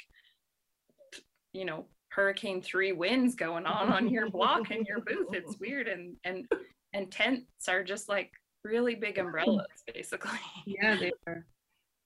you 1.53 1.65
know, 1.65 1.89
hurricane 2.11 2.63
three 2.63 2.93
winds 2.93 3.35
going 3.35 3.67
on 3.67 3.93
on 3.93 4.09
your 4.09 4.31
block 4.31 4.71
and 4.71 4.87
your 4.87 5.01
booth. 5.01 5.29
It's 5.35 5.59
weird, 5.61 5.89
and 5.89 6.17
and 6.25 6.47
and 6.95 7.11
tents 7.13 7.69
are 7.69 7.83
just 7.83 8.09
like 8.09 8.31
really 8.65 8.95
big 8.95 9.19
umbrellas, 9.19 9.67
basically. 9.93 10.39
yeah, 10.67 10.97
they 10.97 11.13
are. 11.27 11.45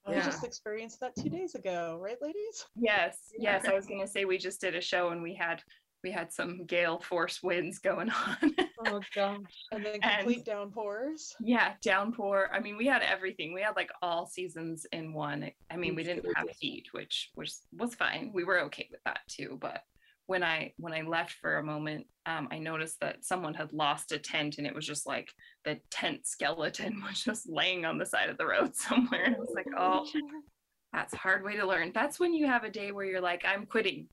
I 0.05 0.13
Yeah. 0.13 0.25
just 0.25 0.43
experienced 0.43 0.99
that 0.99 1.15
two 1.15 1.29
days 1.29 1.55
ago, 1.55 1.97
right, 2.01 2.21
ladies? 2.21 2.65
Yes, 2.75 3.31
yes. 3.37 3.65
I 3.67 3.73
was 3.73 3.85
gonna 3.87 4.07
say 4.07 4.25
we 4.25 4.37
just 4.37 4.59
did 4.59 4.75
a 4.75 4.81
show 4.81 5.09
and 5.09 5.23
we 5.23 5.33
had 5.33 5.63
we 6.03 6.11
had 6.11 6.33
some 6.33 6.65
gale 6.65 6.99
force 6.99 7.41
winds 7.41 7.79
going 7.79 8.09
on. 8.27 8.55
Oh 8.85 8.99
gosh. 9.15 9.39
And 9.71 9.85
then 9.85 9.99
And- 10.03 10.17
complete 10.25 10.43
downpours. 10.43 11.33
yeah, 11.39 11.75
downpour. 11.81 12.49
I 12.53 12.59
mean, 12.59 12.75
we 12.75 12.85
had 12.85 13.01
everything. 13.03 13.53
We 13.53 13.61
had 13.61 13.77
like 13.77 13.89
all 14.01 14.27
seasons 14.27 14.85
in 14.91 15.13
one. 15.13 15.49
I 15.71 15.77
mean, 15.77 15.95
we 15.95 16.03
didn't 16.03 16.27
have 16.35 16.49
heat, 16.59 16.87
which 16.91 17.31
was 17.37 17.61
was 17.71 17.95
fine. 17.95 18.31
We 18.33 18.43
were 18.43 18.59
okay 18.63 18.89
with 18.91 19.01
that 19.05 19.19
too. 19.29 19.57
But 19.61 19.85
when 20.27 20.43
I 20.43 20.73
when 20.77 20.93
I 20.93 21.01
left 21.01 21.33
for 21.33 21.57
a 21.57 21.63
moment, 21.63 22.07
um, 22.25 22.47
I 22.51 22.59
noticed 22.59 22.99
that 23.01 23.25
someone 23.25 23.53
had 23.53 23.73
lost 23.73 24.11
a 24.11 24.17
tent, 24.17 24.57
and 24.57 24.65
it 24.65 24.73
was 24.73 24.85
just 24.85 25.05
like 25.05 25.29
the 25.65 25.79
tent 25.89 26.25
skeleton 26.25 27.01
was 27.07 27.23
just 27.23 27.49
laying 27.49 27.85
on 27.85 27.97
the 27.97 28.05
side 28.05 28.29
of 28.29 28.37
the 28.37 28.45
road 28.45 28.75
somewhere. 28.75 29.23
And 29.25 29.35
I 29.35 29.39
was 29.39 29.53
like, 29.55 29.67
oh, 29.77 30.05
that's 30.93 31.13
a 31.13 31.17
hard 31.17 31.43
way 31.43 31.55
to 31.57 31.67
learn. 31.67 31.91
That's 31.93 32.19
when 32.19 32.33
you 32.33 32.47
have 32.47 32.63
a 32.63 32.69
day 32.69 32.91
where 32.91 33.05
you're 33.05 33.21
like, 33.21 33.43
I'm 33.45 33.65
quitting 33.65 34.07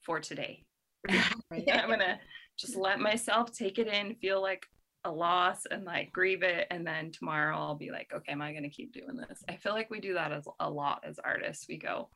for 0.00 0.18
today. 0.18 0.64
I'm 1.10 1.88
gonna 1.88 2.18
just 2.58 2.76
let 2.76 3.00
myself 3.00 3.52
take 3.52 3.78
it 3.78 3.88
in, 3.88 4.14
feel 4.16 4.40
like 4.40 4.66
a 5.04 5.10
loss 5.10 5.66
and 5.70 5.84
like 5.84 6.12
grieve 6.12 6.42
it. 6.42 6.66
And 6.70 6.86
then 6.86 7.10
tomorrow 7.10 7.56
I'll 7.56 7.74
be 7.74 7.90
like, 7.90 8.12
okay, 8.14 8.32
am 8.32 8.42
I 8.42 8.52
gonna 8.52 8.68
keep 8.68 8.92
doing 8.92 9.16
this? 9.16 9.42
I 9.48 9.56
feel 9.56 9.72
like 9.72 9.90
we 9.90 10.00
do 10.00 10.14
that 10.14 10.32
as 10.32 10.46
a 10.60 10.70
lot 10.70 11.04
as 11.04 11.18
artists. 11.18 11.66
We 11.68 11.76
go, 11.76 12.08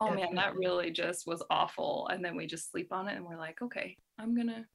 oh 0.00 0.14
man, 0.14 0.34
that 0.34 0.56
really 0.56 0.90
just 0.90 1.26
was 1.26 1.42
awful. 1.50 2.08
And 2.12 2.24
then 2.24 2.36
we 2.36 2.46
just 2.46 2.70
sleep 2.70 2.92
on 2.92 3.08
it 3.08 3.16
and 3.16 3.24
we're 3.24 3.38
like, 3.38 3.60
okay, 3.62 3.96
I'm 4.18 4.34
gonna 4.34 4.66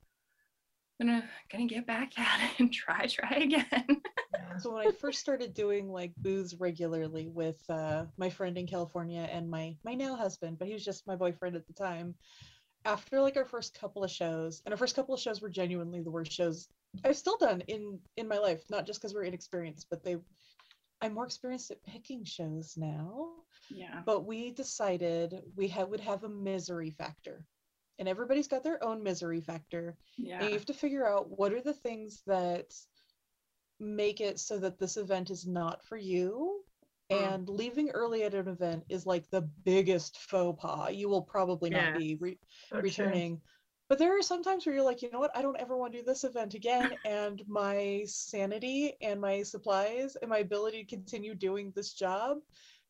gonna 1.00 1.28
gonna 1.52 1.66
get 1.66 1.88
back 1.88 2.14
at 2.20 2.40
it 2.42 2.60
and 2.60 2.74
try, 2.74 3.08
try 3.08 3.38
again. 3.38 3.66
Yeah. 3.88 4.58
So 4.60 4.74
when 4.74 4.88
I 4.88 4.92
first 4.92 5.20
started 5.20 5.54
doing 5.54 5.90
like 5.90 6.14
booths 6.18 6.56
regularly 6.60 7.28
with 7.28 7.62
uh, 7.70 8.06
my 8.18 8.30
friend 8.30 8.58
in 8.58 8.68
California 8.68 9.28
and 9.32 9.50
my 9.50 9.76
my 9.84 9.94
now 9.94 10.16
husband, 10.16 10.58
but 10.60 10.68
he 10.68 10.74
was 10.74 10.86
just 10.86 11.08
my 11.08 11.16
boyfriend 11.16 11.56
at 11.56 11.68
the 11.68 11.74
time. 11.74 12.16
After 12.86 13.20
like 13.20 13.36
our 13.36 13.46
first 13.46 13.80
couple 13.80 14.04
of 14.04 14.12
shows, 14.12 14.62
and 14.64 14.72
our 14.72 14.78
first 14.78 14.96
couple 14.96 15.16
of 15.16 15.20
shows 15.20 15.42
were 15.42 15.50
genuinely 15.50 16.02
the 16.02 16.12
worst 16.12 16.32
shows 16.32 16.68
I've 17.04 17.18
still 17.18 17.38
done 17.38 17.62
in 17.68 18.00
in 18.16 18.28
my 18.28 18.38
life, 18.38 18.64
not 18.70 18.86
just 18.86 19.02
because 19.02 19.14
we're 19.14 19.24
inexperienced, 19.24 19.88
but 19.90 20.04
they. 20.04 20.18
I'm 21.02 21.14
more 21.14 21.26
experienced 21.26 21.72
at 21.72 21.84
picking 21.84 22.24
shows 22.24 22.76
now. 22.78 23.32
yeah. 23.70 24.02
But 24.06 24.26
we 24.26 24.52
decided 24.52 25.42
we 25.56 25.68
ha- 25.68 25.84
would 25.86 26.00
have 26.00 26.24
a 26.24 26.30
misery 26.30 26.92
factor, 26.92 27.46
and 28.00 28.08
everybody's 28.08 28.48
got 28.48 28.64
their 28.64 28.84
own 28.84 29.04
misery 29.04 29.42
factor. 29.42 29.98
And 30.18 30.28
Yeah. 30.28 30.44
you 30.48 30.54
have 30.54 30.66
to 30.66 30.74
figure 30.74 31.08
out 31.08 31.30
what 31.38 31.54
are 31.54 31.62
the 31.62 31.74
things 31.74 32.22
that 32.28 32.74
make 33.80 34.22
it 34.22 34.40
so 34.40 34.58
that 34.60 34.80
this 34.80 34.98
event 34.98 35.30
is 35.30 35.46
not 35.46 35.84
for 35.84 35.98
you. 35.98 36.64
Mm. 37.12 37.34
And 37.36 37.50
leaving 37.50 37.90
early 37.90 38.24
at 38.24 38.34
an 38.34 38.48
event 38.48 38.84
is 38.90 39.06
like 39.06 39.30
the 39.30 39.42
biggest 39.64 40.18
faux 40.18 40.60
pas. 40.62 40.94
You 40.94 41.10
will 41.10 41.22
probably 41.22 41.70
not 41.70 41.98
be 42.00 42.16
re- 42.16 42.40
So 42.70 42.78
true. 42.78 43.10
But 43.88 44.00
there 44.00 44.18
are 44.18 44.24
some 44.24 44.44
times 44.44 44.66
where 44.66 44.74
you're 44.74 44.84
like, 44.84 45.02
you 45.02 45.12
know 45.12 45.20
what? 45.20 45.36
I 45.36 45.42
don't 45.42 45.60
ever 45.60 45.78
want 45.78 45.94
to 45.94 46.00
do 46.00 46.06
this 46.06 46.24
event 46.24 46.54
again. 46.54 46.96
And 47.06 47.42
my 47.48 48.04
sanity 48.08 48.98
and 49.02 49.22
my 49.22 49.44
supplies 49.44 50.16
and 50.16 50.30
my 50.30 50.40
ability 50.40 50.84
to 50.84 50.96
continue 50.96 51.36
doing 51.36 51.72
this 51.76 51.94
job 51.94 52.38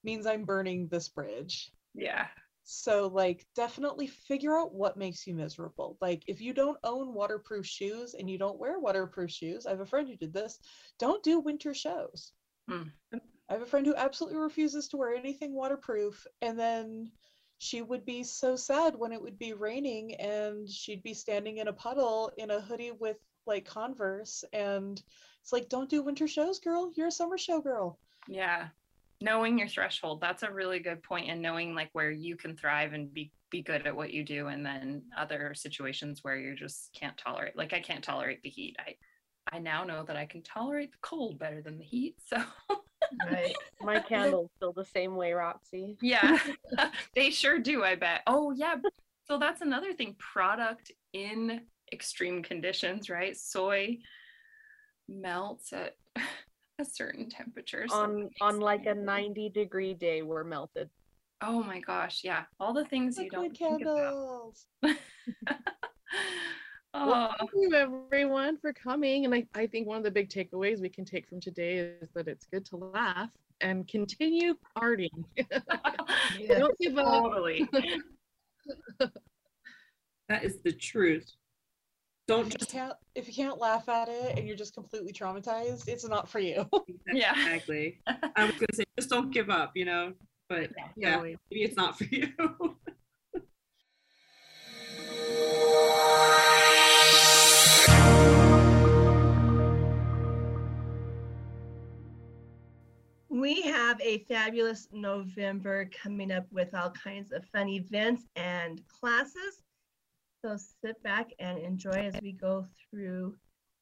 means 0.04 0.26
I'm 0.26 0.46
burning 0.46 0.88
this 0.88 1.10
bridge. 1.10 1.72
Yeah. 1.93 2.28
So, 2.64 3.08
like, 3.08 3.46
definitely 3.56 4.08
figure 4.08 4.58
out 4.58 4.74
what 4.74 4.98
makes 4.98 5.28
you 5.28 5.36
miserable. 5.36 5.98
Like, 6.02 6.24
if 6.28 6.41
you 6.41 6.54
don't 6.54 6.80
own 6.84 7.14
waterproof 7.14 7.66
shoes 7.66 8.16
and 8.16 8.30
you 8.30 8.38
don't 8.38 8.60
wear 8.60 8.80
waterproof 8.80 9.30
shoes, 9.30 9.66
I 9.66 9.72
have 9.72 9.82
a 9.82 9.86
friend 9.86 10.08
who 10.08 10.16
did 10.16 10.34
this. 10.34 10.60
Don't 10.98 11.24
do 11.24 11.39
winter 11.39 11.74
shows. 11.74 12.32
Hmm. 12.68 12.84
I 13.14 13.54
have 13.54 13.62
a 13.62 13.68
friend 13.68 13.86
who 13.86 13.96
absolutely 13.96 14.39
refuses 14.39 14.88
to 14.89 14.98
wear 14.98 15.14
anything 15.14 15.54
waterproof. 15.54 16.26
And 16.41 16.58
then 16.58 17.12
she 17.66 17.82
would 17.82 18.05
be 18.05 18.24
so 18.24 18.55
sad 18.55 18.95
when 18.95 19.11
it 19.11 19.22
would 19.22 19.39
be 19.39 19.53
raining 19.53 20.13
and 20.16 20.70
she'd 20.70 21.01
be 21.01 21.16
standing 21.16 21.57
in 21.57 21.68
a 21.68 21.74
puddle 21.74 22.32
in 22.38 22.51
a 22.51 22.61
hoodie 22.61 22.91
with 22.91 23.18
like 23.47 23.66
Converse. 23.66 24.43
And 24.53 25.01
it's 25.41 25.51
like, 25.51 25.68
don't 25.68 25.89
do 25.89 26.03
winter 26.03 26.28
shows, 26.28 26.59
girl. 26.59 26.91
You're 26.95 27.07
a 27.07 27.11
summer 27.11 27.38
show 27.38 27.59
girl. 27.59 27.97
Yeah. 28.28 28.68
Knowing 29.20 29.57
your 29.57 29.68
threshold, 29.68 30.22
that's 30.22 30.43
a 30.43 30.51
really 30.51 30.80
good 30.80 31.01
point. 31.01 31.30
and 31.30 31.41
knowing 31.41 31.74
like 31.74 31.89
where 31.93 32.11
you 32.11 32.36
can 32.36 32.55
thrive 32.55 32.93
and 32.93 33.11
be 33.13 33.32
be 33.51 33.61
good 33.61 33.86
at 33.88 33.95
what 33.95 34.11
you 34.11 34.24
do 34.24 34.47
and 34.47 34.66
then 34.66 35.03
other 35.16 35.53
situations 35.55 36.24
where 36.24 36.36
you 36.36 36.55
just 36.55 36.89
can't 36.99 37.16
tolerate 37.16 37.55
like 37.55 37.74
I 37.74 37.80
can't 37.80 38.03
tolerate 38.03 38.41
the 38.41 38.49
heat. 38.49 38.76
I 38.80 38.95
I 39.51 39.59
now 39.59 39.84
know 39.84 40.03
that 40.03 40.18
I 40.18 40.26
can 40.26 40.41
tolerate 40.41 40.91
the 40.91 40.97
cold 41.01 41.39
better 41.39 41.61
than 41.61 41.78
the 41.78 41.84
heat. 41.84 42.16
So 42.28 42.43
Right. 43.30 43.56
My 43.82 43.99
candles 43.99 44.49
feel 44.60 44.74
the 44.74 44.86
same 44.86 45.16
way, 45.16 45.34
Roxy. 45.34 45.97
yeah. 46.01 46.38
they 47.16 47.30
sure 47.30 47.60
do, 47.60 47.84
I 47.84 47.95
bet. 47.95 48.22
Oh 48.28 48.51
yeah. 48.51 48.76
So 49.26 49.38
that's 49.39 49.62
another 49.62 49.93
thing. 49.93 50.16
Product 50.20 50.91
in 51.14 51.62
extreme 51.91 52.43
conditions, 52.43 53.10
right? 53.10 53.36
Soy 53.36 53.97
melts 55.08 55.74
at 55.74 55.95
a 56.80 56.86
certain 56.86 57.30
temperature. 57.30 57.86
so 57.88 57.95
On 57.95 58.30
on 58.41 58.60
like 58.60 58.86
a 58.86 58.93
90 58.93 59.49
degree 59.49 59.93
day, 59.93 60.22
we're 60.22 60.43
melted. 60.43 60.89
Oh 61.41 61.62
my 61.64 61.80
gosh, 61.80 62.22
yeah. 62.24 62.43
All 62.60 62.74
the 62.74 62.86
things 62.86 63.18
you 63.18 63.30
don't 63.30 63.56
think 63.56 63.82
about. 63.82 64.53
Candles. 66.96 67.08
oh, 67.08 67.12
Well, 67.12 67.30
ah. 67.32 67.36
thank 67.39 67.52
you 67.56 67.74
everyone 67.74 68.58
for 68.58 68.74
coming. 68.74 69.26
And 69.26 69.34
I, 69.34 69.46
I 69.56 69.68
think 69.68 69.88
one 69.88 69.98
of 69.98 70.04
the 70.04 70.12
big 70.12 70.30
takeaways 70.30 70.80
we 70.82 70.89
can 70.89 71.06
take 71.06 71.28
from 71.28 71.39
today 71.39 71.78
is 72.02 72.10
that 72.16 72.28
it's 72.28 72.46
good 72.46 72.66
to 72.68 72.78
laugh 72.78 73.30
and 73.62 73.88
continue 73.88 74.56
partying. 74.78 75.10
Yeah. 75.36 75.46
Don't 76.60 76.78
give 76.80 76.98
up. 76.98 77.24
totally. 77.24 77.68
That 80.28 80.43
is 80.43 80.58
the 80.64 80.72
truth. 80.72 81.32
Don't 82.28 82.48
If 82.48 82.54
you 82.54 82.58
just 82.58 82.72
can't 82.72 82.93
if 83.14 83.28
you 83.28 83.34
can't 83.36 83.60
laugh 83.60 83.88
at 83.88 84.10
it 84.10 84.36
and 84.39 84.48
you're 84.48 84.58
just 84.58 84.74
completely 84.74 85.14
traumatized, 85.14 85.88
it's 85.88 86.08
not 86.10 86.28
for 86.28 86.39
you. 86.39 86.68
Yeah. 87.14 87.32
exactly. 87.34 88.00
I 88.08 88.46
was 88.46 88.54
gonna 88.56 88.74
say 88.74 88.86
just 88.98 89.12
don't 89.12 89.30
give 89.32 89.52
up, 89.52 89.74
you 89.76 89.86
know. 89.86 90.14
But 90.50 90.72
yeah, 90.98 91.12
Totally. 91.12 91.38
maybe 91.52 91.62
it's 91.64 91.76
not 91.76 91.96
for 91.96 92.06
you. 92.06 92.30
We 103.46 103.62
have 103.62 104.02
a 104.02 104.26
fabulous 104.28 104.88
November 104.91 105.88
coming 106.02 106.32
up 106.32 106.48
with 106.52 106.74
all 106.74 106.89
kinds 106.89 107.32
of 107.32 107.46
fun 107.54 107.70
events 107.70 108.24
and 108.36 108.82
classes. 108.88 109.62
So 110.43 110.58
sit 110.58 111.04
back 111.04 111.30
and 111.38 111.60
enjoy 111.60 111.91
as 111.91 112.16
we 112.24 112.32
go 112.32 112.66
through 112.89 113.36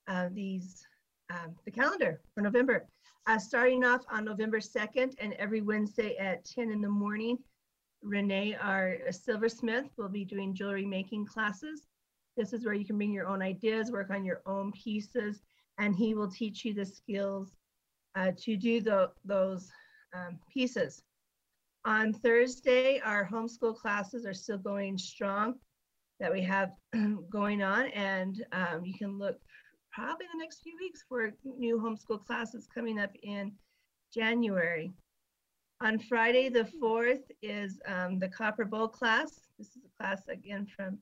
uh, 0.09 0.28
these, 0.34 0.86
um, 1.30 1.55
the 1.64 1.72
calendar 1.72 2.20
for 2.36 2.41
November. 2.41 2.89
Uh, 3.26 3.39
starting 3.39 3.86
off 3.86 4.01
on 4.11 4.26
November 4.26 4.59
2nd 4.59 5.14
and 5.20 5.32
every 5.36 5.61
Wednesday 5.61 6.18
at 6.18 6.43
10 6.43 6.70
in 6.70 6.82
the 6.82 6.89
morning, 6.89 7.38
Renee, 8.01 8.57
our 8.59 8.97
silversmith, 9.11 9.86
will 9.95 10.09
be 10.09 10.26
doing 10.26 10.53
jewelry 10.53 10.86
making 10.86 11.26
classes. 11.26 11.88
This 12.36 12.51
is 12.51 12.66
where 12.66 12.74
you 12.74 12.84
can 12.84 12.97
bring 12.97 13.14
your 13.14 13.30
own 13.30 13.41
ideas, 13.41 13.93
work 13.93 14.09
on 14.09 14.26
your 14.26 14.41
own 14.45 14.74
pieces, 14.74 15.41
and 15.80 15.95
he 15.95 16.16
will 16.16 16.30
teach 16.30 16.66
you 16.66 16.74
the 16.74 16.86
skills 16.86 17.53
uh, 18.16 18.32
to 18.38 18.55
do 18.55 18.82
tho- 18.82 19.11
those 19.26 19.70
um, 20.14 20.39
pieces. 20.51 21.01
On 21.86 22.14
Thursday, 22.14 22.99
our 23.03 23.28
homeschool 23.28 23.76
classes 23.76 24.26
are 24.26 24.34
still 24.34 24.57
going 24.57 24.97
strong. 24.97 25.55
that 26.20 26.32
we 26.32 26.41
have 26.41 26.72
going 27.30 27.61
on. 27.61 27.88
And 27.88 28.45
um, 28.53 28.86
you 28.86 28.93
can 28.93 29.18
look 29.18 29.38
probably 29.91 30.26
the 30.32 30.39
next 30.39 30.61
few 30.61 30.76
weeks 30.80 31.03
for 31.07 31.34
new 31.43 31.78
homeschool 31.78 32.26
classes 32.26 32.68
coming 32.74 32.99
up 32.99 33.11
in 33.24 33.51
January. 34.14 34.93
On 35.82 35.99
Friday, 35.99 36.47
the 36.49 36.68
4th, 36.82 37.24
is 37.41 37.82
um, 37.88 38.20
the 38.20 38.30
Copper 38.30 38.64
Bowl 38.64 38.88
class. 38.88 39.41
This 39.57 39.68
is 39.76 39.82
a 39.84 40.01
class 40.01 40.22
again 40.30 40.66
from 40.76 40.97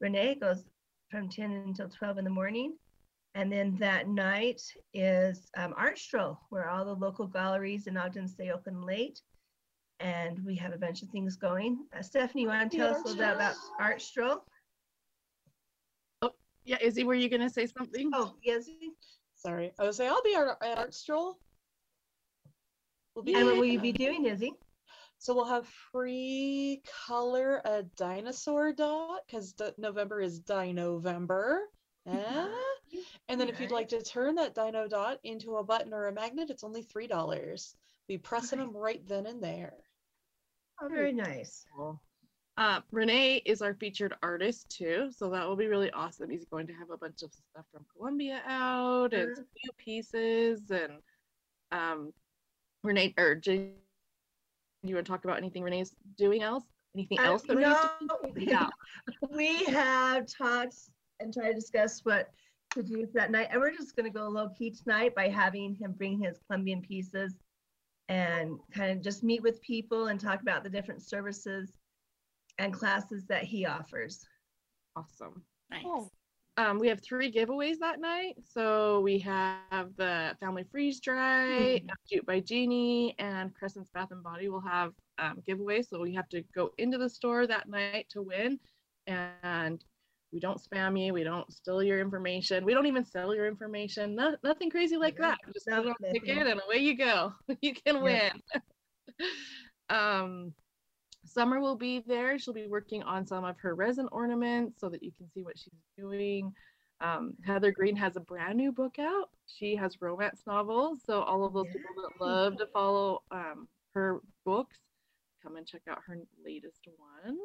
Renee, 0.00 0.32
it 0.32 0.40
goes 0.40 0.64
from 1.10 1.28
10 1.28 1.50
until 1.66 1.88
12 1.88 2.18
in 2.18 2.24
the 2.24 2.30
morning. 2.30 2.74
And 3.34 3.52
then 3.52 3.76
that 3.78 4.08
night 4.08 4.60
is 4.92 5.50
um, 5.56 5.72
Art 5.76 5.98
Stroll, 5.98 6.38
where 6.48 6.68
all 6.68 6.84
the 6.84 6.94
local 6.94 7.26
galleries 7.26 7.86
in 7.86 7.96
Ogden 7.96 8.26
stay 8.26 8.50
open 8.50 8.82
late. 8.82 9.20
And 10.00 10.44
we 10.44 10.56
have 10.56 10.72
a 10.72 10.78
bunch 10.78 11.02
of 11.02 11.08
things 11.10 11.36
going. 11.36 11.86
Uh, 11.96 12.02
Stephanie, 12.02 12.42
you 12.42 12.48
want 12.48 12.70
to 12.70 12.76
tell 12.76 12.88
us 12.88 13.02
a 13.02 13.08
little 13.08 13.16
bit 13.16 13.34
about 13.36 13.54
Art 13.78 14.02
Stroll? 14.02 14.44
Oh, 16.22 16.32
yeah, 16.64 16.78
Izzy, 16.80 17.04
were 17.04 17.14
you 17.14 17.28
gonna 17.28 17.50
say 17.50 17.66
something? 17.66 18.10
Oh, 18.14 18.34
yes. 18.42 18.68
Sorry, 19.36 19.72
I 19.78 19.84
was 19.84 19.96
saying 19.98 20.10
I'll 20.10 20.22
be 20.22 20.34
at, 20.34 20.48
at 20.62 20.78
Art 20.78 20.94
Stroll. 20.94 21.38
We'll 23.14 23.24
be 23.24 23.34
And 23.34 23.46
what 23.46 23.58
will 23.58 23.64
you 23.66 23.80
be 23.80 23.92
doing, 23.92 24.24
Izzy? 24.24 24.52
So 25.18 25.34
we'll 25.34 25.44
have 25.44 25.66
free 25.92 26.82
color 27.06 27.60
a 27.66 27.82
dinosaur 27.96 28.72
dot 28.72 29.20
because 29.26 29.54
November 29.76 30.22
is 30.22 30.40
Dinovember. 30.40 31.58
Eh? 32.06 32.48
And 33.28 33.40
then 33.40 33.48
if 33.48 33.60
you'd 33.60 33.70
like 33.70 33.88
to 33.88 34.02
turn 34.02 34.34
that 34.36 34.54
dino 34.54 34.88
dot 34.88 35.20
into 35.22 35.56
a 35.56 35.64
button 35.64 35.92
or 35.92 36.06
a 36.08 36.12
magnet, 36.12 36.50
it's 36.50 36.64
only 36.64 36.82
three 36.82 37.06
dollars. 37.06 37.76
Be 38.08 38.18
pressing 38.18 38.58
Okay. 38.60 38.66
them 38.66 38.76
right 38.76 39.06
then 39.06 39.26
and 39.26 39.42
there. 39.42 39.74
Oh, 40.82 40.88
very 40.88 41.12
nice. 41.12 41.64
Cool. 41.76 42.00
Uh, 42.56 42.80
Renee 42.90 43.36
is 43.46 43.62
our 43.62 43.74
featured 43.74 44.14
artist 44.22 44.68
too, 44.70 45.10
so 45.12 45.30
that 45.30 45.46
will 45.46 45.56
be 45.56 45.66
really 45.68 45.90
awesome. 45.92 46.28
He's 46.28 46.44
going 46.46 46.66
to 46.66 46.72
have 46.74 46.90
a 46.90 46.96
bunch 46.96 47.22
of 47.22 47.32
stuff 47.32 47.64
from 47.72 47.86
Colombia 47.96 48.42
out 48.46 49.14
and 49.14 49.28
Sure. 49.28 49.34
some 49.36 49.46
new 49.64 49.70
pieces 49.78 50.70
and 50.70 50.94
um, 51.70 52.12
Renee 52.82 53.14
or 53.16 53.36
Jen, 53.36 53.74
you 54.82 54.94
want 54.94 55.06
to 55.06 55.10
talk 55.12 55.24
about 55.24 55.36
anything 55.38 55.62
Renee's 55.62 55.94
doing 56.16 56.42
else? 56.42 56.64
Anything 56.96 57.20
Uh, 57.20 57.24
else 57.24 57.42
that 57.42 57.56
Renee's 57.56 57.76
no, 58.02 58.18
doing? 58.22 58.34
Yeah. 58.48 58.68
we 59.30 59.64
have 59.66 60.26
talked 60.26 60.74
and 61.20 61.32
try 61.32 61.48
to 61.48 61.54
discuss 61.54 62.00
what 62.04 62.30
to 62.72 62.82
do 62.82 63.06
for 63.06 63.12
that 63.14 63.30
night. 63.30 63.48
And 63.50 63.60
we're 63.60 63.74
just 63.74 63.96
going 63.96 64.10
to 64.10 64.16
go 64.16 64.28
low 64.28 64.48
key 64.50 64.70
tonight 64.70 65.14
by 65.14 65.28
having 65.28 65.76
him 65.76 65.92
bring 65.92 66.20
his 66.20 66.38
Colombian 66.46 66.80
pieces 66.82 67.34
and 68.08 68.58
kind 68.74 68.90
of 68.90 69.02
just 69.02 69.22
meet 69.22 69.42
with 69.42 69.60
people 69.62 70.08
and 70.08 70.18
talk 70.18 70.42
about 70.42 70.64
the 70.64 70.70
different 70.70 71.02
services 71.02 71.72
and 72.58 72.72
classes 72.72 73.24
that 73.26 73.44
he 73.44 73.66
offers. 73.66 74.24
Awesome. 74.96 75.42
Nice. 75.70 75.84
Um, 76.56 76.78
we 76.78 76.88
have 76.88 77.00
three 77.00 77.32
giveaways 77.32 77.78
that 77.78 78.00
night. 78.00 78.34
So 78.44 79.00
we 79.00 79.18
have 79.20 79.96
the 79.96 80.36
Family 80.40 80.64
Freeze 80.70 81.00
Dry, 81.00 81.80
Shoot 82.10 82.26
by 82.26 82.40
Jeannie, 82.40 83.14
and 83.18 83.54
Crescent's 83.54 83.90
Bath 83.90 84.10
and 84.10 84.22
Body 84.22 84.48
will 84.48 84.60
have 84.60 84.92
um, 85.18 85.42
giveaways. 85.48 85.88
So 85.88 86.04
you 86.04 86.16
have 86.16 86.28
to 86.30 86.42
go 86.54 86.70
into 86.78 86.98
the 86.98 87.08
store 87.08 87.46
that 87.46 87.68
night 87.68 88.06
to 88.10 88.22
win. 88.22 88.58
And 89.06 89.82
we 90.32 90.40
don't 90.40 90.60
spam 90.62 91.02
you. 91.02 91.12
We 91.12 91.24
don't 91.24 91.52
steal 91.52 91.82
your 91.82 92.00
information. 92.00 92.64
We 92.64 92.74
don't 92.74 92.86
even 92.86 93.04
sell 93.04 93.34
your 93.34 93.46
information. 93.46 94.14
No, 94.14 94.36
nothing 94.44 94.70
crazy 94.70 94.96
like 94.96 95.16
Yeah, 95.18 95.30
that. 95.30 95.38
Just 95.52 95.66
put 95.66 95.78
it 95.78 95.88
on 95.88 95.94
the 96.00 96.12
ticket 96.12 96.46
and 96.46 96.60
away 96.64 96.78
you 96.78 96.96
go. 96.96 97.32
you 97.60 97.74
can 97.74 98.02
win. 98.02 98.30
um, 99.90 100.52
Summer 101.24 101.60
will 101.60 101.76
be 101.76 102.00
there. 102.06 102.38
She'll 102.38 102.54
be 102.54 102.66
working 102.66 103.02
on 103.02 103.26
some 103.26 103.44
of 103.44 103.56
her 103.58 103.74
resin 103.74 104.08
ornaments 104.10 104.80
so 104.80 104.88
that 104.88 105.02
you 105.02 105.12
can 105.16 105.28
see 105.32 105.42
what 105.42 105.58
she's 105.58 105.72
doing. 105.98 106.52
Um, 107.00 107.34
Heather 107.44 107.72
Green 107.72 107.96
has 107.96 108.16
a 108.16 108.20
brand 108.20 108.56
new 108.56 108.72
book 108.72 108.98
out. 108.98 109.30
She 109.46 109.74
has 109.76 110.00
romance 110.00 110.42
novels. 110.46 111.00
So 111.04 111.22
all 111.22 111.44
of 111.44 111.52
those 111.52 111.66
people 111.66 112.02
that 112.02 112.24
love 112.24 112.58
to 112.58 112.66
follow 112.66 113.22
um, 113.30 113.68
her 113.94 114.20
books, 114.44 114.78
come 115.42 115.56
and 115.56 115.66
check 115.66 115.82
out 115.88 115.98
her 116.06 116.18
latest 116.44 116.86
one. 116.96 117.38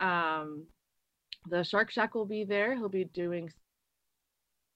Um, 0.00 0.66
the 1.48 1.62
Shark 1.62 1.90
Shack 1.90 2.14
will 2.14 2.26
be 2.26 2.44
there. 2.44 2.74
He'll 2.74 2.88
be 2.88 3.04
doing 3.04 3.50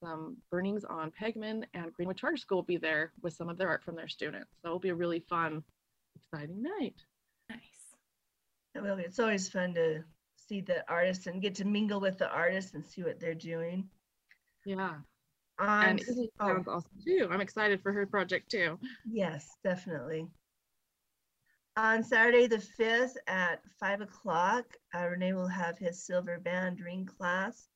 some 0.02 0.36
burnings 0.50 0.84
on 0.84 1.10
Pegman, 1.10 1.64
and 1.74 1.92
Greenwood 1.92 2.16
Charter 2.16 2.36
School 2.36 2.58
will 2.58 2.62
be 2.62 2.76
there 2.76 3.12
with 3.22 3.34
some 3.34 3.48
of 3.48 3.56
their 3.56 3.68
art 3.68 3.82
from 3.82 3.96
their 3.96 4.08
students. 4.08 4.50
So 4.62 4.68
it'll 4.68 4.78
be 4.78 4.90
a 4.90 4.94
really 4.94 5.20
fun, 5.20 5.62
exciting 6.16 6.62
night. 6.62 6.94
Nice. 7.48 7.94
It 8.74 8.82
will 8.82 8.96
be- 8.96 9.04
It's 9.04 9.18
always 9.18 9.48
fun 9.48 9.74
to 9.74 10.04
see 10.36 10.60
the 10.60 10.88
artists 10.90 11.26
and 11.26 11.40
get 11.40 11.54
to 11.56 11.64
mingle 11.64 12.00
with 12.00 12.18
the 12.18 12.28
artists 12.28 12.74
and 12.74 12.84
see 12.84 13.02
what 13.02 13.18
they're 13.20 13.34
doing. 13.34 13.88
Yeah. 14.66 14.96
On, 15.58 15.84
And 15.88 16.00
Izzy 16.00 16.30
oh, 16.40 16.48
sounds 16.48 16.68
awesome 16.68 17.00
too. 17.04 17.28
I'm 17.30 17.40
excited 17.40 17.80
for 17.82 17.92
her 17.92 18.06
project 18.06 18.50
too. 18.50 18.78
Yes, 19.10 19.48
definitely. 19.62 20.26
On 21.76 22.04
Saturday, 22.04 22.46
the 22.46 22.58
5th 22.78 23.16
at 23.26 23.60
5 23.80 24.02
o'clock, 24.02 24.64
uh, 24.94 25.06
Renee 25.08 25.32
will 25.32 25.48
have 25.48 25.76
his 25.76 26.04
silver 26.04 26.38
band 26.38 26.80
ring 26.80 27.04
class. 27.04 27.68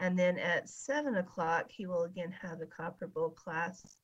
And 0.00 0.18
then 0.18 0.38
at 0.38 0.68
7 0.68 1.16
o'clock, 1.16 1.70
he 1.70 1.86
will 1.86 2.04
again 2.04 2.32
have 2.40 2.58
the 2.58 2.66
copper 2.66 3.06
bowl 3.06 3.30
class. 3.30 3.96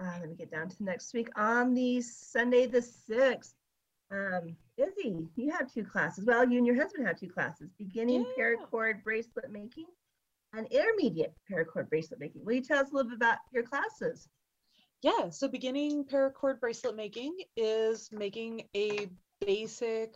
Uh, 0.00 0.16
let 0.20 0.28
me 0.28 0.34
get 0.34 0.50
down 0.50 0.68
to 0.68 0.82
next 0.84 1.14
week. 1.14 1.28
On 1.36 1.74
the 1.74 2.00
Sunday, 2.00 2.66
the 2.66 2.82
6th, 2.82 3.54
um, 4.10 4.56
Izzy, 4.76 5.28
you 5.36 5.50
have 5.52 5.72
two 5.72 5.84
classes. 5.84 6.24
Well, 6.26 6.48
you 6.48 6.58
and 6.58 6.66
your 6.66 6.76
husband 6.76 7.06
have 7.06 7.20
two 7.20 7.28
classes 7.28 7.70
beginning 7.78 8.26
Yeah. 8.36 8.56
paracord 8.56 9.02
bracelet 9.04 9.50
making 9.50 9.86
and 10.52 10.66
intermediate 10.66 11.34
paracord 11.48 11.88
bracelet 11.88 12.18
making. 12.20 12.44
Will 12.44 12.54
you 12.54 12.62
tell 12.62 12.80
us 12.80 12.90
a 12.90 12.94
little 12.94 13.10
bit 13.10 13.16
about 13.16 13.38
your 13.52 13.62
classes? 13.62 14.28
Yeah, 15.02 15.30
so 15.30 15.48
beginning 15.48 16.04
paracord 16.04 16.60
bracelet 16.60 16.94
making 16.94 17.36
is 17.56 18.08
making 18.12 18.68
a 18.76 19.08
basic 19.44 20.14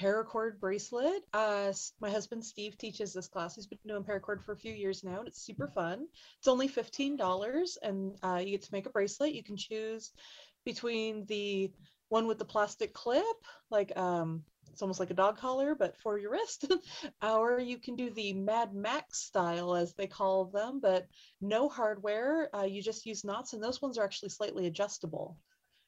paracord 0.00 0.58
bracelet. 0.58 1.22
Uh, 1.34 1.70
my 2.00 2.08
husband 2.08 2.42
Steve 2.42 2.78
teaches 2.78 3.12
this 3.12 3.28
class. 3.28 3.54
He's 3.54 3.66
been 3.66 3.78
doing 3.86 4.02
paracord 4.02 4.42
for 4.42 4.52
a 4.52 4.56
few 4.56 4.72
years 4.72 5.04
now, 5.04 5.18
and 5.18 5.28
it's 5.28 5.44
super 5.44 5.68
fun. 5.68 6.06
It's 6.38 6.48
only 6.48 6.68
$15, 6.68 7.76
and 7.82 8.16
uh, 8.22 8.40
you 8.42 8.52
get 8.52 8.62
to 8.62 8.72
make 8.72 8.86
a 8.86 8.90
bracelet. 8.90 9.34
You 9.34 9.44
can 9.44 9.58
choose 9.58 10.12
between 10.64 11.26
the 11.26 11.70
one 12.08 12.26
with 12.26 12.38
the 12.38 12.46
plastic 12.46 12.94
clip, 12.94 13.36
like 13.70 13.94
um, 13.94 14.42
it's 14.74 14.82
almost 14.82 15.00
like 15.00 15.10
a 15.10 15.14
dog 15.14 15.38
collar, 15.38 15.74
but 15.74 15.96
for 15.98 16.18
your 16.18 16.32
wrist, 16.32 16.66
or 17.22 17.60
you 17.60 17.78
can 17.78 17.96
do 17.96 18.10
the 18.10 18.34
Mad 18.34 18.74
Max 18.74 19.20
style, 19.20 19.74
as 19.74 19.94
they 19.94 20.06
call 20.08 20.46
them, 20.46 20.80
but 20.80 21.08
no 21.40 21.68
hardware. 21.68 22.54
Uh, 22.54 22.64
you 22.64 22.82
just 22.82 23.06
use 23.06 23.24
knots, 23.24 23.54
and 23.54 23.62
those 23.62 23.82
ones 23.82 23.98
are 23.98 24.04
actually 24.04 24.30
slightly 24.30 24.66
adjustable. 24.66 25.38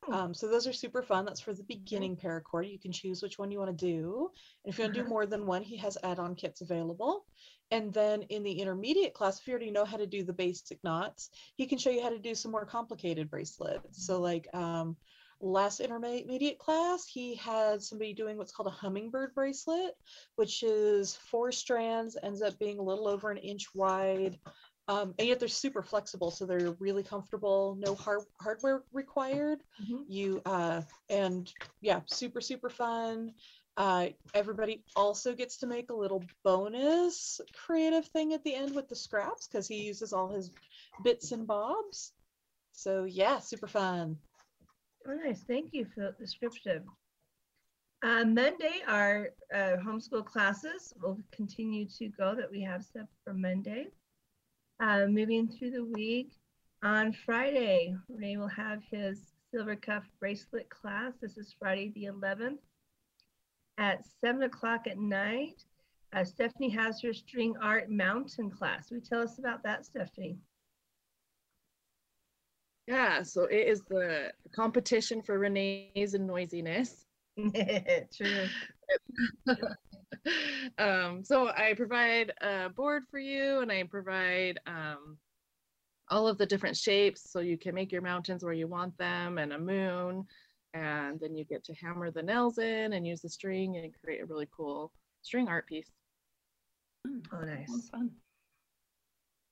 Hmm. 0.07 0.13
Um, 0.13 0.35
so 0.35 0.49
those 0.49 0.67
are 0.69 0.73
super 0.73 1.03
fun. 1.03 1.25
That's 1.25 1.41
for 1.41 1.55
the 1.55 1.65
beginning 1.65 2.17
paracord. 2.17 2.71
You 2.71 2.79
can 2.79 2.93
choose 2.93 3.23
which 3.23 3.39
one 3.39 3.51
you 3.51 3.59
want 3.59 3.77
to 3.77 3.87
do. 3.87 4.31
And 4.65 4.73
if 4.73 4.79
you 4.79 4.85
want 4.85 4.95
to 4.95 5.03
do 5.03 5.09
Uh-huh. 5.09 5.09
more 5.09 5.27
than 5.27 5.47
one, 5.47 5.63
he 5.63 5.77
has 5.79 5.99
add-on 6.05 6.37
kits 6.37 6.61
available. 6.61 7.27
And 7.73 7.93
then 7.93 8.23
in 8.23 8.45
the 8.45 8.61
intermediate 8.61 9.15
class, 9.15 9.41
if 9.41 9.47
you 9.49 9.53
already 9.53 9.73
know 9.73 9.85
how 9.85 9.97
to 9.97 10.07
do 10.07 10.25
the 10.25 10.33
basic 10.33 10.83
knots, 10.85 11.31
he 11.57 11.67
can 11.67 11.79
show 11.79 11.91
you 11.91 12.03
how 12.03 12.11
to 12.11 12.19
do 12.21 12.35
some 12.37 12.53
more 12.53 12.67
complicated 12.67 13.31
bracelets. 13.31 13.83
So 13.91 14.21
like 14.21 14.47
um, 14.55 14.97
last 15.41 15.81
intermediate 15.81 16.59
class, 16.59 17.07
he 17.07 17.35
had 17.35 17.83
somebody 17.83 18.13
doing 18.15 18.37
what's 18.37 18.53
called 18.53 18.69
a 18.69 18.71
hummingbird 18.71 19.35
bracelet, 19.35 19.95
which 20.37 20.63
is 20.63 21.17
four 21.17 21.53
strands, 21.53 22.17
ends 22.23 22.43
up 22.43 22.59
being 22.59 22.79
a 22.79 22.83
little 22.83 23.09
over 23.09 23.31
an 23.31 23.39
inch 23.39 23.75
wide. 23.75 24.39
Um, 24.89 25.15
and 25.19 25.27
yet 25.27 25.41
they're 25.41 25.49
super 25.49 25.83
flexible, 25.83 26.31
so 26.31 26.47
they're 26.47 26.77
really 26.79 27.03
comfortable. 27.03 27.77
No 27.81 27.95
hard 27.97 28.21
hardware 28.41 28.85
required. 28.93 29.59
Mhm. 29.83 30.05
You 30.09 30.43
uh, 30.47 30.83
and 31.09 31.53
yeah, 31.81 32.01
super 32.07 32.41
super 32.41 32.71
fun. 32.71 33.35
Uh, 33.77 34.09
everybody 34.33 34.85
also 34.95 35.35
gets 35.35 35.59
to 35.59 35.67
make 35.67 35.91
a 35.91 35.95
little 35.95 36.25
bonus 36.45 37.41
creative 37.53 38.07
thing 38.07 38.33
at 38.33 38.43
the 38.45 38.55
end 38.55 38.75
with 38.75 38.89
the 38.89 38.97
scraps 38.97 39.47
because 39.47 39.69
he 39.69 39.85
uses 39.85 40.13
all 40.13 40.29
his 40.29 40.51
bits 41.03 41.33
and 41.33 41.47
bobs. 41.47 42.13
So 42.73 43.05
yeah, 43.05 43.41
super 43.41 43.67
fun. 43.67 44.17
Oh, 45.09 45.15
nice. 45.15 45.45
Thank 45.45 45.73
you 45.73 45.87
for 45.95 46.01
the 46.01 46.15
description. 46.19 46.85
Uh, 48.03 48.25
Monday, 48.25 48.83
our 48.89 49.31
uh, 49.55 49.77
homeschool 49.85 50.25
classes 50.25 50.93
will 51.01 51.19
continue 51.31 51.87
to 51.99 52.09
go 52.09 52.35
that 52.35 52.51
we 52.51 52.61
have 52.63 52.85
set 52.85 53.07
for 53.25 53.33
Monday. 53.33 53.87
Uh, 54.81 55.07
moving 55.07 55.49
through 55.49 55.71
the 55.71 55.85
week, 55.85 56.33
on 56.83 57.13
Friday, 57.13 57.95
Renee 58.09 58.37
will 58.37 58.49
have 58.49 58.83
his 58.91 59.33
silver 59.51 59.77
cuff 59.77 60.05
bracelet 60.19 60.69
class. 60.69 61.15
This 61.21 61.39
is 61.39 61.55
Friday 61.59 61.93
the 61.95 62.05
11th 62.05 62.59
at 63.79 64.05
7 64.21 64.43
o'clock 64.43 64.87
at 64.87 64.99
night. 64.99 65.63
Uh, 66.13 66.25
Stephanie 66.25 66.69
has 66.71 67.01
her 67.01 67.13
string 67.13 67.55
art 67.63 67.91
mountain 67.91 68.51
class. 68.51 68.91
Will 68.91 68.99
you 68.99 69.05
tell 69.09 69.23
us 69.23 69.39
about 69.39 69.63
that, 69.63 69.87
Stephanie? 69.87 70.37
Yeah, 72.87 73.23
so 73.23 73.45
it 73.45 73.67
is 73.67 73.83
the 73.89 74.33
competition 74.55 75.21
for 75.23 75.39
Renee's 75.39 76.15
and 76.15 76.27
noisiness. 76.27 77.07
True. 78.17 78.47
um, 80.79 81.25
so 81.25 81.49
I 81.49 81.75
provide 81.77 82.33
a 82.41 82.69
board 82.69 83.03
for 83.11 83.19
you 83.19 83.61
and 83.61 83.73
I 83.73 83.83
provide 83.85 84.61
um, 84.67 85.19
all 86.09 86.29
of 86.29 86.39
the 86.39 86.47
different 86.47 86.77
shapes 86.77 87.31
so 87.31 87.41
you 87.41 87.59
can 87.59 87.75
make 87.75 87.91
your 87.91 88.03
mountains 88.03 88.45
where 88.45 88.53
you 88.53 88.69
want 88.69 88.97
them 88.99 89.39
and 89.39 89.53
a 89.53 89.59
moon. 89.59 90.25
And 90.75 91.19
then 91.19 91.35
you 91.35 91.45
get 91.45 91.65
to 91.65 91.75
hammer 91.75 92.11
the 92.11 92.23
nails 92.23 92.59
in 92.59 92.93
and 92.93 93.07
use 93.07 93.23
the 93.23 93.29
string 93.29 93.77
and 93.77 93.93
create 94.05 94.23
a 94.23 94.27
really 94.27 94.49
cool 94.55 94.93
string 95.23 95.49
art 95.49 95.67
piece. 95.67 95.91
Oh, 97.33 97.45
nice. 97.45 97.67
Sounds 97.67 97.89
fun. 97.89 98.11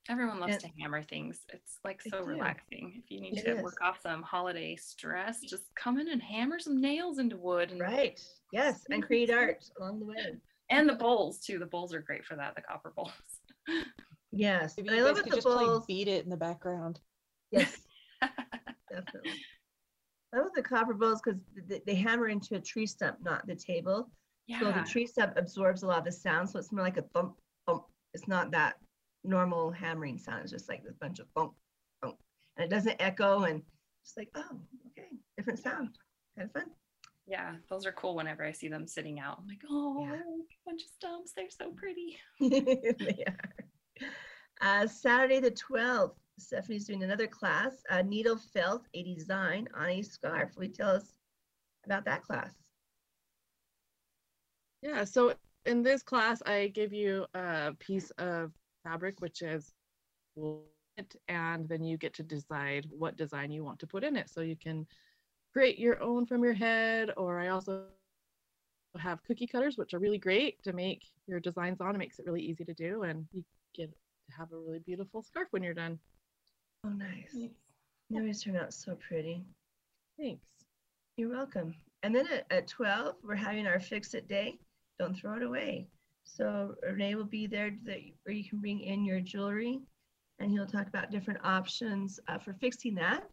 Everyone 0.09 0.39
loves 0.39 0.55
And- 0.55 0.63
to 0.63 0.69
hammer 0.81 1.03
things. 1.03 1.45
It's 1.49 1.79
like 1.85 2.03
so 2.03 2.23
relaxing. 2.23 3.01
If 3.03 3.11
you 3.11 3.21
need 3.21 3.39
It 3.39 3.45
to 3.45 3.57
is. 3.57 3.63
work 3.63 3.81
off 3.81 4.01
some 4.03 4.23
holiday 4.23 4.77
stress, 4.77 5.41
just 5.41 5.75
come 5.75 5.99
in 5.99 6.09
and 6.09 6.23
hammer 6.23 6.59
some 6.59 6.81
nails 6.81 7.19
into 7.19 7.37
wood. 7.39 7.71
And, 7.73 7.81
Right. 7.81 8.21
Yes. 8.53 8.85
And 8.91 9.03
create 9.03 9.31
art 9.31 9.65
along 9.79 10.01
the 10.01 10.07
way. 10.07 10.41
and 10.71 10.89
the 10.89 10.95
bowls 10.95 11.41
too. 11.41 11.59
The 11.59 11.67
bowls 11.67 11.95
are 11.95 12.01
great 12.03 12.25
for 12.25 12.37
that, 12.37 12.55
the 12.55 12.63
copper 12.63 12.91
bowls. 12.95 13.13
Yes. 14.31 14.75
Maybe 14.77 14.89
And 14.89 14.97
I 14.97 14.99
you 15.01 15.05
love 15.05 15.17
it 15.19 15.23
could 15.23 15.33
the 15.33 15.37
just 15.37 15.47
play 15.47 15.65
bowls. 15.65 15.87
beat 15.87 16.09
it 16.09 16.25
in 16.25 16.31
the 16.31 16.37
background. 16.37 17.01
Yes. 17.51 17.87
Definitely. 18.91 19.33
I 20.35 20.39
love 20.39 20.51
the 20.55 20.63
copper 20.63 20.95
bowls 20.95 21.23
because 21.25 21.41
they 21.87 21.95
hammer 21.95 22.29
into 22.29 22.57
a 22.57 22.61
tree 22.61 22.87
stump, 22.87 23.19
not 23.23 23.47
the 23.47 23.55
table. 23.55 24.11
Yeah. 24.49 24.59
So 24.61 24.73
the 24.73 24.83
tree 24.83 25.07
stump 25.07 25.35
absorbs 25.37 25.83
a 25.83 25.87
lot 25.87 25.99
of 26.01 26.05
the 26.05 26.13
sound, 26.13 26.51
so 26.51 26.59
it's 26.59 26.73
more 26.73 26.83
like 26.83 26.97
a 26.97 27.03
thump, 27.15 27.37
thump. 27.67 27.85
It's 28.13 28.27
not 28.29 28.51
that 28.51 28.75
normal 29.25 29.70
hammering 29.70 30.18
sound. 30.18 30.43
It's 30.43 30.53
just 30.53 30.68
like 30.68 30.85
this 30.85 30.97
bunch 31.01 31.18
of 31.18 31.27
thump, 31.37 31.55
thump, 32.03 32.16
and 32.57 32.64
it 32.64 32.70
doesn't 32.75 33.01
echo 33.01 33.43
and 33.45 33.62
just 34.05 34.16
like, 34.16 34.29
oh, 34.35 34.61
okay, 34.89 35.09
different 35.37 35.59
sound. 35.59 35.97
Kind 36.37 36.49
of 36.49 36.53
fun. 36.53 36.70
Yeah, 37.27 37.55
those 37.70 37.87
are 37.87 37.93
cool 37.93 38.16
whenever 38.16 38.45
I 38.45 38.53
see 38.53 38.68
them 38.68 38.87
sitting 38.87 39.18
out. 39.18 39.39
I'm 39.41 39.47
like, 39.49 39.62
oh, 39.70 40.03
Yeah. 40.03 40.20
bunch 40.66 40.83
of 40.83 40.89
stumps. 40.89 41.33
They're 41.35 41.49
so 41.49 41.70
pretty. 41.72 42.18
they 42.41 43.25
are. 43.27 44.05
Uh, 44.61 44.87
Saturday 44.87 45.41
the 45.41 45.51
12th, 45.51 46.14
Stephanie's 46.39 46.85
doing 46.87 47.03
another 47.03 47.27
class, 47.27 47.72
uh, 47.91 48.03
Needle 48.03 48.37
Felt, 48.37 48.83
a 48.93 49.03
design 49.03 49.68
on 49.75 49.89
a 49.89 50.03
scarf. 50.03 50.51
Will 50.57 50.64
you 50.64 50.72
tell 50.72 50.91
us 50.91 51.14
about 51.87 52.05
that 52.05 52.22
class? 52.22 52.53
Yeah, 54.83 55.05
so 55.05 55.35
in 55.64 55.83
this 55.83 56.03
class, 56.03 56.43
I 56.45 56.68
give 56.68 56.93
you 56.93 57.25
a 57.35 57.72
piece 57.79 58.11
of 58.18 58.53
fabric, 58.85 59.20
which 59.20 59.43
is 59.43 59.72
wool, 60.37 60.64
and 61.28 61.68
then 61.68 61.82
you 61.82 61.97
get 61.97 62.14
to 62.14 62.22
decide 62.22 62.87
what 62.91 63.16
design 63.16 63.51
you 63.51 63.64
want 63.64 63.80
to 63.80 63.87
put 63.87 64.05
in 64.05 64.16
it. 64.16 64.30
So 64.30 64.43
you 64.43 64.57
can 64.57 64.87
create 65.53 65.78
your 65.78 66.01
own 66.03 66.26
from 66.26 66.45
your 66.45 66.53
head, 66.53 67.11
or 67.16 67.41
I 67.41 67.49
also 67.49 67.85
have 68.99 69.24
cookie 69.24 69.47
cutters, 69.47 69.76
which 69.76 69.95
are 69.95 69.99
really 69.99 70.18
great 70.18 70.62
to 70.62 70.72
make 70.72 71.03
your 71.26 71.41
designs 71.41 71.80
on. 71.80 71.95
It 71.95 71.99
makes 71.99 72.18
it 72.18 72.26
really 72.26 72.43
easy 72.43 72.64
to 72.64 72.74
do, 72.74 73.03
and 73.03 73.26
you 73.32 73.45
get 73.74 73.91
to 73.91 74.37
have 74.37 74.53
a 74.53 74.57
really 74.57 74.80
beautiful 74.80 75.22
scarf 75.22 75.49
when 75.51 75.62
you're 75.62 75.74
done. 75.74 75.99
Oh, 76.85 76.91
nice. 76.91 77.35
They 78.11 78.18
always 78.18 78.43
turn 78.43 78.57
out 78.57 78.74
so 78.74 78.97
pretty. 78.97 79.43
Thanks. 80.18 80.45
You're 81.16 81.30
welcome. 81.30 81.74
And 82.03 82.14
then 82.14 82.26
at, 82.28 82.47
at 82.51 82.68
12, 82.68 83.16
we're 83.24 83.35
having 83.35 83.66
our 83.66 83.80
Fix 83.80 84.14
It 84.14 84.28
Day. 84.28 84.59
Don't 84.99 85.16
throw 85.16 85.37
it 85.37 85.43
away. 85.43 85.89
So 86.25 86.75
Renee 86.83 87.14
will 87.14 87.25
be 87.25 87.47
there 87.47 87.77
that, 87.85 87.99
where 88.25 88.35
you 88.35 88.49
can 88.49 88.61
bring 88.61 88.81
in 88.81 89.05
your 89.05 89.20
jewelry 89.20 89.81
and 90.39 90.51
he'll 90.51 90.66
talk 90.66 90.89
about 90.89 91.11
different 91.11 91.41
options 91.45 92.18
uh, 92.29 92.39
for 92.39 92.55
fixing 92.55 92.95
that. 92.97 93.29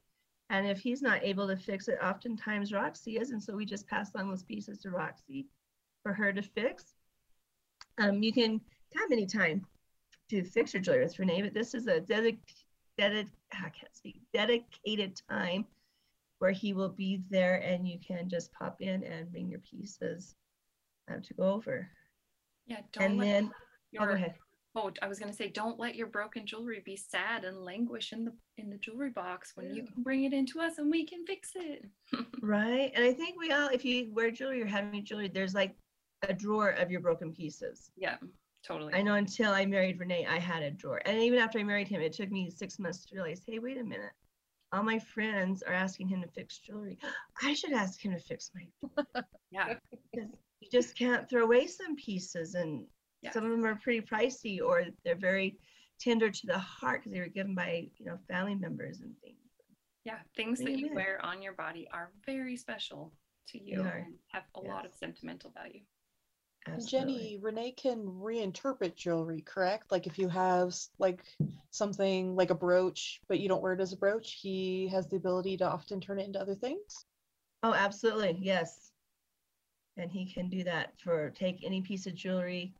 And 0.50 0.68
if 0.68 0.80
he's 0.80 1.02
not 1.02 1.24
able 1.24 1.48
to 1.48 1.56
fix 1.56 1.88
it, 1.88 1.98
oftentimes 2.04 2.74
Roxy 2.74 3.18
is. 3.18 3.32
And 3.32 3.42
so 3.42 3.56
we 3.56 3.66
just 3.66 3.88
pass 3.88 4.12
on 4.16 4.30
those 4.30 4.44
pieces 4.44 4.80
to 4.80 4.92
Roxy 4.92 5.48
for 6.04 6.14
her 6.14 6.34
to 6.34 6.42
fix. 6.42 6.94
Um, 7.98 8.22
you 8.22 8.34
can 8.34 8.60
come 8.96 9.12
anytime 9.12 9.66
to 10.30 10.44
fix 10.44 10.74
your 10.74 10.84
jewelry 10.84 11.04
with 11.04 11.18
Renee, 11.18 11.42
but 11.42 11.54
this 11.54 11.74
is 11.74 11.88
a 11.88 12.02
dedic- 12.02 12.38
dedic- 13.00 13.30
I 13.54 13.70
can't 13.70 13.96
speak, 13.96 14.22
dedicated 14.34 15.20
time 15.30 15.66
where 16.40 16.52
he 16.52 16.74
will 16.74 16.90
be 16.90 17.22
there 17.30 17.58
and 17.58 17.88
you 17.88 18.00
can 18.06 18.28
just 18.28 18.52
pop 18.52 18.82
in 18.82 19.04
and 19.04 19.32
bring 19.32 19.50
your 19.50 19.60
pieces 19.60 20.36
um, 21.10 21.22
to 21.22 21.34
go 21.34 21.44
over. 21.44 21.90
Yeah, 22.72 22.80
don't 22.94 23.04
And 23.04 23.18
let 23.18 23.26
then, 23.26 23.52
oh, 23.54 23.56
your 23.92 24.08
go 24.08 24.14
ahead. 24.14 24.36
oh, 24.76 24.92
I 25.02 25.08
was 25.08 25.20
gonna 25.20 25.34
say, 25.34 25.50
don't 25.50 25.78
let 25.80 25.96
your 25.96 26.08
broken 26.08 26.46
jewelry 26.46 26.82
be 26.86 26.96
sad 26.96 27.44
and 27.44 27.58
languish 27.66 28.14
in 28.14 28.24
the 28.26 28.32
in 28.58 28.70
the 28.70 28.78
jewelry 28.78 29.10
box 29.10 29.52
when 29.56 29.74
you 29.76 29.84
can 29.84 30.02
bring 30.04 30.24
it 30.24 30.34
into 30.34 30.60
us 30.62 30.78
and 30.78 30.90
we 30.90 31.06
can 31.06 31.26
fix 31.26 31.52
it. 31.56 31.86
Right. 32.42 32.92
And 32.96 33.04
I 33.06 33.14
think 33.14 33.38
we 33.40 33.52
all, 33.52 33.68
if 33.70 33.84
you 33.86 34.12
wear 34.14 34.32
jewelry 34.32 34.62
or 34.62 34.66
having 34.66 35.04
jewelry, 35.06 35.28
there's 35.28 35.54
like 35.54 35.76
a 36.28 36.34
drawer 36.34 36.70
of 36.72 36.90
your 36.90 37.02
broken 37.02 37.32
pieces. 37.34 37.92
yeah, 37.98 38.18
totally. 38.66 38.94
I 38.94 39.02
know 39.02 39.16
until 39.16 39.52
I 39.52 39.66
married 39.66 40.00
Renee, 40.00 40.26
I 40.28 40.40
had 40.40 40.64
a 40.64 40.72
drawer. 40.72 41.02
And 41.06 41.20
even 41.20 41.40
after 41.40 41.60
I 41.60 41.64
married 41.64 41.88
him, 41.88 42.02
it 42.02 42.14
took 42.14 42.32
me 42.32 42.50
six 42.50 42.80
months 42.80 43.06
to 43.06 43.16
realize, 43.16 43.42
hey, 43.46 43.60
wait 43.60 43.78
a 43.78 43.84
minute. 43.84 44.12
All 44.74 44.84
my 44.84 45.00
friends 45.00 45.62
are 45.64 45.74
asking 45.74 46.08
him 46.08 46.22
to 46.22 46.28
fix 46.30 46.60
jewelry. 46.60 46.98
I 47.44 47.54
should 47.54 47.74
ask 47.74 48.04
him 48.04 48.14
to 48.14 48.20
fix 48.20 48.52
my 48.56 49.22
Yeah, 49.52 49.74
because 50.14 50.30
you 50.62 50.70
just 50.72 50.98
can't 50.98 51.30
throw 51.30 51.44
away 51.44 51.68
some 51.68 51.96
pieces 51.96 52.56
and 52.56 52.86
Yeah. 53.22 53.32
some 53.32 53.44
of 53.46 53.52
them 53.52 53.66
are 53.66 53.76
pretty 53.76 54.02
pricey 54.02 54.62
or 54.62 54.86
they're 55.04 55.16
very 55.16 55.60
tender 56.00 56.32
to 56.32 56.48
the 56.48 56.58
heart 56.58 57.02
because 57.02 57.12
they 57.12 57.20
were 57.20 57.28
given 57.28 57.54
by 57.54 57.90
you 57.98 58.06
know 58.06 58.18
family 58.30 58.56
members 58.56 59.02
and 59.02 59.14
things 59.22 59.38
yeah. 60.04 60.18
Things 60.36 60.58
that 60.60 60.80
you 60.80 60.90
wear 60.96 61.24
on 61.24 61.44
your 61.44 61.54
body 61.54 61.88
are 61.94 62.12
very 62.26 62.58
special 62.58 63.14
to 63.50 63.62
you 63.64 63.82
are. 63.82 63.98
and 64.08 64.16
have 64.30 64.46
a 64.56 64.60
lot 64.60 64.84
of 64.84 64.94
sentimental 64.96 65.52
value. 65.52 65.82
Absolutely. 66.68 66.90
Jenny, 66.90 67.38
Renee 67.42 67.72
can 67.72 68.06
reinterpret 68.06 68.96
jewelry, 68.96 69.42
correct? 69.42 69.92
Like 69.92 70.08
if 70.08 70.18
you 70.18 70.28
have 70.30 70.76
like 71.00 71.24
something 71.72 72.36
like 72.36 72.50
a 72.50 72.56
brooch, 72.56 73.22
but 73.28 73.40
you 73.40 73.48
don't 73.48 73.62
wear 73.62 73.74
it 73.74 73.80
as 73.82 73.94
a 73.94 73.98
brooch, 73.98 74.40
he 74.42 74.88
has 74.88 75.08
the 75.08 75.18
ability 75.18 75.58
to 75.58 75.70
often 75.70 76.00
turn 76.00 76.20
it 76.20 76.26
into 76.26 76.40
other 76.40 76.56
things. 76.56 77.06
oh 77.64 77.74
absolutely 77.74 78.38
yes 78.42 78.91
and 79.98 80.12
he 80.12 80.26
can 80.32 80.50
do 80.50 80.64
that 80.64 80.94
for 81.04 81.30
take 81.32 81.64
any 81.64 81.82
piece 81.82 82.08
of 82.08 82.16
jewelry 82.16 82.74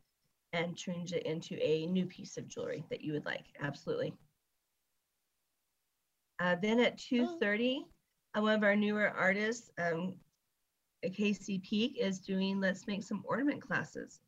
and 0.52 0.76
change 0.76 1.12
it 1.12 1.24
into 1.24 1.56
a 1.62 1.86
new 1.86 2.06
piece 2.06 2.36
of 2.36 2.48
jewelry 2.48 2.84
that 2.90 3.00
you 3.00 3.12
would 3.12 3.24
like. 3.24 3.46
Absolutely. 3.60 4.14
Uh, 6.40 6.56
then 6.60 6.80
at 6.80 6.98
2.30 6.98 7.84
uh, 8.36 8.40
one 8.40 8.54
of 8.54 8.64
our 8.64 8.74
newer 8.74 9.08
artists 9.08 9.70
um, 9.78 10.14
casey 11.12 11.58
peak 11.58 11.98
is 12.00 12.18
doing 12.18 12.60
let's 12.60 12.86
make 12.86 13.02
some 13.02 13.22
ornament 13.26 13.60
classes 13.60 14.20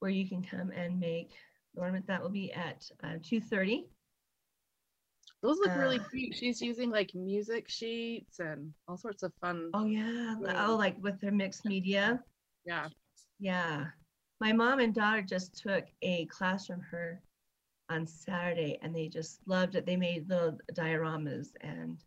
where 0.00 0.10
you 0.10 0.28
can 0.28 0.42
come 0.42 0.72
and 0.72 0.98
make 0.98 1.30
the 1.74 1.80
ornament. 1.80 2.06
That 2.08 2.20
will 2.20 2.28
be 2.28 2.52
at 2.52 2.90
uh, 3.04 3.18
2.30 3.22 3.84
Those 5.42 5.58
look 5.58 5.74
really 5.76 5.98
Uh, 5.98 6.04
cute. 6.10 6.34
She's 6.36 6.60
using 6.62 6.90
like 6.90 7.14
music 7.14 7.68
sheets 7.68 8.38
and 8.38 8.72
all 8.86 8.96
sorts 8.96 9.22
of 9.22 9.32
fun. 9.40 9.70
oh 9.74 9.86
yeah 9.86 10.36
Yeah. 10.40 10.66
oh 10.68 10.76
like 10.76 10.96
with 11.02 11.20
her 11.22 11.32
mixed 11.32 11.64
media 11.64 12.22
Yeah. 12.64 12.88
Yeah. 13.40 13.86
My 14.40 14.52
mom 14.52 14.78
and 14.80 14.94
daughter 14.94 15.22
just 15.22 15.54
took 15.60 15.84
a 16.02 16.26
class 16.26 16.66
from 16.66 16.80
her 16.80 17.20
on 17.90 18.06
Saturday 18.06 18.78
and 18.82 18.94
they 18.94 19.08
just 19.08 19.40
loved 19.46 19.74
it. 19.74 19.84
They 19.86 19.96
made 19.96 20.28
little 20.28 20.58
dioramas 20.74 21.48
and 21.60 21.98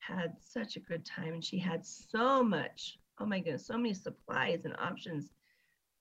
had 0.00 0.34
such 0.40 0.76
a 0.76 0.80
good 0.80 1.04
time. 1.04 1.32
And 1.34 1.44
she 1.44 1.58
had 1.58 1.84
so 1.84 2.42
much, 2.44 2.98
oh 3.18 3.26
my 3.26 3.40
goodness, 3.40 3.66
so 3.66 3.76
many 3.76 3.92
supplies 3.94 4.64
and 4.66 4.74
options. 4.78 5.32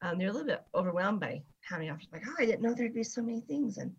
Um, 0.01 0.17
they're 0.17 0.29
a 0.29 0.31
little 0.31 0.47
bit 0.47 0.63
overwhelmed 0.75 1.19
by 1.21 1.41
how 1.61 1.77
many 1.77 1.89
options. 1.89 2.11
Like, 2.13 2.23
oh, 2.27 2.35
I 2.37 2.45
didn't 2.45 2.61
know 2.61 2.73
there'd 2.73 2.93
be 2.93 3.03
so 3.03 3.21
many 3.21 3.41
things. 3.41 3.77
And 3.77 3.91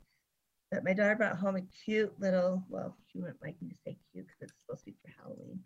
but 0.71 0.85
my 0.85 0.93
daughter 0.93 1.15
brought 1.15 1.39
home 1.39 1.57
a 1.57 1.63
cute 1.85 2.13
little, 2.19 2.65
well, 2.69 2.97
she 3.11 3.19
wouldn't 3.19 3.43
like 3.43 3.61
me 3.63 3.69
to 3.69 3.77
say 3.85 3.97
cute 4.13 4.27
because 4.27 4.43
it's 4.43 4.53
supposed 4.65 4.85
to 4.85 4.91
be 4.91 4.97
for 5.03 5.23
Halloween, 5.23 5.61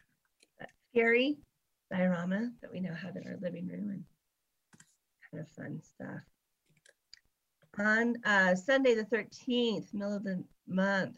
but 0.58 0.68
scary 0.90 1.38
diorama 1.90 2.50
that 2.60 2.72
we 2.72 2.80
now 2.80 2.94
have 2.94 3.16
in 3.16 3.26
our 3.26 3.38
living 3.40 3.66
room 3.66 3.90
and 3.90 4.04
kind 5.30 5.40
of 5.40 5.48
fun 5.48 5.80
stuff. 5.82 6.20
On 7.78 8.16
uh, 8.24 8.54
Sunday, 8.54 8.94
the 8.94 9.04
13th, 9.04 9.94
middle 9.94 10.16
of 10.16 10.24
the 10.24 10.44
month, 10.66 11.16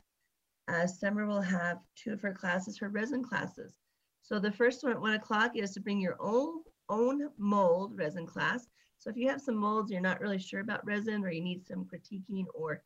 uh, 0.68 0.87
Summer 0.87 1.26
will 1.26 1.41
have 1.41 1.78
two 1.97 2.12
of 2.12 2.20
her 2.20 2.33
classes, 2.33 2.78
her 2.78 2.89
resin 2.89 3.24
classes. 3.24 3.74
So 4.22 4.39
the 4.39 4.53
first 4.53 4.85
one 4.85 4.93
at 4.93 5.01
one 5.01 5.14
o'clock 5.14 5.57
is 5.57 5.72
to 5.72 5.80
bring 5.80 6.01
your 6.01 6.16
own 6.20 6.62
own 6.89 7.28
mold 7.39 7.97
resin 7.97 8.26
class. 8.26 8.66
So 8.99 9.11
if 9.11 9.16
you 9.16 9.28
have 9.28 9.41
some 9.41 9.57
molds 9.57 9.91
you're 9.91 10.01
not 10.01 10.20
really 10.20 10.39
sure 10.39 10.61
about 10.61 10.85
resin 10.85 11.24
or 11.24 11.30
you 11.30 11.41
need 11.41 11.66
some 11.66 11.85
critiquing 11.85 12.45
or 12.55 12.83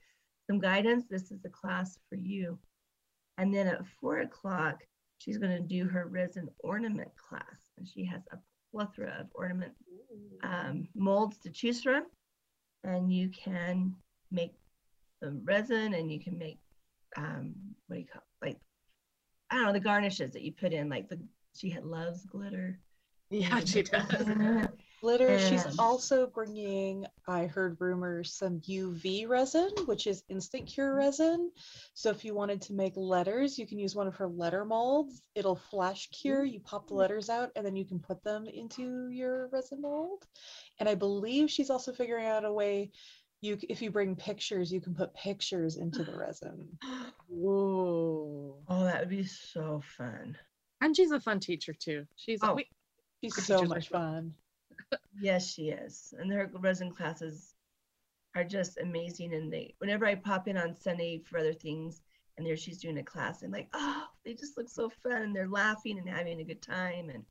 some 0.46 0.58
guidance, 0.60 1.04
this 1.08 1.30
is 1.30 1.44
a 1.44 1.50
class 1.50 1.98
for 2.08 2.16
you. 2.16 2.58
And 3.38 3.52
then 3.54 3.66
at 3.66 3.86
four 4.00 4.20
o'clock, 4.20 4.76
she's 5.18 5.38
going 5.38 5.52
to 5.52 5.60
do 5.60 5.86
her 5.86 6.06
resin 6.06 6.48
ornament 6.60 7.10
class. 7.16 7.72
And 7.76 7.86
she 7.86 8.04
has 8.06 8.22
a 8.32 8.38
plethora 8.72 9.16
of 9.20 9.26
ornament 9.34 9.72
um, 10.42 10.88
molds 10.94 11.38
to 11.38 11.50
choose 11.50 11.82
from. 11.82 12.04
And 12.84 13.12
you 13.12 13.28
can 13.30 13.94
make 14.30 14.54
the 15.20 15.38
resin 15.44 15.94
and 15.94 16.10
you 16.10 16.20
can 16.20 16.38
make, 16.38 16.58
um, 17.16 17.54
what 17.86 17.96
do 17.96 18.00
you 18.00 18.06
call 18.06 18.22
like, 18.42 18.58
I 19.50 19.56
don't 19.56 19.66
know, 19.66 19.72
the 19.72 19.80
garnishes 19.80 20.32
that 20.32 20.42
you 20.42 20.52
put 20.52 20.72
in, 20.72 20.88
like 20.88 21.08
the, 21.08 21.18
she 21.56 21.70
had 21.70 21.84
loves 21.84 22.24
glitter. 22.24 22.78
Yeah, 23.30 23.60
she 23.64 23.82
does. 23.82 24.24
Glitter. 25.02 25.38
She's 25.38 25.78
also 25.78 26.26
bringing, 26.26 27.06
I 27.28 27.46
heard 27.46 27.76
rumors, 27.80 28.32
some 28.32 28.60
UV 28.60 29.28
resin, 29.28 29.70
which 29.84 30.06
is 30.06 30.24
instant 30.28 30.66
cure 30.66 30.94
resin. 30.94 31.50
So 31.94 32.10
if 32.10 32.24
you 32.24 32.34
wanted 32.34 32.62
to 32.62 32.72
make 32.72 32.94
letters, 32.96 33.58
you 33.58 33.66
can 33.66 33.78
use 33.78 33.94
one 33.94 34.06
of 34.06 34.16
her 34.16 34.26
letter 34.26 34.64
molds. 34.64 35.22
It'll 35.34 35.56
flash 35.56 36.08
cure. 36.10 36.44
You 36.44 36.60
pop 36.60 36.88
the 36.88 36.94
letters 36.94 37.28
out, 37.28 37.50
and 37.56 37.64
then 37.64 37.76
you 37.76 37.84
can 37.84 37.98
put 37.98 38.24
them 38.24 38.46
into 38.46 39.08
your 39.10 39.48
resin 39.52 39.82
mold. 39.82 40.26
And 40.80 40.88
I 40.88 40.94
believe 40.94 41.50
she's 41.50 41.70
also 41.70 41.92
figuring 41.92 42.26
out 42.26 42.44
a 42.44 42.52
way. 42.52 42.90
You, 43.42 43.58
if 43.68 43.82
you 43.82 43.90
bring 43.90 44.16
pictures, 44.16 44.72
you 44.72 44.80
can 44.80 44.94
put 44.94 45.14
pictures 45.14 45.76
into 45.76 46.02
the 46.04 46.16
resin. 46.16 46.68
Whoa. 47.28 48.56
Oh, 48.68 48.84
that 48.84 49.00
would 49.00 49.10
be 49.10 49.24
so 49.24 49.82
fun. 49.96 50.36
And 50.80 50.96
she's 50.96 51.10
a 51.10 51.20
fun 51.20 51.38
teacher 51.38 51.74
too. 51.74 52.06
She's 52.16 52.40
Oh. 52.42 52.54
we, 52.54 52.66
She's 53.22 53.44
so 53.44 53.62
much 53.62 53.88
fun. 53.88 54.34
Yes, 55.18 55.50
she 55.50 55.70
is. 55.70 56.12
And 56.18 56.30
her 56.30 56.50
resin 56.60 56.92
classes 56.92 57.54
are 58.34 58.44
just 58.44 58.78
amazing. 58.78 59.32
And 59.34 59.50
they, 59.50 59.74
whenever 59.78 60.04
I 60.04 60.14
pop 60.14 60.46
in 60.46 60.58
on 60.58 60.76
Sunday 60.76 61.22
for 61.24 61.38
other 61.38 61.54
things, 61.54 62.02
and 62.36 62.46
there 62.46 62.56
she's 62.56 62.78
doing 62.78 62.98
a 62.98 63.02
class, 63.02 63.42
I'm 63.42 63.50
like, 63.50 63.68
oh, 63.72 64.04
they 64.24 64.34
just 64.34 64.58
look 64.58 64.68
so 64.68 64.90
fun, 65.02 65.22
and 65.22 65.34
they're 65.34 65.48
laughing 65.48 65.98
and 65.98 66.08
having 66.08 66.40
a 66.40 66.44
good 66.44 66.60
time, 66.60 67.08
and 67.08 67.24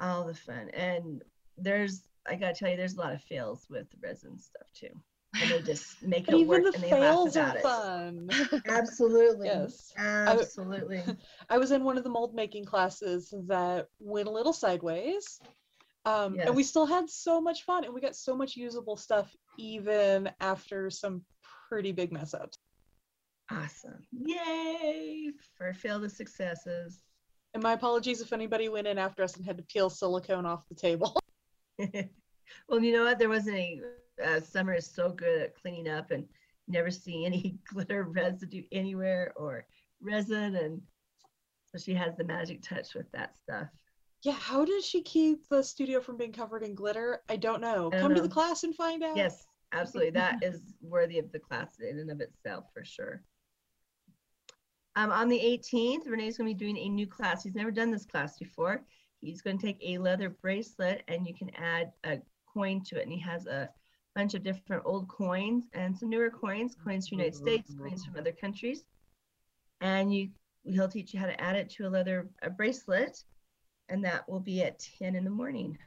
all 0.00 0.24
the 0.24 0.34
fun. 0.34 0.70
And 0.70 1.22
there's, 1.56 2.08
I 2.26 2.34
gotta 2.36 2.54
tell 2.54 2.70
you, 2.70 2.76
there's 2.76 2.96
a 2.96 3.00
lot 3.00 3.12
of 3.12 3.22
fails 3.22 3.66
with 3.68 3.86
resin 4.02 4.38
stuff 4.38 4.72
too, 4.72 4.98
and 5.40 5.50
they 5.50 5.60
just 5.60 6.02
make 6.02 6.26
But 6.26 6.34
it 6.34 6.38
even 6.38 6.48
work 6.48 6.72
the 6.72 6.72
and 6.74 6.84
they 6.84 7.00
laugh 7.00 7.26
about 7.30 7.54
are 7.54 7.58
it. 7.58 7.62
fun. 7.62 8.30
Absolutely. 8.68 9.46
Yes. 9.46 9.92
Absolutely. 9.96 11.02
I 11.50 11.58
was 11.58 11.70
in 11.70 11.84
one 11.84 11.96
of 11.98 12.04
the 12.04 12.10
mold 12.10 12.34
making 12.34 12.64
classes 12.64 13.32
that 13.48 13.86
went 14.00 14.28
a 14.28 14.30
little 14.30 14.52
sideways. 14.52 15.40
Um, 16.04 16.38
And 16.40 16.56
we 16.56 16.62
still 16.62 16.86
had 16.86 17.08
so 17.10 17.40
much 17.40 17.64
fun 17.64 17.84
and 17.84 17.92
we 17.94 18.00
got 18.00 18.16
so 18.16 18.34
much 18.36 18.56
usable 18.56 18.96
stuff 18.96 19.34
even 19.58 20.30
after 20.40 20.90
some 20.90 21.22
pretty 21.68 21.92
big 21.92 22.12
mess 22.12 22.34
ups. 22.34 22.56
awesome. 23.50 24.06
Yay 24.12 25.32
for 25.56 25.72
fail 25.74 25.98
the 25.98 26.08
successes. 26.08 27.00
And 27.54 27.62
my 27.62 27.72
apologies 27.72 28.20
if 28.20 28.32
anybody 28.32 28.68
went 28.68 28.86
in 28.86 28.98
after 28.98 29.22
us 29.22 29.36
and 29.36 29.44
had 29.44 29.56
to 29.58 29.64
peel 29.64 29.90
silicone 29.90 30.46
off 30.46 30.68
the 30.68 30.74
table. 30.74 31.18
well, 31.78 32.80
you 32.82 32.92
know 32.92 33.04
what? 33.04 33.18
There 33.18 33.28
wasn't 33.28 33.56
any. 33.56 33.82
Uh, 34.24 34.40
Summer 34.40 34.74
is 34.74 34.86
so 34.90 35.10
good 35.10 35.42
at 35.42 35.54
cleaning 35.54 35.88
up 35.88 36.10
and 36.10 36.24
never 36.66 36.90
see 36.90 37.24
any 37.24 37.58
glitter 37.72 38.04
residue 38.04 38.64
anywhere 38.72 39.32
or 39.36 39.66
resin, 40.00 40.56
and 40.56 40.80
so 41.66 41.78
she 41.78 41.94
has 41.94 42.16
the 42.16 42.24
magic 42.24 42.62
touch 42.62 42.94
with 42.94 43.10
that 43.12 43.36
stuff. 43.36 43.68
yeah, 44.22 44.32
how 44.32 44.64
does 44.64 44.84
she 44.84 45.02
keep 45.02 45.46
the 45.48 45.62
studio 45.62 46.00
from 46.00 46.16
being 46.16 46.32
covered 46.32 46.62
in 46.62 46.74
glitter? 46.74 47.22
I 47.28 47.36
don't 47.36 47.60
know. 47.60 47.90
I 47.92 48.00
Come 48.00 48.14
to 48.14 48.20
the 48.20 48.28
class 48.28 48.64
and 48.64 48.74
find 48.74 49.02
out. 49.02 49.16
Yes, 49.16 49.46
absolutely. 49.72 50.10
That 50.12 50.38
is 50.42 50.74
worthy 50.80 51.18
of 51.18 51.30
the 51.32 51.38
class 51.38 51.78
in 51.80 51.98
and 51.98 52.10
of 52.10 52.20
itself 52.20 52.64
for 52.72 52.84
sure. 52.84 53.22
Um, 54.96 55.12
on 55.12 55.28
the 55.28 55.38
18th, 55.38 56.08
Renee's 56.08 56.36
going 56.38 56.48
to 56.48 56.54
be 56.54 56.58
doing 56.58 56.76
a 56.76 56.88
new 56.88 57.06
class. 57.06 57.44
He's 57.44 57.54
never 57.54 57.70
done 57.70 57.92
this 57.92 58.04
class 58.04 58.36
before. 58.36 58.82
He's 59.20 59.42
going 59.42 59.56
to 59.56 59.64
take 59.64 59.78
a 59.80 59.98
leather 59.98 60.30
bracelet 60.30 61.02
and 61.06 61.24
you 61.26 61.34
can 61.34 61.50
add 61.54 61.92
a 62.04 62.18
coin 62.52 62.82
to 62.86 62.98
it. 62.98 63.04
And 63.04 63.12
he 63.12 63.20
has 63.20 63.46
a 63.46 63.68
bunch 64.18 64.34
of 64.34 64.42
different 64.42 64.82
old 64.84 65.06
coins 65.06 65.68
and 65.74 65.96
some 65.96 66.10
newer 66.10 66.28
coins, 66.28 66.74
coins 66.84 67.06
from 67.06 67.18
the 67.18 67.24
United 67.24 67.38
States, 67.38 67.72
coins 67.78 68.04
from 68.04 68.16
other 68.16 68.32
countries. 68.32 68.82
And 69.80 70.12
you 70.12 70.30
he'll 70.64 70.88
teach 70.88 71.14
you 71.14 71.20
how 71.20 71.26
to 71.26 71.40
add 71.40 71.54
it 71.54 71.70
to 71.70 71.86
a 71.86 71.88
leather 71.88 72.28
a 72.42 72.50
bracelet. 72.50 73.22
And 73.88 74.04
that 74.04 74.28
will 74.28 74.40
be 74.40 74.64
at 74.64 74.84
10 74.98 75.14
in 75.14 75.22
the 75.22 75.30
morning. 75.30 75.78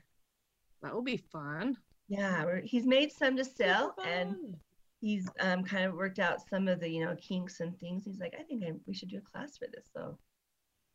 that 0.82 0.96
will 0.96 1.02
be 1.02 1.18
fun. 1.18 1.76
Yeah, 2.08 2.62
he's 2.64 2.86
made 2.86 3.12
some 3.12 3.36
to 3.36 3.44
sell 3.44 3.96
and 4.06 4.56
he's 5.02 5.28
um, 5.42 5.66
kind 5.66 5.84
of 5.84 5.94
worked 5.94 6.20
out 6.20 6.40
some 6.50 6.70
of 6.70 6.80
the 6.80 6.90
you 6.90 7.04
know 7.04 7.18
kinks 7.18 7.60
and 7.60 7.78
things. 7.82 8.06
He's 8.06 8.22
like, 8.22 8.34
I 8.40 8.44
think 8.44 8.64
I, 8.64 8.72
we 8.88 8.94
should 8.94 9.10
do 9.10 9.18
a 9.18 9.30
class 9.30 9.58
for 9.58 9.68
this, 9.74 9.90
so 9.94 10.18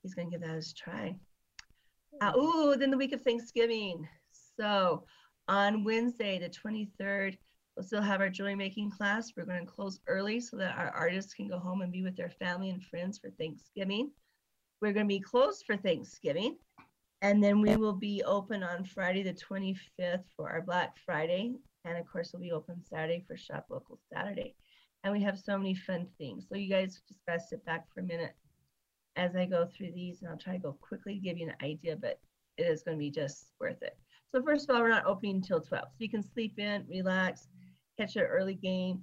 he's 0.02 0.14
gonna 0.14 0.30
give 0.30 0.40
that 0.40 0.56
a 0.56 0.74
try. 0.74 1.14
Uh, 2.22 2.32
ooh, 2.34 2.76
then 2.78 2.90
the 2.90 2.96
week 2.96 3.12
of 3.12 3.20
Thanksgiving. 3.20 4.08
So 4.58 5.04
on 5.48 5.84
Wednesday, 5.84 6.38
the 6.38 6.48
23rd, 6.48 7.36
we'll 7.76 7.84
still 7.84 8.02
have 8.02 8.20
our 8.20 8.28
jewelry 8.28 8.54
making 8.54 8.90
class. 8.90 9.32
We're 9.36 9.44
going 9.44 9.64
to 9.64 9.70
close 9.70 10.00
early 10.06 10.40
so 10.40 10.56
that 10.56 10.76
our 10.76 10.90
artists 10.90 11.34
can 11.34 11.48
go 11.48 11.58
home 11.58 11.82
and 11.82 11.92
be 11.92 12.02
with 12.02 12.16
their 12.16 12.30
family 12.30 12.70
and 12.70 12.82
friends 12.82 13.18
for 13.18 13.30
Thanksgiving. 13.30 14.10
We're 14.80 14.92
going 14.92 15.06
to 15.06 15.14
be 15.14 15.20
closed 15.20 15.64
for 15.66 15.76
Thanksgiving. 15.76 16.56
And 17.22 17.42
then 17.42 17.60
we 17.60 17.76
will 17.76 17.94
be 17.94 18.22
open 18.24 18.62
on 18.62 18.84
Friday, 18.84 19.22
the 19.22 19.32
25th 19.32 20.24
for 20.36 20.50
our 20.50 20.60
Black 20.60 20.96
Friday. 21.04 21.54
And 21.84 21.96
of 21.96 22.06
course, 22.06 22.30
we'll 22.32 22.42
be 22.42 22.52
open 22.52 22.82
Saturday 22.84 23.24
for 23.26 23.36
Shop 23.36 23.66
Local 23.70 23.98
Saturday. 24.12 24.54
And 25.02 25.12
we 25.12 25.22
have 25.22 25.38
so 25.38 25.56
many 25.56 25.74
fun 25.74 26.08
things. 26.18 26.46
So 26.48 26.56
you 26.56 26.68
guys 26.68 27.00
just 27.08 27.20
gotta 27.26 27.40
sit 27.40 27.64
back 27.64 27.86
for 27.94 28.00
a 28.00 28.04
minute 28.04 28.34
as 29.16 29.34
I 29.34 29.46
go 29.46 29.66
through 29.66 29.92
these, 29.92 30.20
and 30.20 30.30
I'll 30.30 30.36
try 30.36 30.52
to 30.52 30.58
go 30.58 30.76
quickly 30.80 31.14
to 31.14 31.20
give 31.20 31.38
you 31.38 31.48
an 31.48 31.66
idea, 31.66 31.96
but 31.96 32.20
it 32.58 32.64
is 32.64 32.82
going 32.82 32.96
to 32.96 33.00
be 33.00 33.10
just 33.10 33.52
worth 33.58 33.82
it. 33.82 33.96
So 34.36 34.42
first 34.42 34.68
of 34.68 34.76
all, 34.76 34.82
we're 34.82 34.90
not 34.90 35.06
opening 35.06 35.36
until 35.36 35.62
12. 35.62 35.82
So 35.82 35.96
you 35.96 36.10
can 36.10 36.22
sleep 36.22 36.58
in, 36.58 36.84
relax, 36.90 37.48
catch 37.98 38.16
an 38.16 38.24
early 38.24 38.54
game, 38.54 39.00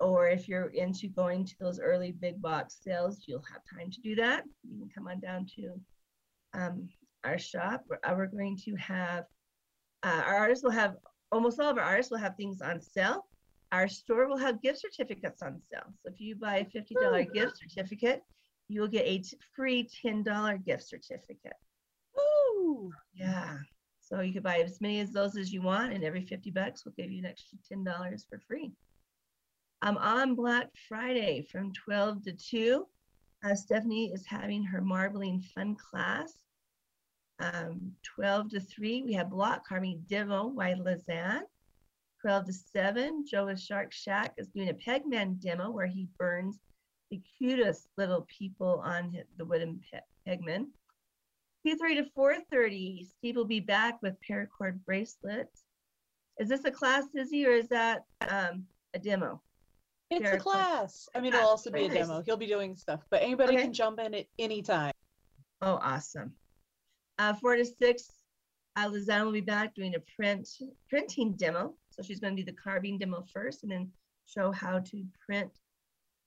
or 0.00 0.26
if 0.26 0.48
you're 0.48 0.70
into 0.70 1.06
going 1.06 1.44
to 1.46 1.54
those 1.60 1.78
early 1.78 2.10
big 2.10 2.42
box 2.42 2.78
sales, 2.82 3.22
you'll 3.28 3.44
have 3.52 3.62
time 3.72 3.88
to 3.92 4.00
do 4.00 4.16
that. 4.16 4.42
You 4.64 4.80
can 4.80 4.90
come 4.92 5.06
on 5.06 5.20
down 5.20 5.46
to 5.54 6.60
um, 6.60 6.88
our 7.22 7.38
shop. 7.38 7.84
We're, 7.88 8.00
uh, 8.02 8.16
we're 8.16 8.26
going 8.26 8.58
to 8.64 8.74
have, 8.74 9.26
uh, 10.02 10.22
our 10.26 10.38
artists 10.38 10.64
will 10.64 10.72
have, 10.72 10.96
almost 11.30 11.60
all 11.60 11.70
of 11.70 11.78
our 11.78 11.84
artists 11.84 12.10
will 12.10 12.18
have 12.18 12.36
things 12.36 12.60
on 12.60 12.80
sale. 12.80 13.26
Our 13.70 13.86
store 13.86 14.26
will 14.26 14.38
have 14.38 14.60
gift 14.60 14.80
certificates 14.80 15.40
on 15.40 15.62
sale. 15.70 15.94
So 16.02 16.10
if 16.12 16.20
you 16.20 16.34
buy 16.34 16.56
a 16.56 16.64
$50 16.64 17.32
gift 17.32 17.58
certificate, 17.58 18.22
you 18.66 18.80
will 18.80 18.88
get 18.88 19.06
a 19.06 19.22
free 19.54 19.88
$10 20.04 20.64
gift 20.64 20.82
certificate. 20.82 21.52
Woo! 22.16 22.90
Yeah. 23.14 23.58
So 24.04 24.20
you 24.20 24.34
could 24.34 24.42
buy 24.42 24.58
as 24.58 24.82
many 24.82 25.00
of 25.00 25.12
those 25.12 25.36
as 25.36 25.50
you 25.50 25.62
want, 25.62 25.94
and 25.94 26.04
every 26.04 26.22
50 26.22 26.50
bucks 26.50 26.84
will 26.84 26.92
give 26.92 27.10
you 27.10 27.20
an 27.20 27.26
extra 27.26 27.56
$10 27.72 28.28
for 28.28 28.38
free. 28.46 28.70
Um, 29.80 29.96
on 29.96 30.34
Black 30.34 30.68
Friday 30.88 31.46
from 31.50 31.72
12 31.72 32.24
to 32.24 32.32
2, 32.32 32.86
uh, 33.44 33.54
Stephanie 33.54 34.12
is 34.12 34.26
having 34.26 34.62
her 34.62 34.82
marbling 34.82 35.40
fun 35.54 35.76
class. 35.76 36.32
Um, 37.40 37.92
12 38.02 38.50
to 38.50 38.60
3, 38.60 39.02
we 39.02 39.14
have 39.14 39.30
block 39.30 39.66
carving 39.66 40.04
demo 40.08 40.50
by 40.50 40.74
Lizanne. 40.74 41.42
12 42.20 42.46
to 42.46 42.52
7, 42.52 43.24
Joe 43.26 43.46
with 43.46 43.60
Shark 43.60 43.92
Shack 43.92 44.34
is 44.38 44.48
doing 44.48 44.68
a 44.68 44.74
Pegman 44.74 45.40
demo 45.40 45.70
where 45.70 45.86
he 45.86 46.08
burns 46.18 46.58
the 47.10 47.20
cutest 47.38 47.88
little 47.96 48.26
people 48.28 48.80
on 48.84 49.16
the 49.38 49.44
wooden 49.44 49.80
pe- 49.90 50.00
Pegman. 50.26 50.66
2.30 51.66 51.96
to 51.96 52.06
4.30, 52.16 53.06
Steve 53.08 53.36
will 53.36 53.44
be 53.44 53.60
back 53.60 54.00
with 54.02 54.14
paracord 54.28 54.78
bracelets. 54.84 55.64
Is 56.38 56.48
this 56.48 56.64
a 56.64 56.70
class, 56.70 57.04
Izzy, 57.14 57.46
or 57.46 57.52
is 57.52 57.68
that 57.68 58.02
um, 58.28 58.64
a 58.92 58.98
demo? 58.98 59.40
It's 60.10 60.22
Very 60.22 60.36
a 60.36 60.40
class. 60.40 61.08
I 61.14 61.20
mean, 61.20 61.32
it'll 61.32 61.46
also 61.48 61.70
be 61.70 61.86
a 61.86 61.88
demo. 61.88 62.22
He'll 62.26 62.36
be 62.36 62.46
doing 62.46 62.76
stuff, 62.76 63.00
but 63.10 63.22
anybody 63.22 63.54
Okay. 63.54 63.62
can 63.62 63.72
jump 63.72 63.98
in 64.00 64.14
at 64.14 64.26
any 64.38 64.60
time. 64.60 64.92
Oh, 65.62 65.78
awesome. 65.80 66.32
Uh, 67.18 67.32
four 67.34 67.56
to 67.56 67.64
six, 67.64 68.10
uh, 68.76 68.88
Lizanne 68.88 69.24
will 69.24 69.32
be 69.32 69.40
back 69.40 69.74
doing 69.74 69.94
a 69.94 70.00
print 70.16 70.48
printing 70.90 71.32
demo. 71.32 71.74
So 71.90 72.02
she's 72.02 72.20
going 72.20 72.36
to 72.36 72.42
do 72.42 72.46
the 72.50 72.56
carving 72.56 72.98
demo 72.98 73.24
first 73.32 73.62
and 73.62 73.72
then 73.72 73.90
show 74.26 74.50
how 74.52 74.80
to 74.80 75.04
print 75.24 75.50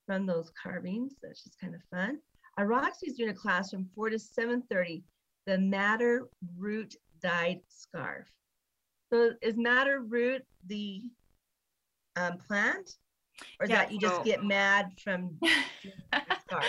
from 0.06 0.26
those 0.26 0.50
carvings. 0.60 1.14
That's 1.22 1.44
just 1.44 1.60
kind 1.60 1.74
of 1.74 1.82
fun. 1.90 2.18
Uh, 2.58 2.64
Roxy's 2.64 3.16
doing 3.16 3.30
a 3.30 3.34
class 3.34 3.70
from 3.70 3.88
four 3.94 4.10
to 4.10 4.18
seven 4.18 4.62
thirty. 4.70 5.04
The 5.48 5.56
madder 5.56 6.28
root 6.58 6.94
dyed 7.22 7.62
scarf. 7.68 8.26
So 9.10 9.30
is 9.40 9.56
madder 9.56 10.00
root 10.00 10.44
the 10.66 11.00
um, 12.16 12.36
plant, 12.36 12.90
or 13.58 13.64
is 13.64 13.70
Yeah, 13.70 13.76
that 13.76 13.90
you 13.90 13.98
just 13.98 14.24
get 14.24 14.44
mad 14.44 14.92
from 15.02 15.38
the 15.40 16.36
scarf? 16.42 16.66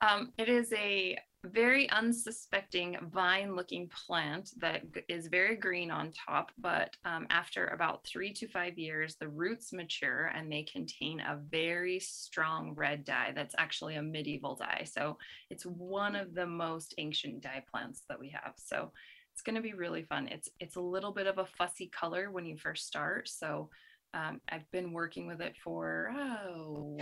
Um, 0.00 0.32
it 0.36 0.48
is 0.48 0.72
a 0.72 1.16
very 1.44 1.90
unsuspecting 1.90 2.96
vine 3.12 3.56
looking 3.56 3.88
plant 3.88 4.50
that 4.58 4.82
is 5.08 5.26
very 5.26 5.56
green 5.56 5.90
on 5.90 6.12
top, 6.12 6.52
but 6.58 6.96
um, 7.04 7.26
after 7.30 7.68
about 7.68 8.04
three 8.06 8.32
to 8.32 8.46
five 8.46 8.78
years, 8.78 9.16
the 9.16 9.28
roots 9.28 9.72
mature 9.72 10.30
and 10.34 10.50
they 10.50 10.62
contain 10.62 11.20
a 11.20 11.40
very 11.50 11.98
strong 11.98 12.74
red 12.74 13.04
dye 13.04 13.32
that's 13.34 13.54
actually 13.58 13.96
a 13.96 14.02
medieval 14.02 14.54
dye. 14.54 14.84
So 14.90 15.18
it's 15.50 15.64
one 15.64 16.14
of 16.14 16.34
the 16.34 16.46
most 16.46 16.94
ancient 16.98 17.40
dye 17.40 17.64
plants 17.70 18.02
that 18.08 18.20
we 18.20 18.30
have. 18.30 18.54
So 18.56 18.92
it's 19.32 19.42
going 19.42 19.56
to 19.56 19.62
be 19.62 19.74
really 19.74 20.02
fun. 20.02 20.28
It's 20.28 20.48
it's 20.60 20.76
a 20.76 20.80
little 20.80 21.12
bit 21.12 21.26
of 21.26 21.38
a 21.38 21.46
fussy 21.46 21.86
color 21.88 22.30
when 22.30 22.44
you 22.44 22.56
first 22.56 22.86
start. 22.86 23.28
So 23.28 23.70
um, 24.14 24.40
I've 24.48 24.70
been 24.70 24.92
working 24.92 25.26
with 25.26 25.40
it 25.40 25.56
for 25.62 26.12
oh 26.16 26.98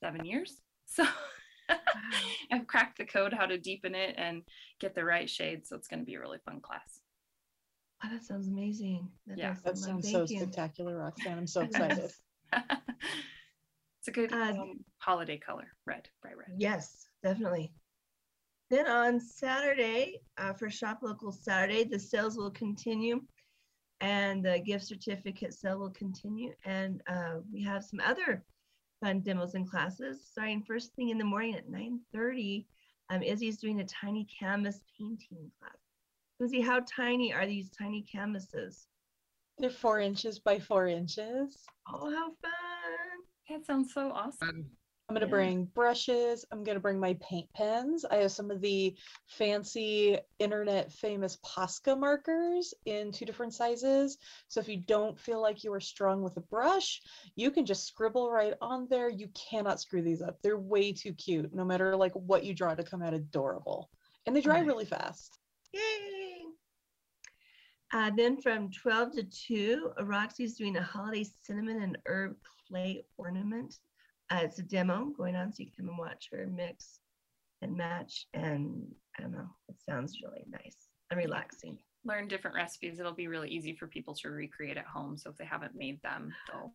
seven 0.00 0.24
years. 0.24 0.60
So 0.86 1.06
I've 2.52 2.66
cracked 2.66 2.98
the 2.98 3.04
code 3.04 3.32
how 3.32 3.46
to 3.46 3.58
deepen 3.58 3.94
it 3.94 4.14
and 4.18 4.42
get 4.80 4.94
the 4.94 5.04
right 5.04 5.28
shade. 5.28 5.66
So 5.66 5.76
it's 5.76 5.88
going 5.88 6.00
to 6.00 6.06
be 6.06 6.14
a 6.14 6.20
really 6.20 6.38
fun 6.44 6.60
class. 6.60 7.00
Oh, 8.04 8.08
that 8.10 8.24
sounds 8.24 8.48
amazing. 8.48 9.08
That 9.26 9.38
Yeah. 9.38 9.54
That 9.64 9.78
sound 9.78 9.96
like 9.96 10.04
sounds 10.04 10.30
so 10.30 10.36
spectacular, 10.36 10.98
Roxanne. 10.98 11.38
I'm 11.38 11.46
so 11.46 11.60
excited. 11.62 12.10
it's 12.52 14.08
a 14.08 14.12
good 14.12 14.32
Uh, 14.32 14.52
um, 14.52 14.84
holiday 14.98 15.38
color, 15.38 15.68
red, 15.86 16.08
bright 16.22 16.36
red. 16.36 16.56
Yes, 16.58 17.06
definitely. 17.22 17.72
Then 18.70 18.86
on 18.86 19.20
Saturday, 19.20 20.20
uh, 20.38 20.52
for 20.54 20.70
Shop 20.70 21.00
Local 21.02 21.32
Saturday, 21.32 21.84
the 21.84 21.98
sales 21.98 22.36
will 22.36 22.50
continue 22.50 23.20
and 24.00 24.44
the 24.44 24.58
gift 24.58 24.86
certificate 24.86 25.54
sale 25.54 25.78
will 25.78 25.90
continue. 25.90 26.52
And 26.64 27.02
uh, 27.06 27.36
we 27.52 27.62
have 27.62 27.84
some 27.84 28.00
other 28.00 28.44
fun 29.00 29.20
demos 29.20 29.54
and 29.54 29.68
classes 29.68 30.26
starting 30.30 30.62
first 30.62 30.94
thing 30.94 31.10
in 31.10 31.18
the 31.18 31.24
morning 31.24 31.54
at 31.54 31.70
9.30. 31.70 32.66
Um, 33.10 33.22
Izzy's 33.22 33.58
doing 33.58 33.80
a 33.80 33.86
tiny 33.86 34.26
canvas 34.38 34.80
painting 34.98 35.50
class. 35.60 35.76
Izzy, 36.40 36.60
how 36.60 36.80
tiny 36.80 37.32
are 37.32 37.46
these 37.46 37.70
tiny 37.70 38.02
canvases? 38.02 38.86
They're 39.58 39.70
four 39.70 40.00
inches 40.00 40.38
by 40.38 40.58
four 40.58 40.88
inches. 40.88 41.56
Oh, 41.88 42.10
how 42.10 42.26
fun. 42.42 42.52
That 43.48 43.66
sounds 43.66 43.92
so 43.92 44.10
awesome. 44.10 44.70
I'm 45.08 45.14
gonna 45.14 45.26
Yeah. 45.26 45.30
bring 45.30 45.64
brushes. 45.66 46.46
I'm 46.50 46.64
gonna 46.64 46.80
bring 46.80 46.98
my 46.98 47.14
paint 47.14 47.52
pens. 47.52 48.06
I 48.06 48.16
have 48.16 48.32
some 48.32 48.50
of 48.50 48.60
the 48.62 48.96
fancy 49.26 50.18
internet 50.38 50.90
famous 50.92 51.36
Posca 51.44 51.98
markers 51.98 52.72
in 52.86 53.12
two 53.12 53.26
different 53.26 53.52
sizes. 53.52 54.16
So 54.48 54.60
if 54.60 54.68
you 54.68 54.78
don't 54.78 55.18
feel 55.18 55.42
like 55.42 55.62
you 55.62 55.72
are 55.74 55.80
strong 55.80 56.22
with 56.22 56.36
a 56.38 56.40
brush, 56.40 57.02
you 57.36 57.50
can 57.50 57.66
just 57.66 57.86
scribble 57.86 58.30
right 58.30 58.54
on 58.62 58.88
there. 58.88 59.10
You 59.10 59.28
cannot 59.28 59.78
screw 59.78 60.00
these 60.00 60.22
up. 60.22 60.40
They're 60.40 60.58
way 60.58 60.92
too 60.92 61.12
cute, 61.12 61.54
no 61.54 61.64
matter 61.64 61.94
like 61.96 62.12
what 62.14 62.44
you 62.44 62.54
draw 62.54 62.74
to 62.74 62.82
come 62.82 63.02
out 63.02 63.12
adorable. 63.12 63.90
And 64.24 64.34
they 64.34 64.40
dry 64.40 64.60
Nice. 64.60 64.66
really 64.66 64.86
fast. 64.86 65.38
Yay! 65.72 66.46
Uh, 67.92 68.10
then 68.16 68.40
from 68.40 68.70
12 68.70 69.12
to 69.12 69.22
2, 69.24 69.92
uh, 70.00 70.04
Roxy's 70.04 70.56
doing 70.56 70.76
a 70.78 70.82
holiday 70.82 71.24
cinnamon 71.42 71.82
and 71.82 71.98
herb 72.06 72.36
clay 72.66 73.04
ornament. 73.18 73.78
Uh, 74.30 74.40
it's 74.42 74.58
a 74.58 74.62
demo 74.62 75.06
going 75.16 75.36
on, 75.36 75.52
so 75.52 75.62
you 75.62 75.70
can 75.70 75.84
come 75.84 75.88
and 75.90 75.98
watch 75.98 76.28
her 76.32 76.46
mix 76.46 76.98
and 77.62 77.76
match. 77.76 78.26
And 78.34 78.82
I 79.18 79.22
don't 79.22 79.32
know, 79.32 79.48
it 79.68 79.76
sounds 79.88 80.18
really 80.24 80.44
nice 80.48 80.76
and 81.10 81.18
relaxing. 81.18 81.78
Learn 82.06 82.28
different 82.28 82.56
recipes. 82.56 82.98
It'll 83.00 83.12
be 83.14 83.28
really 83.28 83.48
easy 83.50 83.74
for 83.74 83.86
people 83.86 84.14
to 84.16 84.28
recreate 84.30 84.76
at 84.76 84.86
home. 84.86 85.16
So 85.16 85.30
if 85.30 85.36
they 85.36 85.44
haven't 85.44 85.74
made 85.74 86.00
them, 86.02 86.32
they'll 86.48 86.72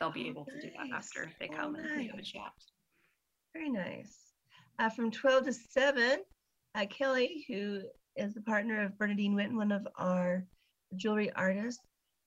they'll 0.00 0.10
be 0.12 0.26
Oh, 0.26 0.30
able 0.30 0.44
to 0.46 0.60
do 0.60 0.70
that 0.76 0.94
after 0.96 1.30
they 1.40 1.48
Oh, 1.52 1.56
come 1.56 1.74
and 1.74 1.86
have 1.88 2.14
a 2.14 2.16
nice. 2.16 2.26
chat. 2.26 2.52
Very 3.54 3.70
nice. 3.70 4.16
Uh, 4.78 4.88
from 4.90 5.10
12 5.10 5.44
to 5.46 5.52
7, 5.52 6.18
uh, 6.74 6.86
Kelly, 6.86 7.44
who 7.48 7.80
is 8.16 8.34
the 8.34 8.42
partner 8.42 8.84
of 8.84 8.96
Bernadine 8.98 9.34
Witten, 9.34 9.56
one 9.56 9.72
of 9.72 9.86
our 9.96 10.44
jewelry 10.96 11.32
artists, 11.32 11.82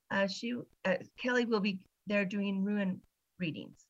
uh, 0.09 0.28
she 0.28 0.53
uh, 0.86 0.95
Kelly 1.18 1.45
will 1.45 1.59
be 1.62 1.80
there 2.07 2.26
doing 2.26 2.64
rune 2.64 2.99
readings, 3.39 3.86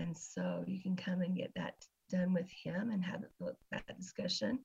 and 0.00 0.16
so 0.16 0.64
you 0.66 0.80
can 0.80 0.96
come 0.96 1.20
and 1.20 1.36
get 1.36 1.52
that 1.54 1.74
done 2.10 2.32
with 2.32 2.48
him 2.50 2.90
and 2.90 3.04
have 3.04 3.22
th- 3.38 3.52
that 3.70 3.96
discussion. 3.96 4.58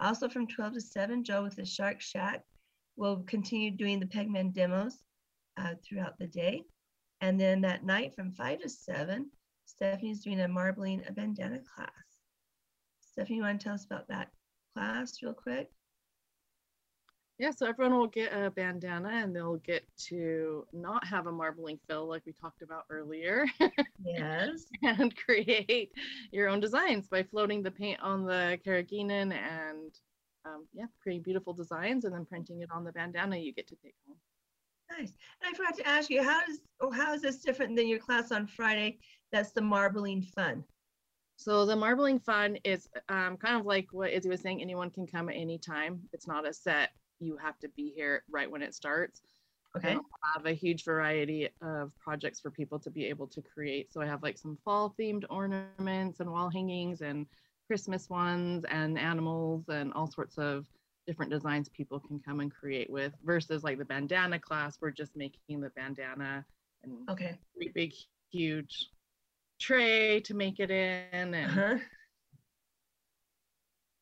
Also, 0.00 0.28
from 0.28 0.46
12 0.46 0.74
to 0.74 0.80
7, 0.80 1.24
Joe 1.24 1.42
with 1.42 1.56
the 1.56 1.64
Shark 1.64 2.00
Shack 2.00 2.42
will 2.96 3.22
continue 3.24 3.70
doing 3.70 4.00
the 4.00 4.06
Pegman 4.06 4.52
demos 4.52 5.04
uh, 5.58 5.74
throughout 5.84 6.18
the 6.18 6.26
day, 6.26 6.62
and 7.20 7.40
then 7.40 7.60
that 7.62 7.84
night 7.84 8.14
from 8.14 8.32
5 8.32 8.60
to 8.60 8.68
7. 8.68 9.30
Stephanie's 9.64 10.22
doing 10.22 10.40
a 10.40 10.48
marbling 10.48 11.02
a 11.08 11.12
bandana 11.12 11.58
class. 11.74 11.90
Stephanie, 13.00 13.38
you 13.38 13.42
want 13.42 13.60
to 13.60 13.64
tell 13.64 13.74
us 13.74 13.84
about 13.84 14.06
that 14.08 14.30
class 14.74 15.22
real 15.22 15.34
quick? 15.34 15.70
Yeah, 17.38 17.50
so 17.50 17.66
everyone 17.66 17.98
will 17.98 18.06
get 18.06 18.32
a 18.32 18.50
bandana 18.50 19.10
and 19.10 19.36
they'll 19.36 19.56
get 19.58 19.84
to 20.08 20.66
not 20.72 21.06
have 21.06 21.26
a 21.26 21.32
marbling 21.32 21.78
fill 21.86 22.08
like 22.08 22.22
we 22.24 22.32
talked 22.32 22.62
about 22.62 22.84
earlier 22.88 23.44
Yes. 24.02 24.64
and 24.82 25.14
create 25.16 25.92
your 26.32 26.48
own 26.48 26.60
designs 26.60 27.08
by 27.08 27.22
floating 27.22 27.62
the 27.62 27.70
paint 27.70 28.00
on 28.00 28.24
the 28.24 28.58
carrageenan 28.64 29.32
and 29.32 29.98
um, 30.46 30.66
yeah, 30.72 30.86
creating 31.02 31.22
beautiful 31.22 31.52
designs 31.52 32.04
and 32.04 32.14
then 32.14 32.24
printing 32.24 32.62
it 32.62 32.70
on 32.70 32.84
the 32.84 32.92
bandana 32.92 33.36
you 33.36 33.52
get 33.52 33.66
to 33.68 33.76
take 33.76 33.94
home. 34.06 34.16
Nice. 34.90 35.12
And 35.42 35.52
I 35.52 35.56
forgot 35.56 35.76
to 35.76 35.86
ask 35.86 36.08
you, 36.10 36.22
how 36.22 36.46
does 36.46 36.60
oh, 36.80 36.90
how 36.90 37.12
is 37.12 37.22
this 37.22 37.38
different 37.38 37.76
than 37.76 37.88
your 37.88 37.98
class 37.98 38.30
on 38.30 38.46
Friday? 38.46 38.98
That's 39.32 39.50
the 39.50 39.60
marbling 39.60 40.22
fun. 40.22 40.64
So 41.36 41.66
the 41.66 41.76
marbling 41.76 42.18
fun 42.18 42.56
is 42.64 42.88
um, 43.08 43.36
kind 43.36 43.58
of 43.58 43.66
like 43.66 43.88
what 43.92 44.10
Izzy 44.10 44.28
was 44.28 44.40
saying. 44.40 44.62
Anyone 44.62 44.90
can 44.90 45.06
come 45.06 45.28
at 45.28 45.34
any 45.34 45.58
time. 45.58 46.00
It's 46.12 46.26
not 46.26 46.46
a 46.46 46.52
set. 46.52 46.90
You 47.20 47.36
have 47.36 47.58
to 47.60 47.68
be 47.70 47.92
here 47.94 48.22
right 48.30 48.50
when 48.50 48.62
it 48.62 48.74
starts. 48.74 49.22
Okay. 49.76 49.92
And 49.92 50.00
I 50.24 50.28
have 50.34 50.46
a 50.46 50.52
huge 50.52 50.84
variety 50.84 51.48
of 51.60 51.92
projects 51.98 52.40
for 52.40 52.50
people 52.50 52.78
to 52.78 52.90
be 52.90 53.04
able 53.06 53.26
to 53.28 53.42
create. 53.42 53.92
So 53.92 54.00
I 54.00 54.06
have 54.06 54.22
like 54.22 54.38
some 54.38 54.56
fall 54.64 54.94
themed 54.98 55.24
ornaments 55.28 56.20
and 56.20 56.30
wall 56.30 56.50
hangings 56.50 57.02
and 57.02 57.26
Christmas 57.66 58.08
ones 58.08 58.64
and 58.70 58.98
animals 58.98 59.64
and 59.68 59.92
all 59.92 60.06
sorts 60.10 60.38
of 60.38 60.66
different 61.06 61.30
designs 61.30 61.68
people 61.68 62.00
can 62.00 62.18
come 62.20 62.40
and 62.40 62.50
create 62.52 62.88
with 62.90 63.12
versus 63.24 63.62
like 63.62 63.78
the 63.78 63.84
bandana 63.84 64.38
class. 64.38 64.78
We're 64.80 64.90
just 64.90 65.14
making 65.16 65.60
the 65.60 65.70
bandana 65.70 66.44
and 66.82 67.08
Okay. 67.10 67.38
great 67.56 67.74
big 67.74 67.92
huge 68.32 68.88
tray 69.60 70.20
to 70.20 70.34
make 70.34 70.58
it 70.58 70.70
in 70.70 71.34
and 71.34 71.34
Uh-huh. 71.34 71.78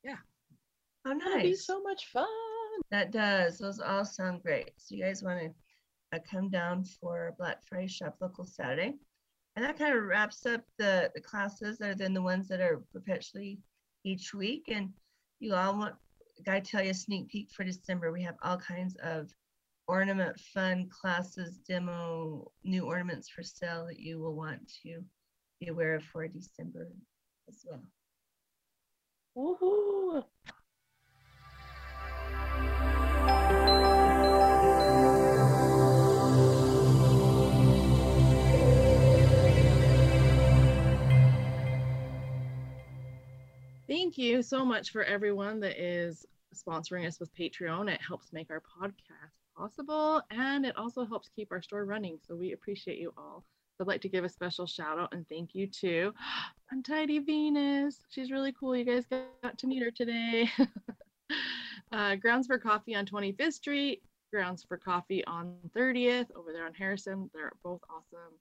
Yeah. 0.02 0.16
Oh, 1.06 1.18
That'll 1.18 1.40
be 1.40 1.50
nice. 1.50 1.66
so 1.66 1.80
much 1.82 2.06
fun. 2.06 2.26
That 2.90 3.10
does. 3.10 3.58
Those 3.58 3.80
all 3.80 4.04
sound 4.04 4.42
great. 4.42 4.70
So 4.76 4.94
you 4.94 5.04
guys 5.04 5.22
want 5.22 5.40
to 5.40 5.50
uh, 6.16 6.20
come 6.30 6.50
down 6.50 6.84
for 6.84 7.34
Black 7.38 7.62
Friday 7.64 7.88
Shop 7.88 8.16
Local 8.20 8.44
Saturday. 8.44 8.94
And 9.56 9.64
that 9.64 9.78
kind 9.78 9.96
of 9.96 10.04
wraps 10.04 10.46
up 10.46 10.62
the, 10.78 11.10
the 11.14 11.20
classes 11.20 11.80
other 11.80 11.94
than 11.94 12.14
the 12.14 12.22
ones 12.22 12.48
that 12.48 12.60
are 12.60 12.82
perpetually 12.92 13.58
each 14.04 14.34
week. 14.34 14.64
And 14.68 14.90
you 15.40 15.54
all 15.54 15.78
want, 15.78 15.94
gotta 16.44 16.60
tell 16.60 16.82
you 16.82 16.90
a 16.90 16.94
sneak 16.94 17.28
peek 17.28 17.50
for 17.52 17.64
December. 17.64 18.12
We 18.12 18.22
have 18.22 18.36
all 18.42 18.56
kinds 18.56 18.96
of 19.02 19.30
ornament 19.86 20.38
fun 20.40 20.88
classes, 20.88 21.58
demo, 21.68 22.50
new 22.64 22.84
ornaments 22.86 23.28
for 23.28 23.42
sale 23.42 23.86
that 23.86 24.00
you 24.00 24.18
will 24.18 24.34
want 24.34 24.60
to 24.82 25.02
be 25.60 25.68
aware 25.68 25.94
of 25.94 26.04
for 26.04 26.26
December 26.26 26.88
as 27.48 27.64
well. 27.64 27.82
Woohoo! 29.36 30.24
Thank 43.94 44.18
you 44.18 44.42
so 44.42 44.64
much 44.64 44.90
for 44.90 45.04
everyone 45.04 45.60
that 45.60 45.80
is 45.80 46.26
sponsoring 46.52 47.06
us 47.06 47.20
with 47.20 47.32
Patreon. 47.32 47.88
It 47.88 48.00
helps 48.00 48.32
make 48.32 48.50
our 48.50 48.60
podcast 48.60 49.36
possible 49.56 50.20
and 50.32 50.66
it 50.66 50.76
also 50.76 51.04
helps 51.04 51.28
keep 51.28 51.52
our 51.52 51.62
store 51.62 51.84
running. 51.84 52.18
So 52.26 52.34
we 52.34 52.54
appreciate 52.54 52.98
you 52.98 53.14
all. 53.16 53.44
I'd 53.80 53.86
like 53.86 54.00
to 54.00 54.08
give 54.08 54.24
a 54.24 54.28
special 54.28 54.66
shout 54.66 54.98
out 54.98 55.14
and 55.14 55.24
thank 55.28 55.54
you 55.54 55.68
to 55.68 56.12
Untidy 56.72 57.20
Venus. 57.20 58.00
She's 58.08 58.32
really 58.32 58.52
cool. 58.58 58.74
You 58.74 58.84
guys 58.84 59.04
got 59.06 59.58
to 59.58 59.66
meet 59.68 59.84
her 59.84 59.92
today. 59.92 60.50
uh, 61.92 62.16
Grounds 62.16 62.48
for 62.48 62.58
Coffee 62.58 62.96
on 62.96 63.06
25th 63.06 63.52
Street, 63.52 64.02
Grounds 64.32 64.64
for 64.64 64.76
Coffee 64.76 65.24
on 65.26 65.54
30th 65.72 66.34
over 66.34 66.52
there 66.52 66.66
on 66.66 66.74
Harrison. 66.74 67.30
They're 67.32 67.52
both 67.62 67.82
awesome. 67.88 68.32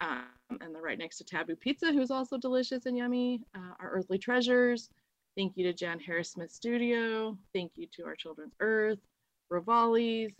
Um, 0.00 0.26
and 0.60 0.74
they're 0.74 0.82
right 0.82 0.98
next 0.98 1.18
to 1.18 1.24
Taboo 1.24 1.56
Pizza, 1.56 1.92
who's 1.92 2.10
also 2.10 2.36
delicious 2.36 2.86
and 2.86 2.96
yummy. 2.96 3.40
Uh, 3.54 3.74
our 3.80 3.90
Earthly 3.90 4.18
Treasures. 4.18 4.90
Thank 5.36 5.56
you 5.56 5.64
to 5.64 5.72
Jan 5.72 6.00
Harris 6.00 6.30
Smith 6.30 6.50
Studio. 6.50 7.36
Thank 7.52 7.72
you 7.76 7.86
to 7.92 8.04
our 8.04 8.14
Children's 8.14 8.54
Earth, 8.60 8.98
Rivali's, 9.50 10.32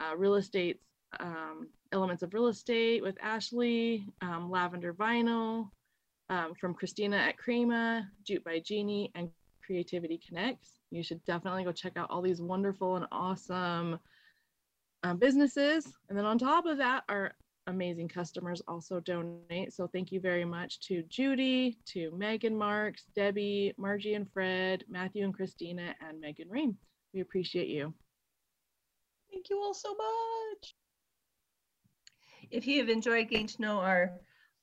uh, 0.00 0.16
Real 0.16 0.34
Estate's 0.34 0.84
um, 1.20 1.68
Elements 1.92 2.22
of 2.22 2.34
Real 2.34 2.48
Estate 2.48 3.02
with 3.02 3.16
Ashley, 3.20 4.06
um, 4.22 4.50
Lavender 4.50 4.92
Vinyl 4.92 5.68
um, 6.30 6.54
from 6.54 6.74
Christina 6.74 7.16
at 7.16 7.36
Crema, 7.36 8.08
Jute 8.24 8.44
by 8.44 8.60
Jeannie, 8.60 9.10
and 9.14 9.30
Creativity 9.64 10.20
Connects. 10.26 10.80
You 10.90 11.02
should 11.02 11.24
definitely 11.24 11.64
go 11.64 11.72
check 11.72 11.96
out 11.96 12.10
all 12.10 12.22
these 12.22 12.40
wonderful 12.40 12.96
and 12.96 13.06
awesome 13.12 13.98
um, 15.02 15.16
businesses. 15.18 15.86
And 16.08 16.16
then 16.16 16.24
on 16.24 16.38
top 16.38 16.66
of 16.66 16.78
that, 16.78 17.04
our 17.08 17.32
amazing 17.70 18.08
customers 18.08 18.62
also 18.68 19.00
donate. 19.00 19.72
So 19.72 19.86
thank 19.86 20.12
you 20.12 20.20
very 20.20 20.44
much 20.44 20.80
to 20.88 21.02
Judy, 21.08 21.78
to 21.86 22.10
Megan 22.16 22.56
Marks, 22.56 23.06
Debbie, 23.16 23.72
Margie 23.78 24.14
and 24.14 24.30
Fred, 24.30 24.84
Matthew 24.88 25.24
and 25.24 25.34
Christina, 25.34 25.94
and 26.06 26.20
Megan 26.20 26.48
Rain. 26.48 26.76
We 27.14 27.20
appreciate 27.20 27.68
you. 27.68 27.94
Thank 29.32 29.48
you 29.50 29.60
all 29.62 29.74
so 29.74 29.90
much. 29.90 30.74
If 32.50 32.66
you 32.66 32.78
have 32.80 32.88
enjoyed 32.88 33.28
getting 33.28 33.46
to 33.46 33.62
know 33.62 33.78
our 33.78 34.12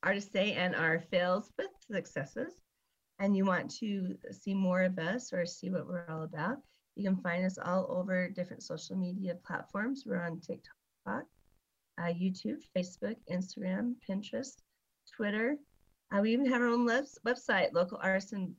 artists 0.02 0.30
day 0.30 0.52
and 0.52 0.76
our 0.76 1.00
fails 1.10 1.50
with 1.58 1.70
successes, 1.90 2.54
and 3.18 3.36
you 3.36 3.44
want 3.44 3.68
to 3.80 4.16
see 4.30 4.54
more 4.54 4.82
of 4.82 4.98
us 4.98 5.32
or 5.32 5.44
see 5.44 5.70
what 5.70 5.88
we're 5.88 6.06
all 6.08 6.22
about, 6.22 6.58
You 6.98 7.04
can 7.04 7.22
find 7.22 7.46
us 7.46 7.58
all 7.64 7.86
over 7.90 8.28
different 8.28 8.64
social 8.64 8.96
media 8.96 9.36
platforms. 9.46 10.02
We're 10.04 10.24
on 10.24 10.40
TikTok, 10.40 11.24
uh, 11.98 12.12
YouTube, 12.12 12.58
Facebook, 12.76 13.16
Instagram, 13.30 13.94
Pinterest, 14.08 14.56
Twitter. 15.16 15.56
Uh, 16.14 16.20
we 16.20 16.32
even 16.32 16.46
have 16.46 16.62
our 16.62 16.68
own 16.68 16.84
webs- 16.84 17.18
website, 17.26 17.72
local 17.72 17.98
artisan, 18.02 18.54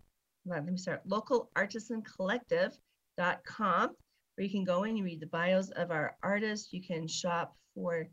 well, 0.45 0.59
let 0.59 0.71
me 0.71 0.77
start, 0.77 1.05
localartisancollective.com, 1.07 3.89
where 4.35 4.45
you 4.45 4.49
can 4.49 4.63
go 4.63 4.83
in, 4.83 4.95
you 4.95 5.03
read 5.03 5.19
the 5.19 5.27
bios 5.27 5.69
of 5.71 5.91
our 5.91 6.15
artists, 6.21 6.73
you 6.73 6.81
can 6.81 7.07
shop 7.07 7.55
for 7.73 8.07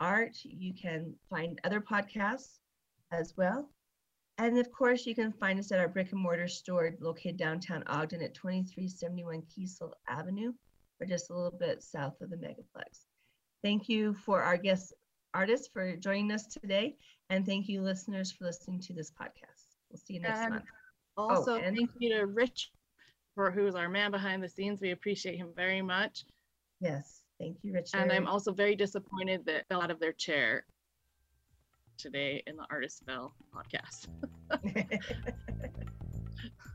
art, 0.00 0.36
you 0.42 0.74
can 0.74 1.14
find 1.30 1.60
other 1.64 1.80
podcasts 1.80 2.58
as 3.12 3.34
well. 3.36 3.70
And 4.38 4.58
of 4.58 4.72
course, 4.72 5.06
you 5.06 5.14
can 5.14 5.30
find 5.32 5.60
us 5.60 5.70
at 5.70 5.78
our 5.78 5.86
brick 5.88 6.10
and 6.10 6.20
mortar 6.20 6.48
store 6.48 6.96
located 7.00 7.36
downtown 7.36 7.84
Ogden 7.86 8.20
at 8.20 8.34
2371 8.34 9.42
Kiesel 9.42 9.92
Avenue, 10.08 10.52
or 11.00 11.06
just 11.06 11.30
a 11.30 11.34
little 11.34 11.56
bit 11.56 11.84
south 11.84 12.20
of 12.20 12.30
the 12.30 12.36
Megaplex. 12.36 13.06
Thank 13.64 13.88
you 13.88 14.12
for 14.12 14.42
our 14.42 14.58
guest 14.58 14.92
artists 15.32 15.68
for 15.72 15.96
joining 15.96 16.30
us 16.32 16.46
today. 16.46 16.96
And 17.30 17.46
thank 17.46 17.66
you, 17.66 17.80
listeners, 17.80 18.30
for 18.30 18.44
listening 18.44 18.78
to 18.82 18.92
this 18.92 19.10
podcast. 19.10 19.78
We'll 19.90 19.96
see 19.96 20.14
you 20.14 20.20
next 20.20 20.40
And 20.40 20.50
month. 20.50 20.64
Oh, 21.16 21.30
also, 21.30 21.54
and- 21.56 21.74
thank 21.74 21.90
you 21.98 22.14
to 22.14 22.26
Rich, 22.26 22.72
for 23.34 23.50
who's 23.50 23.74
our 23.74 23.88
man 23.88 24.10
behind 24.10 24.42
the 24.42 24.50
scenes. 24.50 24.82
We 24.82 24.90
appreciate 24.90 25.36
him 25.36 25.48
very 25.56 25.80
much. 25.80 26.24
Yes, 26.80 27.22
thank 27.40 27.56
you, 27.62 27.72
Richard. 27.72 28.00
And 28.00 28.12
I'm 28.12 28.26
also 28.26 28.52
very 28.52 28.76
disappointed 28.76 29.46
that 29.46 29.66
fell 29.68 29.80
out 29.80 29.90
of 29.90 29.98
their 29.98 30.12
chair 30.12 30.66
today 31.96 32.42
in 32.46 32.56
the 32.56 32.66
Artist 32.70 33.02
Fell 33.06 33.34
podcast. 33.54 34.08